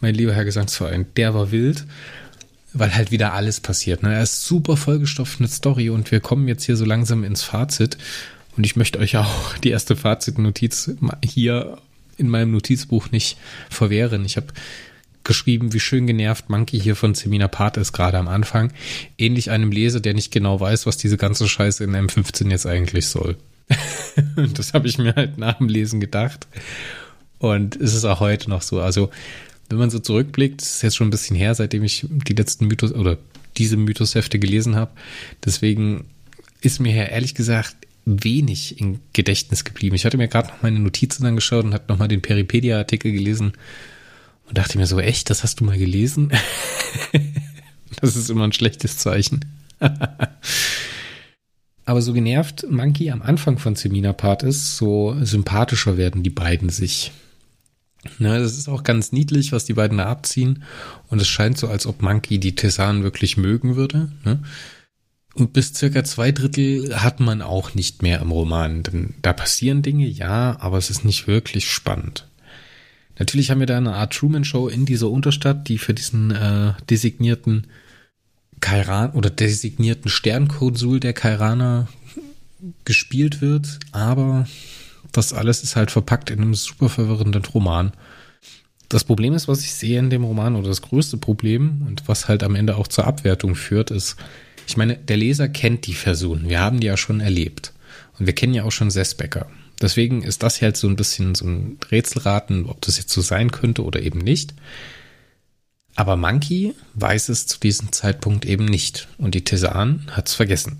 mein 0.00 0.14
lieber 0.14 0.34
Herr 0.34 0.44
Gesangsverein, 0.44 1.06
der 1.16 1.34
war 1.34 1.50
wild 1.50 1.84
weil 2.78 2.94
halt 2.94 3.10
wieder 3.10 3.32
alles 3.32 3.60
passiert. 3.60 4.02
Ne? 4.02 4.14
Er 4.14 4.22
ist 4.22 4.44
super 4.44 4.76
vollgestopft 4.76 5.40
mit 5.40 5.50
Story 5.50 5.90
und 5.90 6.10
wir 6.10 6.20
kommen 6.20 6.46
jetzt 6.48 6.64
hier 6.64 6.76
so 6.76 6.84
langsam 6.84 7.24
ins 7.24 7.42
Fazit. 7.42 7.96
Und 8.56 8.64
ich 8.64 8.76
möchte 8.76 8.98
euch 8.98 9.16
auch 9.16 9.56
die 9.64 9.70
erste 9.70 9.96
Fazitnotiz 9.96 10.90
hier 11.24 11.78
in 12.16 12.28
meinem 12.28 12.52
Notizbuch 12.52 13.10
nicht 13.10 13.38
verwehren. 13.68 14.24
Ich 14.24 14.36
habe 14.36 14.46
geschrieben, 15.24 15.72
wie 15.72 15.80
schön 15.80 16.06
genervt 16.06 16.48
Monkey 16.48 16.80
hier 16.80 16.96
von 16.96 17.14
Semina 17.14 17.48
Part 17.48 17.76
ist, 17.76 17.92
gerade 17.92 18.16
am 18.16 18.28
Anfang. 18.28 18.72
Ähnlich 19.18 19.50
einem 19.50 19.72
Leser, 19.72 20.00
der 20.00 20.14
nicht 20.14 20.30
genau 20.30 20.60
weiß, 20.60 20.86
was 20.86 20.96
diese 20.96 21.16
ganze 21.16 21.48
Scheiße 21.48 21.84
in 21.84 21.94
M15 21.94 22.50
jetzt 22.50 22.66
eigentlich 22.66 23.08
soll. 23.08 23.36
Und 24.36 24.58
das 24.58 24.72
habe 24.72 24.86
ich 24.86 24.98
mir 24.98 25.14
halt 25.14 25.36
nach 25.36 25.58
dem 25.58 25.68
Lesen 25.68 26.00
gedacht. 26.00 26.46
Und 27.38 27.76
es 27.76 27.92
ist 27.92 28.04
auch 28.04 28.20
heute 28.20 28.48
noch 28.48 28.62
so. 28.62 28.80
Also 28.80 29.10
wenn 29.68 29.78
man 29.78 29.90
so 29.90 29.98
zurückblickt, 29.98 30.62
ist 30.62 30.82
jetzt 30.82 30.96
schon 30.96 31.08
ein 31.08 31.10
bisschen 31.10 31.36
her, 31.36 31.54
seitdem 31.54 31.82
ich 31.82 32.06
die 32.08 32.34
letzten 32.34 32.66
Mythos 32.66 32.92
oder 32.92 33.18
diese 33.56 33.76
Mythoshefte 33.76 34.38
gelesen 34.38 34.76
habe. 34.76 34.92
Deswegen 35.44 36.04
ist 36.60 36.80
mir 36.80 36.94
ja 36.94 37.04
ehrlich 37.04 37.34
gesagt 37.34 37.76
wenig 38.06 38.80
im 38.80 39.00
Gedächtnis 39.12 39.64
geblieben. 39.64 39.96
Ich 39.96 40.06
hatte 40.06 40.16
mir 40.16 40.28
gerade 40.28 40.48
noch 40.48 40.62
meine 40.62 40.78
Notizen 40.78 41.26
angeschaut 41.26 41.64
und 41.64 41.74
hatte 41.74 41.90
nochmal 41.92 42.08
den 42.08 42.22
Peripedia-Artikel 42.22 43.12
gelesen 43.12 43.52
und 44.48 44.56
dachte 44.56 44.78
mir 44.78 44.86
so, 44.86 44.98
echt, 45.00 45.28
das 45.28 45.42
hast 45.42 45.60
du 45.60 45.64
mal 45.64 45.76
gelesen? 45.76 46.30
das 48.00 48.16
ist 48.16 48.30
immer 48.30 48.44
ein 48.44 48.52
schlechtes 48.52 48.96
Zeichen. 48.98 49.44
Aber 51.84 52.00
so 52.00 52.12
genervt 52.12 52.64
Monkey 52.70 53.10
am 53.10 53.22
Anfang 53.22 53.58
von 53.58 53.74
Semina 53.76 54.12
Part 54.12 54.44
ist, 54.44 54.76
so 54.76 55.16
sympathischer 55.22 55.96
werden 55.96 56.22
die 56.22 56.30
beiden 56.30 56.68
sich. 56.68 57.12
Ne, 58.18 58.38
das 58.38 58.56
ist 58.56 58.68
auch 58.68 58.84
ganz 58.84 59.10
niedlich, 59.10 59.52
was 59.52 59.64
die 59.64 59.72
beiden 59.72 59.98
da 59.98 60.06
abziehen. 60.06 60.62
Und 61.08 61.20
es 61.20 61.28
scheint 61.28 61.58
so, 61.58 61.68
als 61.68 61.86
ob 61.86 62.02
Monkey 62.02 62.38
die 62.38 62.54
Tessan 62.54 63.02
wirklich 63.02 63.36
mögen 63.36 63.74
würde. 63.76 64.12
Ne? 64.24 64.38
Und 65.36 65.52
bis 65.52 65.74
circa 65.74 66.02
zwei 66.02 66.32
Drittel 66.32 66.98
hat 67.02 67.20
man 67.20 67.42
auch 67.42 67.74
nicht 67.74 68.00
mehr 68.02 68.20
im 68.20 68.30
Roman. 68.30 68.82
Denn 68.82 69.14
da 69.20 69.34
passieren 69.34 69.82
Dinge, 69.82 70.06
ja, 70.06 70.56
aber 70.60 70.78
es 70.78 70.88
ist 70.88 71.04
nicht 71.04 71.26
wirklich 71.26 71.70
spannend. 71.70 72.26
Natürlich 73.18 73.50
haben 73.50 73.60
wir 73.60 73.66
da 73.66 73.76
eine 73.76 73.94
Art 73.94 74.14
Truman-Show 74.14 74.68
in 74.68 74.86
dieser 74.86 75.10
Unterstadt, 75.10 75.68
die 75.68 75.76
für 75.76 75.92
diesen 75.92 76.30
äh, 76.30 76.72
designierten 76.88 77.66
Kairan 78.60 79.10
oder 79.10 79.28
designierten 79.28 80.10
Sternkonsul 80.10 81.00
der 81.00 81.12
Kairaner 81.12 81.88
gespielt 82.86 83.42
wird, 83.42 83.78
aber 83.92 84.46
das 85.12 85.34
alles 85.34 85.62
ist 85.62 85.76
halt 85.76 85.90
verpackt 85.90 86.30
in 86.30 86.40
einem 86.40 86.54
super 86.54 86.88
verwirrenden 86.88 87.44
Roman. 87.44 87.92
Das 88.88 89.04
Problem 89.04 89.34
ist, 89.34 89.48
was 89.48 89.60
ich 89.60 89.74
sehe 89.74 89.98
in 89.98 90.08
dem 90.08 90.24
Roman, 90.24 90.56
oder 90.56 90.68
das 90.68 90.80
größte 90.80 91.18
Problem 91.18 91.82
und 91.86 92.08
was 92.08 92.28
halt 92.28 92.42
am 92.42 92.54
Ende 92.54 92.76
auch 92.76 92.88
zur 92.88 93.06
Abwertung 93.06 93.54
führt, 93.54 93.90
ist, 93.90 94.16
ich 94.66 94.76
meine, 94.76 94.96
der 94.96 95.16
Leser 95.16 95.48
kennt 95.48 95.86
die 95.86 95.94
Person. 95.94 96.48
Wir 96.48 96.60
haben 96.60 96.80
die 96.80 96.88
ja 96.88 96.96
schon 96.96 97.20
erlebt. 97.20 97.72
Und 98.18 98.26
wir 98.26 98.34
kennen 98.34 98.54
ja 98.54 98.64
auch 98.64 98.72
schon 98.72 98.90
Sesbecker. 98.90 99.48
Deswegen 99.80 100.22
ist 100.22 100.42
das 100.42 100.60
halt 100.62 100.76
so 100.76 100.88
ein 100.88 100.96
bisschen 100.96 101.34
so 101.34 101.46
ein 101.46 101.78
Rätselraten, 101.90 102.66
ob 102.66 102.80
das 102.80 102.98
jetzt 102.98 103.12
so 103.12 103.20
sein 103.20 103.50
könnte 103.50 103.84
oder 103.84 104.00
eben 104.00 104.18
nicht. 104.18 104.54
Aber 105.94 106.16
Monkey 106.16 106.74
weiß 106.94 107.28
es 107.28 107.46
zu 107.46 107.60
diesem 107.60 107.92
Zeitpunkt 107.92 108.44
eben 108.44 108.64
nicht. 108.64 109.08
Und 109.18 109.34
die 109.34 109.44
Tesan 109.44 110.06
hat 110.10 110.28
es 110.28 110.34
vergessen. 110.34 110.78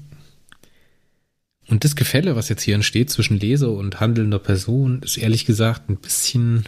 Und 1.68 1.84
das 1.84 1.96
Gefälle, 1.96 2.36
was 2.36 2.48
jetzt 2.48 2.62
hier 2.62 2.74
entsteht 2.74 3.10
zwischen 3.10 3.38
Leser 3.38 3.70
und 3.70 4.00
handelnder 4.00 4.38
Person, 4.38 5.02
ist 5.02 5.16
ehrlich 5.16 5.46
gesagt 5.46 5.90
ein 5.90 5.96
bisschen, 5.96 6.64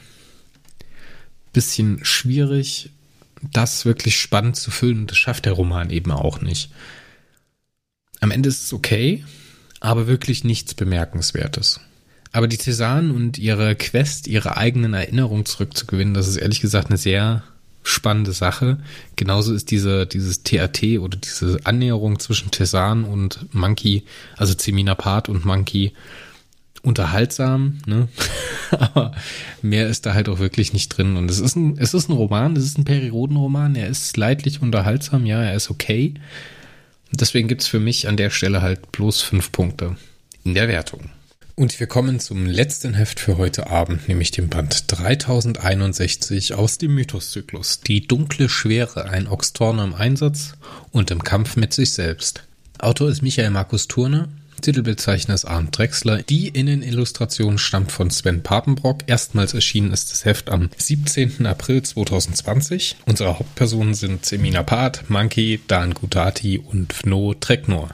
bisschen 1.53 2.05
schwierig, 2.05 2.91
das 3.53 3.85
wirklich 3.85 4.19
spannend 4.19 4.57
zu 4.57 4.71
füllen. 4.71 5.07
Das 5.07 5.17
schafft 5.17 5.45
der 5.45 5.53
Roman 5.53 5.91
eben 5.91 6.11
auch 6.11 6.41
nicht. 6.41 6.71
Am 8.21 8.31
Ende 8.31 8.49
ist 8.49 8.65
es 8.65 8.73
okay, 8.73 9.25
aber 9.81 10.07
wirklich 10.07 10.45
nichts 10.45 10.75
Bemerkenswertes. 10.75 11.81
Aber 12.33 12.49
die 12.49 12.59
Tesanen 12.59 13.11
und 13.11 13.39
ihre 13.39 13.75
Quest, 13.75 14.27
ihre 14.27 14.57
eigenen 14.57 14.95
Erinnerungen 14.95 15.47
zurückzugewinnen, 15.47 16.15
das 16.15 16.29
ist 16.29 16.37
ehrlich 16.37 16.61
gesagt 16.61 16.89
eine 16.89 16.99
sehr 16.99 17.43
spannende 17.83 18.33
Sache. 18.33 18.79
Genauso 19.17 19.55
ist 19.55 19.71
diese, 19.71 20.07
dieses 20.07 20.43
TAT 20.43 20.83
oder 21.01 21.17
diese 21.17 21.59
Annäherung 21.65 22.19
zwischen 22.19 22.51
Tesan 22.51 23.05
und 23.05 23.55
Monkey, 23.55 24.05
also 24.37 24.55
Zeminapat 24.55 25.29
und 25.29 25.45
Monkey, 25.45 25.93
unterhaltsam, 26.83 27.79
ne? 27.87 28.09
aber 28.71 29.13
mehr 29.63 29.89
ist 29.89 30.07
da 30.07 30.15
halt 30.15 30.29
auch 30.29 30.39
wirklich 30.39 30.73
nicht 30.73 30.89
drin. 30.91 31.17
Und 31.17 31.31
es 31.31 31.41
ist 31.41 31.57
ein, 31.57 31.77
es 31.79 31.95
ist 31.95 32.09
ein 32.09 32.13
Roman, 32.13 32.57
es 32.57 32.65
ist 32.65 32.79
ein 32.79 32.85
Periodenroman, 32.85 33.75
er 33.75 33.89
ist 33.89 34.17
leidlich 34.17 34.63
unterhaltsam, 34.63 35.27
ja, 35.27 35.43
er 35.43 35.55
ist 35.55 35.71
okay. 35.71 36.15
Deswegen 37.11 37.49
gibt's 37.49 37.67
für 37.67 37.81
mich 37.81 38.09
an 38.09 38.17
der 38.17 38.31
Stelle 38.31 38.63
halt 38.63 38.93
bloß 38.93 39.23
fünf 39.23 39.53
Punkte 39.53 39.97
in 40.45 40.55
der 40.55 40.69
Wertung. 40.69 41.11
Und 41.59 41.81
wir 41.81 41.89
kommen 41.89 42.21
zum 42.21 42.47
letzten 42.47 42.95
Heft 42.95 43.19
für 43.19 43.37
heute 43.37 43.69
Abend, 43.69 44.07
nämlich 44.07 44.31
dem 44.31 44.49
Band 44.49 44.85
3061 44.87 46.55
aus 46.55 46.79
dem 46.79 46.95
Mythoszyklus. 46.95 47.81
Die 47.81 48.07
dunkle 48.07 48.49
Schwere, 48.49 49.07
ein 49.07 49.27
Oxtorner 49.27 49.83
im 49.83 49.95
Einsatz 49.95 50.53
und 50.93 51.11
im 51.11 51.25
Kampf 51.25 51.57
mit 51.57 51.75
sich 51.75 51.95
selbst. 51.95 52.45
Autor 52.79 53.11
ist 53.11 53.23
Michael 53.23 53.51
Markus 53.51 53.89
Turner, 53.89 54.29
Titelbezeichner 54.61 55.35
ist 55.35 55.45
Arndt 55.45 55.77
Drexler. 55.77 56.23
Die 56.23 56.49
Innenillustration 56.49 57.59
stammt 57.59 57.93
von 57.93 58.11
Sven 58.11 58.43
Papenbrock. 58.43 59.03
Erstmals 59.07 59.55
erschienen 59.55 59.93
ist 59.93 60.13
das 60.13 60.25
Heft 60.25 60.51
am 60.51 60.71
17. 60.77 61.47
April 61.47 61.83
2020. 61.83 62.97
Unsere 63.07 63.39
Hauptpersonen 63.39 63.95
sind 63.95 64.25
Semina 64.25 64.63
Part, 64.63 65.09
Monkey, 65.09 65.61
Dan 65.67 65.95
Gutati 65.95 66.59
und 66.59 66.93
Fno 66.93 67.35
Treknor. 67.35 67.91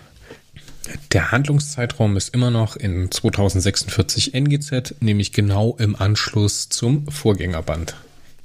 Der 1.12 1.32
Handlungszeitraum 1.32 2.16
ist 2.16 2.34
immer 2.34 2.50
noch 2.50 2.76
in 2.76 3.10
2046 3.10 4.34
NGZ, 4.34 4.96
nämlich 5.00 5.32
genau 5.32 5.76
im 5.78 5.96
Anschluss 5.96 6.68
zum 6.68 7.10
Vorgängerband. 7.10 7.96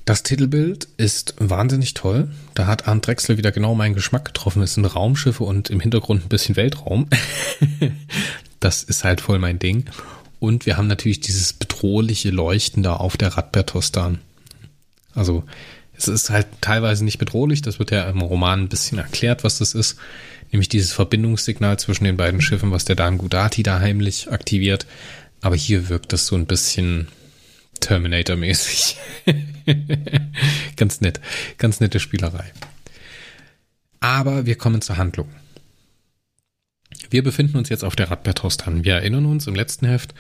Das 0.10 0.24
Titelbild 0.24 0.88
ist 0.97 1.36
wahnsinnig 1.38 1.93
toll. 1.93 2.32
Da 2.55 2.66
hat 2.66 2.88
Arndt 2.88 3.05
Drexler 3.05 3.38
wieder 3.38 3.51
genau 3.51 3.76
meinen 3.76 3.93
Geschmack 3.93 4.26
getroffen. 4.26 4.64
Es 4.64 4.74
sind 4.74 4.86
Raumschiffe 4.86 5.43
und 5.43 5.70
im 5.70 5.80
Hintergrund 5.80 6.26
ein 6.26 6.30
bisschen 6.30 6.55
Weltraum. 6.55 7.07
das 8.60 8.82
ist 8.82 9.03
halt 9.03 9.22
voll 9.22 9.38
mein 9.38 9.60
Ding. 9.60 9.86
Und 10.39 10.66
wir 10.66 10.78
haben 10.78 10.88
natürlich 10.88 11.20
dieses 11.20 11.53
bedrohliche 11.53 12.32
Leuchten 12.32 12.82
da 12.82 12.95
auf 12.95 13.18
der 13.18 13.38
Radbertostan. 13.38 14.18
Also 15.14 15.43
es 15.93 16.07
ist 16.07 16.32
halt 16.32 16.47
teilweise 16.60 17.05
nicht 17.05 17.20
bedrohlich. 17.20 17.62
Das 17.62 17.78
wird 17.78 17.91
ja 17.91 18.10
im 18.10 18.22
Roman 18.22 18.62
ein 18.62 18.70
bisschen 18.70 18.97
erklärt, 18.97 19.43
was 19.43 19.60
das 19.60 19.76
ist 19.76 19.95
nämlich 20.51 20.70
dieses 20.70 20.91
Verbindungssignal 20.91 21.78
zwischen 21.78 22.05
den 22.05 22.18
beiden 22.18 22.41
Schiffen, 22.41 22.72
was 22.72 22.84
der 22.84 22.95
Dan 22.95 23.20
Gudati 23.20 23.62
da 23.62 23.80
heimlich 23.80 24.32
aktiviert. 24.32 24.88
Aber 25.41 25.55
hier 25.55 25.88
wirkt 25.88 26.14
das 26.14 26.26
so 26.26 26.36
ein 26.36 26.47
bisschen 26.47 27.10
Terminator-mäßig. 27.80 28.97
ganz 30.75 31.01
nett, 31.01 31.19
ganz 31.57 31.80
nette 31.80 31.99
Spielerei. 31.99 32.51
Aber 33.99 34.45
wir 34.45 34.55
kommen 34.55 34.82
zur 34.82 34.97
Handlung. 34.97 35.30
Wir 37.09 37.23
befinden 37.23 37.57
uns 37.57 37.69
jetzt 37.69 37.84
auf 37.84 37.95
der 37.95 38.11
Radbertostan. 38.11 38.84
Wir 38.84 38.95
erinnern 38.95 39.25
uns, 39.25 39.47
im 39.47 39.55
letzten 39.55 39.88
Heft 39.88 40.13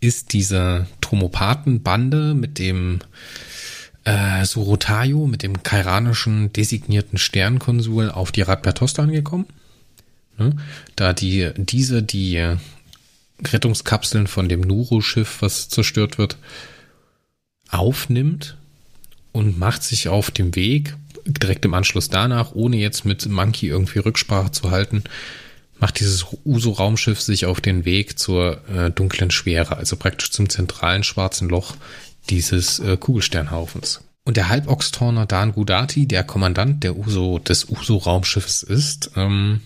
ist 0.00 0.32
diese 0.32 0.86
Tromopathenbande 1.00 2.34
mit 2.34 2.58
dem 2.58 3.00
äh, 4.04 4.44
Surotayo, 4.44 5.26
mit 5.26 5.42
dem 5.42 5.62
kairanischen 5.62 6.52
designierten 6.52 7.18
Sternkonsul 7.18 8.10
auf 8.10 8.32
die 8.32 8.42
Radbertostan 8.42 9.10
gekommen. 9.10 9.46
Ne? 10.38 10.56
Da 10.94 11.12
die, 11.12 11.50
diese 11.56 12.02
die 12.02 12.56
Rettungskapseln 13.42 14.26
von 14.26 14.48
dem 14.48 14.60
Nuru-Schiff, 14.60 15.42
was 15.42 15.68
zerstört 15.68 16.18
wird, 16.18 16.38
aufnimmt 17.70 18.56
und 19.32 19.58
macht 19.58 19.82
sich 19.82 20.08
auf 20.08 20.30
dem 20.30 20.54
Weg, 20.54 20.96
direkt 21.26 21.64
im 21.64 21.74
Anschluss 21.74 22.08
danach, 22.08 22.52
ohne 22.54 22.76
jetzt 22.76 23.04
mit 23.04 23.26
Monkey 23.26 23.68
irgendwie 23.68 23.98
Rücksprache 23.98 24.52
zu 24.52 24.70
halten, 24.70 25.04
macht 25.78 26.00
dieses 26.00 26.24
Uso-Raumschiff 26.44 27.20
sich 27.20 27.46
auf 27.46 27.60
den 27.60 27.84
Weg 27.84 28.18
zur 28.18 28.60
äh, 28.68 28.90
dunklen 28.90 29.30
Schwere, 29.30 29.76
also 29.76 29.96
praktisch 29.96 30.30
zum 30.30 30.48
zentralen 30.48 31.04
schwarzen 31.04 31.48
Loch 31.48 31.76
dieses 32.30 32.78
äh, 32.78 32.96
Kugelsternhaufens. 32.96 34.02
Und 34.24 34.36
der 34.36 34.48
Halboxtorner 34.48 35.26
Dan 35.26 35.52
Gudati, 35.52 36.06
der 36.06 36.24
Kommandant 36.24 36.82
der 36.82 36.96
Uso, 36.96 37.38
des 37.38 37.68
Uso-Raumschiffes 37.68 38.62
ist, 38.62 39.12
ähm, 39.16 39.60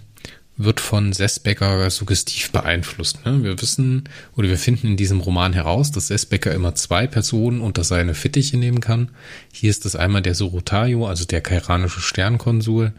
wird 0.64 0.80
von 0.80 1.12
Sesbecker 1.12 1.88
suggestiv 1.90 2.50
beeinflusst. 2.50 3.24
Ne? 3.24 3.42
Wir 3.42 3.61
wissen 3.61 4.04
oder 4.36 4.48
wir 4.48 4.58
finden 4.58 4.88
in 4.88 4.96
diesem 4.96 5.20
Roman 5.20 5.52
heraus, 5.52 5.90
dass 5.90 6.08
Sesbecker 6.08 6.52
immer 6.52 6.74
zwei 6.74 7.06
Personen 7.06 7.61
unter 7.61 7.84
seine 7.84 8.14
Fittiche 8.14 8.56
nehmen 8.56 8.80
kann. 8.80 9.11
Hier 9.52 9.70
ist 9.70 9.86
es 9.86 9.96
einmal 9.96 10.22
der 10.22 10.34
Sorotayo, 10.34 11.06
also 11.06 11.24
der 11.24 11.40
kairanische 11.40 12.00
Sternkonsul 12.00 12.92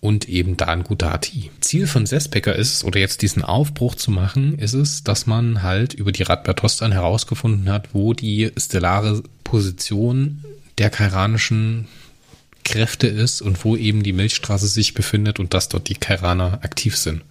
und 0.00 0.28
eben 0.28 0.56
Dan 0.56 0.84
Gudati. 0.84 1.50
Ziel 1.60 1.86
von 1.86 2.06
Sesbecker 2.06 2.54
ist, 2.54 2.84
oder 2.84 3.00
jetzt 3.00 3.22
diesen 3.22 3.42
Aufbruch 3.42 3.96
zu 3.96 4.10
machen, 4.10 4.58
ist 4.58 4.74
es, 4.74 5.02
dass 5.02 5.26
man 5.26 5.62
halt 5.62 5.94
über 5.94 6.12
die 6.12 6.22
Radbertostan 6.22 6.92
herausgefunden 6.92 7.70
hat, 7.70 7.88
wo 7.94 8.12
die 8.12 8.52
stellare 8.56 9.22
Position 9.42 10.44
der 10.78 10.90
kairanischen 10.90 11.88
Kräfte 12.64 13.06
ist 13.06 13.40
und 13.40 13.64
wo 13.64 13.76
eben 13.76 14.02
die 14.02 14.12
Milchstraße 14.12 14.66
sich 14.66 14.94
befindet 14.94 15.40
und 15.40 15.54
dass 15.54 15.68
dort 15.68 15.88
die 15.88 15.94
Kairaner 15.94 16.60
aktiv 16.62 16.96
sind. 16.96 17.22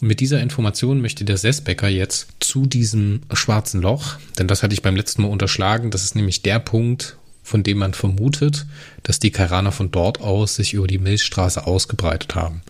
Und 0.00 0.08
mit 0.08 0.20
dieser 0.20 0.40
Information 0.40 1.00
möchte 1.00 1.24
der 1.24 1.36
Sesbecker 1.36 1.88
jetzt 1.88 2.28
zu 2.40 2.66
diesem 2.66 3.22
schwarzen 3.32 3.80
Loch, 3.80 4.16
denn 4.38 4.48
das 4.48 4.62
hatte 4.62 4.74
ich 4.74 4.82
beim 4.82 4.96
letzten 4.96 5.22
Mal 5.22 5.28
unterschlagen, 5.28 5.90
das 5.90 6.04
ist 6.04 6.14
nämlich 6.14 6.42
der 6.42 6.58
Punkt, 6.58 7.16
von 7.42 7.62
dem 7.62 7.78
man 7.78 7.94
vermutet, 7.94 8.66
dass 9.02 9.18
die 9.18 9.30
Kairaner 9.30 9.70
von 9.70 9.90
dort 9.90 10.20
aus 10.20 10.56
sich 10.56 10.72
über 10.74 10.86
die 10.86 10.98
Milchstraße 10.98 11.66
ausgebreitet 11.66 12.34
haben. 12.34 12.62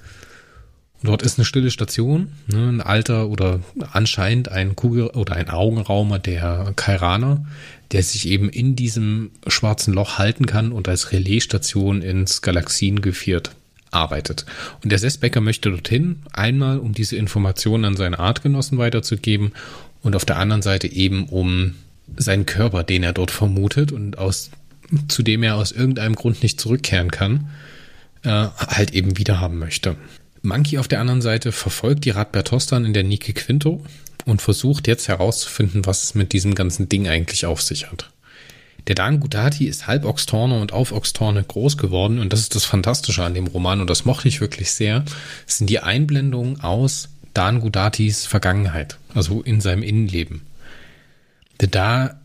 Dort 1.05 1.23
ist 1.23 1.39
eine 1.39 1.45
stille 1.45 1.71
Station, 1.71 2.29
ne, 2.47 2.67
ein 2.67 2.81
alter 2.81 3.29
oder 3.29 3.61
anscheinend 3.93 4.49
ein 4.49 4.75
Kugel 4.75 5.09
oder 5.09 5.37
ein 5.37 5.51
Augenraumer 5.51 6.19
der 6.19 6.73
Kairaner, 6.77 7.45
der 7.93 8.03
sich 8.03 8.27
eben 8.27 8.49
in 8.49 8.75
diesem 8.75 9.31
schwarzen 9.47 9.93
Loch 9.93 10.17
halten 10.17 10.47
kann 10.47 10.73
und 10.73 10.89
als 10.89 11.13
Relaisstation 11.13 12.01
ins 12.01 12.41
Galaxiengeviert 12.41 13.51
arbeitet. 13.91 14.47
Und 14.83 14.93
der 14.93 14.99
Sesbecker 14.99 15.43
möchte 15.43 15.71
dorthin, 15.71 16.23
einmal 16.33 16.79
um 16.79 16.95
diese 16.95 17.17
Informationen 17.17 17.85
an 17.85 17.97
seine 17.97 18.19
Artgenossen 18.19 18.79
weiterzugeben 18.79 19.53
und 20.03 20.17
auf 20.17 20.25
der 20.25 20.39
anderen 20.39 20.63
Seite 20.63 20.89
eben 20.91 21.27
um 21.27 21.75
seinen 22.17 22.47
Körper, 22.47 22.83
den 22.83 23.03
er 23.03 23.13
dort 23.13 23.31
vermutet 23.31 23.93
und 23.93 24.17
aus, 24.17 24.51
zu 25.09 25.23
dem 25.23 25.43
er 25.43 25.57
aus 25.57 25.71
irgendeinem 25.71 26.15
Grund 26.15 26.43
nicht 26.43 26.59
zurückkehren 26.59 27.11
kann, 27.11 27.51
äh, 28.23 28.49
halt 28.57 28.95
eben 28.95 29.19
wiederhaben 29.19 29.59
möchte. 29.59 29.97
Monkey 30.45 30.79
auf 30.79 30.89
der 30.89 31.01
anderen 31.01 31.23
Seite 31.23 31.53
verfolgt 31.53 32.05
die 32.05 32.11
Radbertostan 32.11 32.85
in 32.85 32.93
der 32.93 33.03
Nike 33.03 33.33
Quinto 33.33 33.85
und 34.27 34.43
versucht 34.43 34.87
jetzt 34.87 35.09
herauszufinden, 35.09 35.87
was 35.87 36.05
es 36.05 36.15
mit 36.15 36.33
diesem 36.33 36.55
ganzen 36.55 36.89
Ding 36.89 37.09
eigentlich 37.09 37.47
auf 37.47 37.63
sich 37.63 37.91
hat. 37.91 38.11
Der 38.87 38.95
Dan 38.95 39.21
Gudati 39.21 39.67
ist 39.67 39.87
halb 39.87 40.05
Oxtorne 40.05 40.61
und 40.61 40.73
auf 40.73 40.93
Oxtorne 40.93 41.43
groß 41.43 41.79
geworden 41.79 42.19
und 42.19 42.33
das 42.33 42.41
ist 42.41 42.55
das 42.55 42.67
Fantastische 42.67 43.25
an 43.25 43.33
dem 43.33 43.47
Roman 43.47 43.81
und 43.81 43.89
das 43.89 44.05
mochte 44.05 44.29
ich 44.29 44.43
wirklich 44.43 44.73
sehr, 44.73 45.05
sind 45.47 45.71
die 45.71 45.81
Einblendungen 45.81 46.61
aus 46.61 47.09
Dan 47.33 47.61
Gudatis 47.61 48.27
Vergangenheit, 48.27 48.99
also 49.15 49.41
in 49.41 49.63
seinem 49.63 49.83
Innenleben. 49.83 50.43
Da 51.57 52.21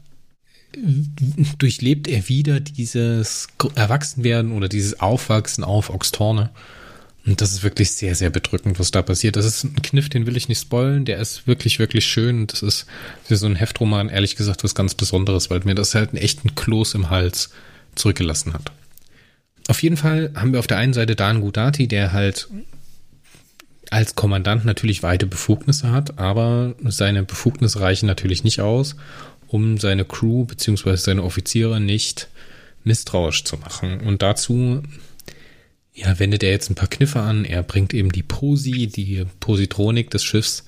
durchlebt 1.57 2.09
er 2.09 2.28
wieder 2.28 2.59
dieses 2.59 3.47
Erwachsenwerden 3.76 4.51
oder 4.51 4.67
dieses 4.67 4.99
Aufwachsen 4.99 5.63
auf 5.63 5.89
Oxtorne 5.89 6.49
und 7.30 7.41
das 7.41 7.51
ist 7.51 7.61
wirklich 7.61 7.91
sehr, 7.91 8.15
sehr 8.15 8.32
bedrückend, 8.32 8.80
was 8.80 8.89
da 8.89 9.03
passiert. 9.03 9.36
Das 9.36 9.45
ist 9.45 9.63
ein 9.63 9.75
Kniff, 9.84 10.09
den 10.09 10.25
will 10.25 10.36
ich 10.36 10.49
nicht 10.49 10.61
spoilen. 10.61 11.05
Der 11.05 11.19
ist 11.19 11.45
wirklich, 11.45 11.77
wirklich 11.77 12.05
schön. 12.05 12.47
Das 12.47 12.63
ist 12.63 12.88
für 13.23 13.38
so 13.38 13.45
ein 13.45 13.55
Heftroman, 13.55 14.09
ehrlich 14.09 14.36
gesagt, 14.36 14.63
was 14.63 14.73
ganz 14.73 14.95
Besonderes, 14.95 15.51
weil 15.51 15.59
mir 15.59 15.75
das 15.75 15.93
halt 15.93 16.09
einen 16.09 16.17
echten 16.17 16.55
Kloß 16.55 16.95
im 16.95 17.11
Hals 17.11 17.51
zurückgelassen 17.93 18.53
hat. 18.53 18.71
Auf 19.67 19.84
jeden 19.84 19.95
Fall 19.95 20.32
haben 20.34 20.53
wir 20.53 20.59
auf 20.59 20.65
der 20.65 20.77
einen 20.77 20.93
Seite 20.93 21.15
Dan 21.15 21.41
Gudati, 21.41 21.88
der 21.88 22.13
halt 22.13 22.47
als 23.91 24.15
Kommandant 24.15 24.65
natürlich 24.65 25.03
weite 25.03 25.27
Befugnisse 25.27 25.91
hat, 25.91 26.17
aber 26.17 26.73
seine 26.86 27.21
Befugnisse 27.21 27.80
reichen 27.80 28.07
natürlich 28.07 28.43
nicht 28.43 28.61
aus, 28.61 28.95
um 29.47 29.77
seine 29.77 30.03
Crew 30.03 30.45
bzw. 30.45 30.95
seine 30.95 31.23
Offiziere 31.23 31.80
nicht 31.80 32.27
misstrauisch 32.84 33.43
zu 33.43 33.57
machen. 33.57 34.01
Und 34.01 34.23
dazu 34.23 34.82
ja, 35.99 36.17
wendet 36.17 36.43
er 36.43 36.51
jetzt 36.51 36.69
ein 36.69 36.75
paar 36.75 36.87
Kniffe 36.87 37.19
an. 37.19 37.45
Er 37.45 37.61
bringt 37.63 37.93
eben 37.93 38.11
die 38.11 38.23
Posi, 38.23 38.87
die 38.87 39.25
Positronik 39.39 40.09
des 40.09 40.23
Schiffs 40.23 40.65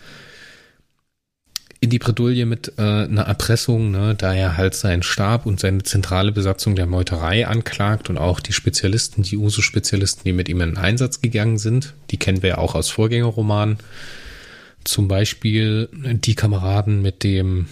in 1.79 1.89
die 1.89 1.99
Bredouille 1.99 2.45
mit 2.45 2.73
äh, 2.77 2.81
einer 2.81 3.23
Erpressung, 3.23 3.89
ne, 3.89 4.13
da 4.15 4.33
er 4.33 4.55
halt 4.55 4.75
seinen 4.75 5.01
Stab 5.01 5.47
und 5.47 5.59
seine 5.59 5.81
zentrale 5.81 6.31
Besatzung 6.31 6.75
der 6.75 6.85
Meuterei 6.85 7.47
anklagt 7.47 8.09
und 8.09 8.17
auch 8.17 8.39
die 8.39 8.53
Spezialisten, 8.53 9.23
die 9.23 9.37
USO-Spezialisten, 9.37 10.23
die 10.25 10.33
mit 10.33 10.47
ihm 10.47 10.61
in 10.61 10.77
Einsatz 10.77 11.21
gegangen 11.21 11.57
sind. 11.57 11.95
Die 12.11 12.17
kennen 12.17 12.43
wir 12.43 12.49
ja 12.49 12.57
auch 12.59 12.75
aus 12.75 12.89
Vorgängerromanen. 12.89 13.77
Zum 14.83 15.07
Beispiel 15.07 15.89
die 15.91 16.35
Kameraden 16.35 17.01
mit 17.01 17.23
dem 17.23 17.67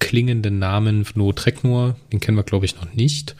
klingenden 0.00 0.58
Namen 0.58 1.06
No 1.14 1.32
Treknur, 1.32 1.96
den 2.12 2.20
kennen 2.20 2.36
wir 2.36 2.44
glaube 2.44 2.66
ich 2.66 2.76
noch 2.76 2.92
nicht. 2.92 3.36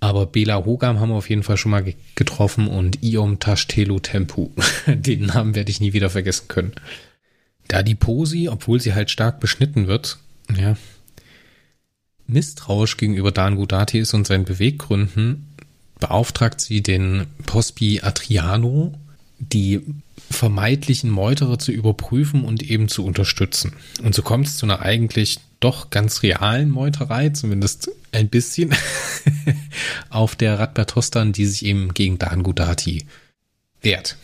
Aber 0.00 0.26
Bela 0.26 0.64
Hogam 0.64 1.00
haben 1.00 1.10
wir 1.10 1.16
auf 1.16 1.28
jeden 1.28 1.42
Fall 1.42 1.56
schon 1.56 1.72
mal 1.72 1.94
getroffen 2.14 2.68
und 2.68 3.02
Iom 3.02 3.40
Tashtelu 3.40 3.98
Tempu. 3.98 4.50
Den 4.86 5.26
Namen 5.26 5.54
werde 5.54 5.70
ich 5.70 5.80
nie 5.80 5.92
wieder 5.92 6.10
vergessen 6.10 6.46
können. 6.48 6.72
Da 7.66 7.82
die 7.82 7.96
Posi, 7.96 8.48
obwohl 8.48 8.80
sie 8.80 8.94
halt 8.94 9.10
stark 9.10 9.40
beschnitten 9.40 9.88
wird, 9.88 10.18
ja, 10.56 10.76
misstrauisch 12.26 12.96
gegenüber 12.96 13.32
Dan 13.32 13.56
Gudati 13.56 13.98
ist 13.98 14.14
und 14.14 14.26
seinen 14.26 14.44
Beweggründen, 14.44 15.46
beauftragt 15.98 16.60
sie 16.60 16.82
den 16.82 17.26
Pospi 17.46 18.00
Atriano, 18.02 18.94
die 19.38 19.82
vermeidlichen 20.30 21.10
Meuterer 21.10 21.58
zu 21.58 21.72
überprüfen 21.72 22.44
und 22.44 22.62
eben 22.62 22.88
zu 22.88 23.04
unterstützen. 23.04 23.72
Und 24.02 24.14
so 24.14 24.22
kommt 24.22 24.46
es 24.46 24.56
zu 24.56 24.66
einer 24.66 24.82
eigentlich 24.82 25.38
doch 25.60 25.90
ganz 25.90 26.22
realen 26.22 26.70
Meuterei, 26.70 27.30
zumindest 27.30 27.90
ein 28.12 28.28
bisschen, 28.28 28.74
auf 30.10 30.36
der 30.36 30.58
Radbertostan, 30.58 31.32
die 31.32 31.46
sich 31.46 31.64
eben 31.64 31.94
gegen 31.94 32.18
Dan 32.18 32.42
Gudati 32.42 33.06
wehrt. 33.80 34.16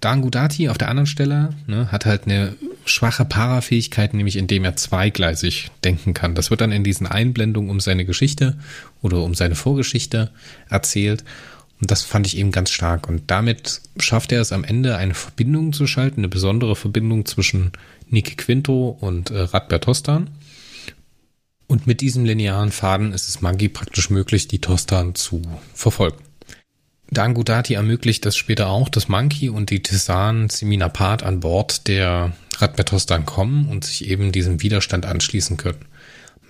Dan 0.00 0.20
Gudati 0.20 0.68
auf 0.68 0.76
der 0.76 0.88
anderen 0.88 1.06
Stelle 1.06 1.54
ne, 1.66 1.90
hat 1.90 2.04
halt 2.04 2.26
eine 2.26 2.56
schwache 2.84 3.24
Parafähigkeit, 3.24 4.12
nämlich 4.12 4.36
indem 4.36 4.64
er 4.64 4.76
zweigleisig 4.76 5.70
denken 5.82 6.12
kann. 6.12 6.34
Das 6.34 6.50
wird 6.50 6.60
dann 6.60 6.72
in 6.72 6.84
diesen 6.84 7.06
Einblendungen 7.06 7.70
um 7.70 7.80
seine 7.80 8.04
Geschichte 8.04 8.58
oder 9.00 9.22
um 9.22 9.34
seine 9.34 9.54
Vorgeschichte 9.54 10.30
erzählt. 10.68 11.24
Und 11.84 11.90
das 11.90 12.02
fand 12.02 12.26
ich 12.26 12.38
eben 12.38 12.50
ganz 12.50 12.70
stark. 12.70 13.10
Und 13.10 13.24
damit 13.26 13.82
schafft 13.98 14.32
er 14.32 14.40
es 14.40 14.52
am 14.52 14.64
Ende, 14.64 14.96
eine 14.96 15.12
Verbindung 15.12 15.74
zu 15.74 15.86
schalten, 15.86 16.20
eine 16.20 16.28
besondere 16.28 16.76
Verbindung 16.76 17.26
zwischen 17.26 17.72
Niki 18.08 18.36
Quinto 18.36 18.88
und 18.88 19.28
äh, 19.28 19.40
Radbert 19.40 19.84
Tostan. 19.84 20.30
Und 21.66 21.86
mit 21.86 22.00
diesem 22.00 22.24
linearen 22.24 22.72
Faden 22.72 23.12
ist 23.12 23.28
es 23.28 23.42
Magi 23.42 23.68
praktisch 23.68 24.08
möglich, 24.08 24.48
die 24.48 24.62
Tostan 24.62 25.14
zu 25.14 25.42
verfolgen. 25.74 26.24
Dangudati 27.10 27.74
ermöglicht 27.74 28.24
das 28.24 28.34
später 28.34 28.68
auch, 28.68 28.88
dass 28.88 29.08
Monkey 29.08 29.50
und 29.50 29.68
die 29.68 29.82
Tisan 29.82 30.48
Seminapat 30.48 31.22
an 31.22 31.40
Bord 31.40 31.86
der 31.86 32.32
Radbetostan 32.56 33.26
kommen 33.26 33.68
und 33.68 33.84
sich 33.84 34.08
eben 34.08 34.32
diesem 34.32 34.62
Widerstand 34.62 35.04
anschließen 35.04 35.58
können. 35.58 35.84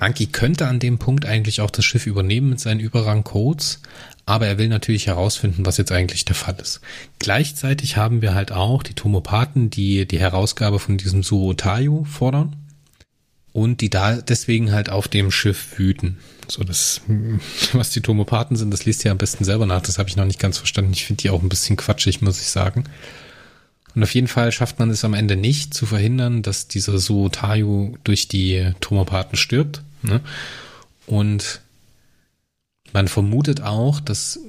Monkey 0.01 0.26
könnte 0.26 0.66
an 0.66 0.80
dem 0.80 0.99
Punkt 0.99 1.24
eigentlich 1.24 1.61
auch 1.61 1.70
das 1.70 1.84
Schiff 1.84 2.07
übernehmen 2.07 2.51
mit 2.51 2.61
seinen 2.61 2.80
Überrang-Codes, 2.80 3.80
aber 4.26 4.47
er 4.47 4.59
will 4.59 4.68
natürlich 4.68 5.07
herausfinden, 5.07 5.66
was 5.66 5.76
jetzt 5.76 5.92
eigentlich 5.92 6.24
der 6.24 6.34
Fall 6.34 6.57
ist. 6.61 6.80
Gleichzeitig 7.18 7.97
haben 7.97 8.22
wir 8.22 8.34
halt 8.34 8.53
auch 8.53 8.82
die 8.82 8.95
Tomopathen, 8.95 9.70
die 9.70 10.07
die 10.07 10.18
Herausgabe 10.18 10.78
von 10.78 10.97
diesem 10.97 11.22
Suotayo 11.22 12.05
fordern 12.05 12.57
und 13.53 13.80
die 13.80 13.90
da 13.90 14.16
deswegen 14.16 14.72
halt 14.72 14.90
auf 14.90 15.09
dem 15.09 15.30
Schiff 15.30 15.78
wüten. 15.78 16.18
So 16.49 16.64
das, 16.64 17.01
was 17.72 17.90
die 17.90 18.01
Tomopathen 18.01 18.57
sind, 18.57 18.72
das 18.72 18.84
liest 18.84 19.05
ihr 19.05 19.12
am 19.12 19.18
besten 19.18 19.45
selber 19.45 19.64
nach. 19.64 19.82
Das 19.82 19.99
habe 19.99 20.09
ich 20.09 20.16
noch 20.16 20.24
nicht 20.24 20.40
ganz 20.40 20.59
verstanden. 20.59 20.92
Ich 20.92 21.05
finde 21.05 21.22
die 21.22 21.30
auch 21.30 21.42
ein 21.42 21.49
bisschen 21.49 21.76
quatschig, 21.76 22.20
muss 22.20 22.40
ich 22.40 22.49
sagen. 22.49 22.84
Und 23.95 24.03
auf 24.03 24.14
jeden 24.14 24.26
Fall 24.26 24.51
schafft 24.51 24.78
man 24.78 24.90
es 24.90 25.05
am 25.05 25.14
Ende 25.14 25.36
nicht 25.36 25.72
zu 25.72 25.86
verhindern, 25.86 26.42
dass 26.42 26.66
dieser 26.66 26.99
Suotayo 26.99 27.97
durch 28.05 28.28
die 28.28 28.72
Tomopathen 28.80 29.36
stirbt. 29.36 29.82
Ne? 30.03 30.20
Und 31.07 31.61
man 32.92 33.09
vermutet 33.09 33.61
auch, 33.62 34.01
dass 34.01 34.40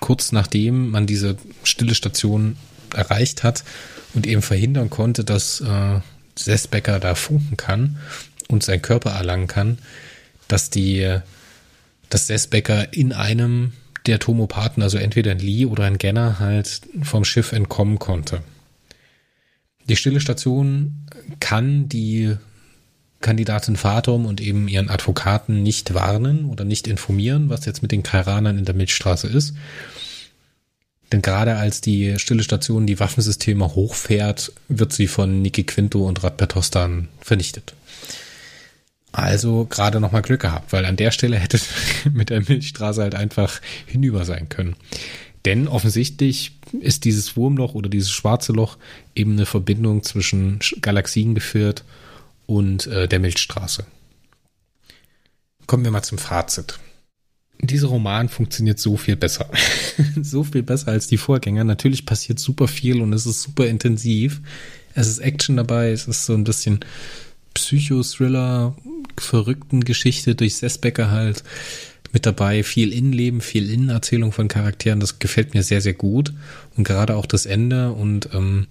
kurz 0.00 0.32
nachdem 0.32 0.90
man 0.90 1.06
diese 1.06 1.36
stille 1.64 1.94
Station 1.94 2.56
erreicht 2.94 3.42
hat 3.42 3.64
und 4.14 4.26
eben 4.26 4.42
verhindern 4.42 4.90
konnte, 4.90 5.24
dass 5.24 5.60
äh, 5.60 6.00
Sesbecker 6.36 6.98
da 7.00 7.14
funken 7.14 7.56
kann 7.56 7.98
und 8.48 8.62
seinen 8.62 8.82
Körper 8.82 9.10
erlangen 9.10 9.46
kann, 9.46 9.78
dass 10.48 10.70
die, 10.70 11.18
dass 12.08 12.26
Sesbecker 12.26 12.92
in 12.92 13.12
einem 13.12 13.72
der 14.06 14.18
Tomopathen, 14.18 14.82
also 14.82 14.98
entweder 14.98 15.30
ein 15.30 15.38
Lee 15.38 15.66
oder 15.66 15.84
ein 15.84 15.98
Genner, 15.98 16.38
halt 16.40 16.80
vom 17.02 17.24
Schiff 17.24 17.52
entkommen 17.52 17.98
konnte. 17.98 18.42
Die 19.88 19.96
stille 19.96 20.20
Station 20.20 21.06
kann 21.40 21.88
die 21.88 22.36
Kandidatin 23.20 23.76
Fatum 23.76 24.24
und 24.24 24.40
eben 24.40 24.68
ihren 24.68 24.88
Advokaten 24.88 25.62
nicht 25.62 25.94
warnen 25.94 26.46
oder 26.46 26.64
nicht 26.64 26.86
informieren, 26.86 27.50
was 27.50 27.66
jetzt 27.66 27.82
mit 27.82 27.92
den 27.92 28.02
Kairanern 28.02 28.58
in 28.58 28.64
der 28.64 28.74
Milchstraße 28.74 29.26
ist. 29.26 29.54
Denn 31.12 31.22
gerade 31.22 31.56
als 31.56 31.80
die 31.80 32.18
stille 32.18 32.42
Station 32.42 32.86
die 32.86 33.00
Waffensysteme 33.00 33.74
hochfährt, 33.74 34.52
wird 34.68 34.92
sie 34.92 35.08
von 35.08 35.42
Niki 35.42 35.64
Quinto 35.64 36.06
und 36.06 36.22
Radbertostan 36.22 37.08
vernichtet. 37.20 37.74
Also 39.12 39.66
gerade 39.68 39.98
nochmal 39.98 40.22
Glück 40.22 40.42
gehabt, 40.42 40.72
weil 40.72 40.84
an 40.84 40.96
der 40.96 41.10
Stelle 41.10 41.36
hätte 41.36 41.58
mit 42.12 42.30
der 42.30 42.42
Milchstraße 42.42 43.02
halt 43.02 43.16
einfach 43.16 43.60
hinüber 43.86 44.24
sein 44.24 44.48
können. 44.48 44.76
Denn 45.44 45.68
offensichtlich 45.68 46.59
ist 46.80 47.04
dieses 47.04 47.36
Wurmloch 47.36 47.74
oder 47.74 47.88
dieses 47.88 48.10
schwarze 48.10 48.52
Loch 48.52 48.78
eben 49.14 49.32
eine 49.32 49.46
Verbindung 49.46 50.02
zwischen 50.02 50.60
Galaxien 50.80 51.34
geführt 51.34 51.84
und 52.46 52.86
äh, 52.86 53.08
der 53.08 53.20
Milchstraße. 53.20 53.84
Kommen 55.66 55.84
wir 55.84 55.90
mal 55.90 56.02
zum 56.02 56.18
Fazit. 56.18 56.78
Dieser 57.62 57.88
Roman 57.88 58.28
funktioniert 58.28 58.78
so 58.78 58.96
viel 58.96 59.16
besser. 59.16 59.50
so 60.20 60.44
viel 60.44 60.62
besser 60.62 60.88
als 60.88 61.06
die 61.06 61.18
Vorgänger. 61.18 61.64
Natürlich 61.64 62.06
passiert 62.06 62.38
super 62.38 62.68
viel 62.68 63.02
und 63.02 63.12
es 63.12 63.26
ist 63.26 63.42
super 63.42 63.66
intensiv. 63.66 64.40
Es 64.94 65.06
ist 65.06 65.18
Action 65.18 65.56
dabei, 65.56 65.90
es 65.90 66.08
ist 66.08 66.26
so 66.26 66.34
ein 66.34 66.44
bisschen 66.44 66.80
Psychothriller, 67.54 68.74
verrückten 69.18 69.84
Geschichte 69.84 70.34
durch 70.34 70.56
Sessbecker 70.56 71.10
halt 71.10 71.44
mit 72.12 72.26
dabei. 72.26 72.62
Viel 72.62 72.92
Innenleben, 72.92 73.40
viel 73.40 73.70
Innenerzählung 73.70 74.32
von 74.32 74.48
Charakteren. 74.48 75.00
Das 75.00 75.18
gefällt 75.18 75.54
mir 75.54 75.62
sehr, 75.62 75.80
sehr 75.80 75.94
gut. 75.94 76.32
Und 76.76 76.84
gerade 76.84 77.16
auch 77.16 77.26
das 77.26 77.46
Ende 77.46 77.92
und 77.92 78.30
ähm, 78.32 78.66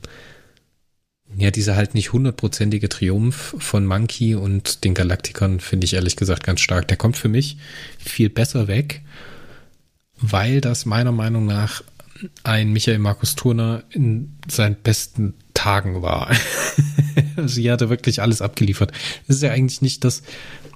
ja, 1.38 1.52
dieser 1.52 1.76
halt 1.76 1.94
nicht 1.94 2.12
hundertprozentige 2.12 2.90
Triumph 2.90 3.56
von 3.60 3.86
Monkey 3.86 4.36
und 4.36 4.84
den 4.84 4.94
Galaktikern 4.94 5.60
finde 5.60 5.86
ich 5.86 5.94
ehrlich 5.94 6.16
gesagt 6.16 6.44
ganz 6.44 6.60
stark. 6.60 6.88
Der 6.88 6.98
kommt 6.98 7.18
für 7.18 7.30
mich 7.30 7.58
viel 8.00 8.30
besser 8.30 8.68
weg, 8.68 9.02
weil 10.20 10.60
das 10.60 10.86
meiner 10.86 11.12
Meinung 11.12 11.46
nach 11.46 11.84
ein 12.44 12.74
Michael 12.74 13.00
Markus 13.00 13.36
Turner 13.36 13.84
in 13.92 14.36
seinen 14.50 14.76
besten 14.76 15.36
Tagen 15.54 16.02
war. 16.02 16.32
also 17.36 17.62
hier 17.62 17.74
hat 17.74 17.82
er 17.82 17.90
wirklich 17.90 18.22
alles 18.22 18.42
abgeliefert. 18.42 18.92
Das 19.28 19.38
ist 19.38 19.44
ja 19.44 19.52
eigentlich 19.52 19.82
nicht 19.82 20.04
das, 20.04 20.24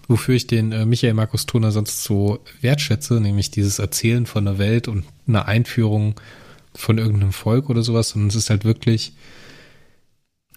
wofür 0.08 0.36
ich 0.36 0.47
den 0.47 0.72
äh, 0.72 0.86
Michael 0.86 1.14
Markus 1.14 1.45
Turner 1.45 1.72
sonst 1.72 2.04
so 2.04 2.39
wertschätze, 2.62 3.16
nämlich 3.22 3.51
dieses 3.51 3.80
Erzählen 3.80 4.26
von 4.26 4.45
der 4.45 4.58
Welt 4.58 4.88
und 4.88 5.06
einer 5.28 5.47
Einführung 5.47 6.20
von 6.76 6.97
irgendeinem 6.97 7.34
Volk 7.34 7.70
oder 7.70 7.84
sowas, 7.84 8.10
sondern 8.10 8.30
es 8.30 8.36
ist 8.36 8.49
halt 8.49 8.66
wirklich 8.66 9.14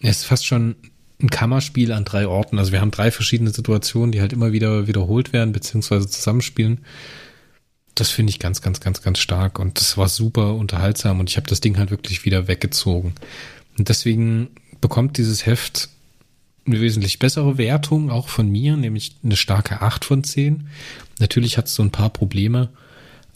es 0.01 0.19
ist 0.19 0.25
fast 0.25 0.47
schon 0.47 0.77
ein 1.21 1.31
Kammerspiel 1.31 1.93
an 1.93 2.05
drei 2.05 2.27
Orten. 2.27 2.59
Also 2.59 2.73
wir 2.73 2.81
haben 2.81 2.91
drei 2.91 3.11
verschiedene 3.11 3.51
Situationen, 3.51 4.13
die 4.13 4.21
halt 4.21 4.33
immer 4.33 4.53
wieder 4.53 4.87
wiederholt 4.87 5.33
werden, 5.33 5.53
beziehungsweise 5.53 6.09
zusammenspielen. 6.09 6.85
Das 7.95 8.11
finde 8.11 8.31
ich 8.31 8.39
ganz, 8.39 8.61
ganz, 8.61 8.81
ganz, 8.81 9.01
ganz 9.01 9.19
stark. 9.19 9.59
Und 9.59 9.81
das 9.81 9.97
war 9.97 10.09
super 10.09 10.55
unterhaltsam 10.55 11.21
und 11.21 11.31
ich 11.31 11.37
habe 11.37 11.49
das 11.49 11.61
Ding 11.61 11.79
halt 11.79 11.91
wirklich 11.91 12.25
wieder 12.25 12.49
weggezogen. 12.49 13.15
Und 13.79 13.89
deswegen 13.89 14.49
bekommt 14.81 15.17
dieses 15.17 15.47
Heft 15.47 15.89
eine 16.67 16.81
wesentlich 16.81 17.19
bessere 17.19 17.59
Wertung, 17.59 18.11
auch 18.11 18.29
von 18.29 18.51
mir, 18.51 18.77
nämlich 18.77 19.17
eine 19.23 19.37
starke 19.37 19.83
8 19.83 20.05
von 20.05 20.25
10. 20.25 20.69
Natürlich 21.19 21.59
hat 21.59 21.67
es 21.67 21.75
so 21.75 21.83
ein 21.83 21.91
paar 21.91 22.11
Probleme. 22.11 22.71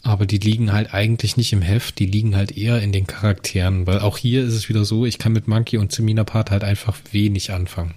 Aber 0.03 0.25
die 0.25 0.39
liegen 0.39 0.71
halt 0.73 0.93
eigentlich 0.93 1.37
nicht 1.37 1.53
im 1.53 1.61
Heft, 1.61 1.99
die 1.99 2.07
liegen 2.07 2.35
halt 2.35 2.57
eher 2.57 2.81
in 2.81 2.91
den 2.91 3.05
Charakteren, 3.05 3.85
weil 3.85 3.99
auch 3.99 4.17
hier 4.17 4.43
ist 4.43 4.55
es 4.55 4.67
wieder 4.67 4.83
so, 4.83 5.05
ich 5.05 5.19
kann 5.19 5.31
mit 5.31 5.47
Monkey 5.47 5.77
und 5.77 5.95
Part 6.25 6.49
halt 6.49 6.63
einfach 6.63 6.97
wenig 7.11 7.51
anfangen. 7.51 7.93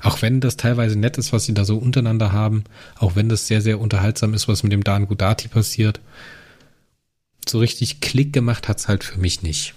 Auch 0.00 0.20
wenn 0.20 0.40
das 0.40 0.58
teilweise 0.58 0.98
nett 0.98 1.16
ist, 1.16 1.32
was 1.32 1.46
sie 1.46 1.54
da 1.54 1.64
so 1.64 1.78
untereinander 1.78 2.32
haben, 2.32 2.64
auch 2.98 3.16
wenn 3.16 3.30
das 3.30 3.46
sehr, 3.46 3.62
sehr 3.62 3.80
unterhaltsam 3.80 4.34
ist, 4.34 4.48
was 4.48 4.62
mit 4.62 4.72
dem 4.72 4.84
Dan 4.84 5.06
Gudati 5.06 5.48
passiert, 5.48 6.00
so 7.48 7.58
richtig 7.58 8.00
Klick 8.00 8.34
gemacht 8.34 8.68
hat's 8.68 8.88
halt 8.88 9.02
für 9.02 9.18
mich 9.18 9.42
nicht. 9.42 9.74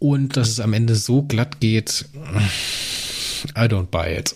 Und 0.00 0.36
dass 0.36 0.48
es 0.48 0.58
am 0.58 0.72
Ende 0.72 0.96
so 0.96 1.22
glatt 1.22 1.60
geht, 1.60 2.06
I 3.50 3.66
don't 3.68 3.86
buy 3.86 4.16
it. 4.16 4.34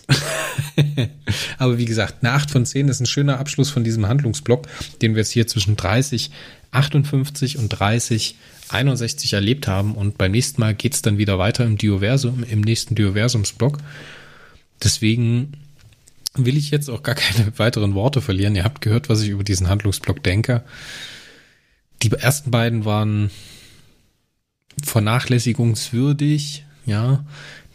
Aber 1.58 1.78
wie 1.78 1.84
gesagt, 1.84 2.16
eine 2.22 2.32
8 2.32 2.50
von 2.50 2.66
10 2.66 2.88
ist 2.88 3.00
ein 3.00 3.06
schöner 3.06 3.38
Abschluss 3.38 3.70
von 3.70 3.84
diesem 3.84 4.06
Handlungsblock, 4.06 4.66
den 5.02 5.14
wir 5.14 5.20
jetzt 5.22 5.30
hier 5.30 5.46
zwischen 5.46 5.76
30, 5.76 6.30
58 6.72 7.58
und 7.58 7.68
30, 7.68 8.36
61 8.68 9.32
erlebt 9.32 9.68
haben. 9.68 9.94
Und 9.94 10.18
beim 10.18 10.32
nächsten 10.32 10.60
Mal 10.60 10.74
geht 10.74 10.94
es 10.94 11.02
dann 11.02 11.18
wieder 11.18 11.38
weiter 11.38 11.64
im 11.64 11.78
Dioversum, 11.78 12.44
im 12.44 12.60
nächsten 12.60 12.94
Dioversumsblock. 12.94 13.78
Deswegen 14.82 15.52
will 16.34 16.56
ich 16.56 16.70
jetzt 16.70 16.90
auch 16.90 17.02
gar 17.02 17.14
keine 17.14 17.52
weiteren 17.58 17.94
Worte 17.94 18.20
verlieren. 18.20 18.54
Ihr 18.54 18.64
habt 18.64 18.80
gehört, 18.80 19.08
was 19.08 19.22
ich 19.22 19.30
über 19.30 19.44
diesen 19.44 19.68
Handlungsblock 19.68 20.22
denke. 20.22 20.64
Die 22.02 22.12
ersten 22.12 22.50
beiden 22.50 22.84
waren 22.84 23.30
vernachlässigungswürdig, 24.84 26.64
ja. 26.84 27.24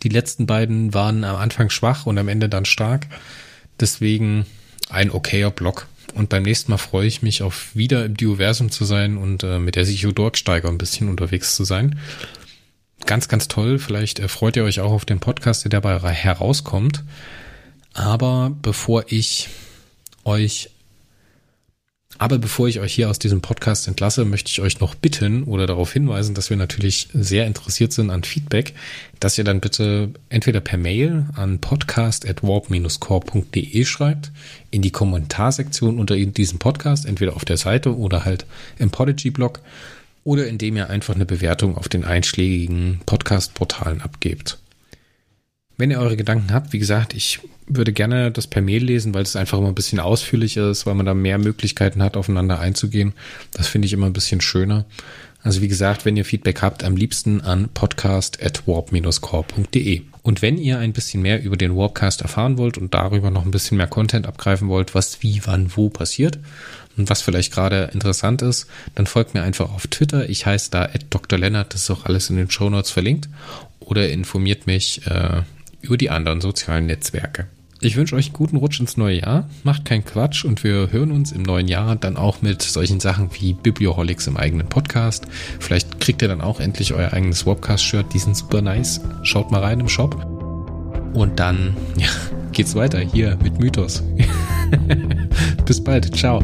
Die 0.04 0.10
letzten 0.10 0.46
beiden 0.46 0.94
waren 0.94 1.24
am 1.24 1.36
Anfang 1.36 1.70
schwach 1.70 2.06
und 2.06 2.18
am 2.18 2.28
Ende 2.28 2.50
dann 2.50 2.66
stark. 2.66 3.08
Deswegen 3.80 4.46
ein 4.90 5.12
okayer 5.12 5.52
Blog. 5.52 5.88
Und 6.14 6.30
beim 6.30 6.44
nächsten 6.44 6.72
Mal 6.72 6.78
freue 6.78 7.08
ich 7.08 7.22
mich 7.22 7.42
auf 7.42 7.76
wieder 7.76 8.06
im 8.06 8.18
Dioversum 8.18 8.70
zu 8.70 8.84
sein 8.84 9.18
und 9.18 9.44
äh, 9.44 9.60
mit 9.60 9.76
der 9.76 9.86
Sicho 9.86 10.12
Dorksteiger 10.12 10.68
ein 10.68 10.78
bisschen 10.78 11.08
unterwegs 11.10 11.56
zu 11.56 11.64
sein. 11.64 12.00
Ganz, 13.06 13.28
ganz 13.28 13.48
toll. 13.48 13.80
Vielleicht 13.80 14.20
äh, 14.20 14.28
freut 14.28 14.58
ihr 14.58 14.64
euch 14.64 14.82
auch 14.82 14.92
auf 14.92 15.06
den 15.06 15.20
Podcast, 15.20 15.64
der 15.64 15.70
dabei 15.70 15.98
herauskommt. 16.12 17.04
Aber 17.94 18.56
bevor 18.62 19.06
ich 19.08 19.50
euch 20.24 20.70
aber 22.18 22.38
bevor 22.38 22.68
ich 22.68 22.80
euch 22.80 22.94
hier 22.94 23.10
aus 23.10 23.20
diesem 23.20 23.42
Podcast 23.42 23.88
entlasse, 23.88 24.26
möchte 24.26 24.50
ich 24.50 24.60
euch 24.62 24.80
noch 24.80 24.96
bitten 24.96 25.44
oder 25.44 25.66
darauf 25.66 25.92
hinweisen, 25.92 26.36
dass 26.36 26.50
wir 26.50 26.58
natürlich 26.58 27.08
sehr 27.14 27.48
interessiert 27.48 27.94
sind 27.94 28.10
an 28.10 28.24
Feedback, 28.24 28.74
dass 29.20 29.38
ihr 29.38 29.44
dann 29.44 29.60
bitte 29.60 30.10
entweder 30.30 30.62
per 30.62 30.78
Mail 30.78 31.26
an 31.36 31.60
podcast.warp-core.de 31.60 33.86
schreibt, 33.86 34.32
in 34.70 34.82
die 34.82 34.92
Kommentarsektion 34.92 36.00
unter 36.00 36.16
diesem 36.16 36.60
Podcast, 36.60 37.06
entweder 37.06 37.36
auf 37.36 37.46
der 37.46 37.58
Seite 37.58 37.98
oder 37.98 38.24
halt 38.24 38.46
im 38.78 38.92
Podigy-Blog, 38.92 39.60
oder 40.24 40.48
indem 40.48 40.78
ihr 40.78 40.90
einfach 40.90 41.16
eine 41.16 41.26
Bewertung 41.26 41.76
auf 41.76 41.90
den 41.90 42.06
einschlägigen 42.06 43.02
Podcast-Portalen 43.06 44.02
abgebt. 44.02 44.61
Wenn 45.82 45.90
ihr 45.90 46.00
eure 46.00 46.16
Gedanken 46.16 46.54
habt, 46.54 46.74
wie 46.74 46.78
gesagt, 46.78 47.16
ich 47.16 47.40
würde 47.66 47.92
gerne 47.92 48.30
das 48.30 48.46
per 48.46 48.62
Mail 48.62 48.84
lesen, 48.84 49.16
weil 49.16 49.24
es 49.24 49.36
einfach 49.36 49.58
immer 49.58 49.70
ein 49.70 49.74
bisschen 49.74 50.00
ausführlicher 50.00 50.70
ist, 50.70 50.86
weil 50.86 50.94
man 50.94 51.08
da 51.08 51.16
mehr 51.16 51.40
Möglichkeiten 51.40 52.04
hat, 52.04 52.16
aufeinander 52.16 52.60
einzugehen. 52.60 53.14
Das 53.54 53.68
finde 53.68 53.88
ich 53.88 53.94
immer 53.94 54.06
ein 54.06 54.14
bisschen 54.14 54.42
schöner. 54.42 54.86
Also 55.42 55.60
wie 55.64 55.68
gesagt, 55.68 56.06
wenn 56.06 56.16
ihr 56.16 56.24
Feedback 56.24 56.62
habt, 56.62 56.84
am 56.84 56.96
liebsten 56.96 57.42
an 57.42 57.68
podcast 57.74 58.44
at 58.44 58.68
warp-core.de. 58.68 60.04
Und 60.22 60.44
wenn 60.44 60.60
ihr 60.60 60.78
ein 60.78 60.94
bisschen 60.94 61.24
mehr 61.24 61.42
über 61.42 61.58
den 61.58 61.76
Warpcast 61.76 62.22
erfahren 62.22 62.60
wollt 62.60 62.78
und 62.78 62.94
darüber 62.94 63.32
noch 63.32 63.44
ein 63.44 63.50
bisschen 63.50 63.78
mehr 63.78 63.88
Content 63.88 64.28
abgreifen 64.28 64.68
wollt, 64.68 64.94
was 64.94 65.24
wie, 65.24 65.42
wann, 65.46 65.76
wo 65.76 65.90
passiert 65.90 66.38
und 66.96 67.10
was 67.10 67.24
vielleicht 67.24 67.52
gerade 67.52 67.90
interessant 67.92 68.44
ist, 68.44 68.68
dann 68.94 69.08
folgt 69.08 69.34
mir 69.34 69.42
einfach 69.42 69.74
auf 69.74 69.88
Twitter. 69.88 70.30
Ich 70.30 70.46
heiße 70.46 70.70
da 70.70 70.92
Dr. 71.10 71.40
Lennart, 71.40 71.74
das 71.74 71.82
ist 71.82 71.90
auch 71.90 72.06
alles 72.06 72.30
in 72.30 72.36
den 72.36 72.52
Show 72.52 72.70
Notes 72.70 72.92
verlinkt. 72.92 73.30
Oder 73.80 74.12
informiert 74.12 74.68
mich 74.68 75.08
äh, 75.08 75.42
über 75.82 75.98
die 75.98 76.10
anderen 76.10 76.42
sozialen 76.42 76.86
Netzwerke. 76.86 77.48
Ich 77.84 77.96
wünsche 77.96 78.16
euch 78.16 78.28
einen 78.28 78.34
guten 78.34 78.58
Rutsch 78.58 78.80
ins 78.80 78.96
neue 78.96 79.22
Jahr. 79.22 79.50
Macht 79.64 79.86
keinen 79.86 80.06
Quatsch 80.06 80.46
und 80.46 80.64
wir 80.64 80.92
hören 80.92 81.12
uns 81.12 81.32
im 81.32 81.42
neuen 81.42 81.68
Jahr 81.68 81.96
dann 81.96 82.16
auch 82.16 82.44
mit 82.44 82.62
solchen 82.62 83.00
Sachen 83.00 83.32
wie 83.34 83.54
Biblioholics 83.54 84.28
im 84.28 84.38
eigenen 84.38 84.70
Podcast. 84.70 85.26
Vielleicht 85.60 86.00
kriegt 86.00 86.22
ihr 86.22 86.28
dann 86.28 86.42
auch 86.42 86.60
endlich 86.60 86.94
euer 86.94 87.12
eigenes 87.12 87.48
Webcast-Shirt. 87.48 88.14
Die 88.14 88.20
sind 88.20 88.38
super 88.38 88.62
nice. 88.62 89.02
Schaut 89.24 89.52
mal 89.52 89.62
rein 89.62 89.80
im 89.80 89.90
Shop. 89.90 90.16
Und 91.16 91.40
dann 91.40 91.76
ja, 91.98 92.10
geht's 92.52 92.76
weiter 92.76 93.00
hier 93.00 93.36
mit 93.42 93.60
Mythos. 93.60 94.04
Bis 95.66 95.84
bald. 95.84 96.16
Ciao. 96.16 96.40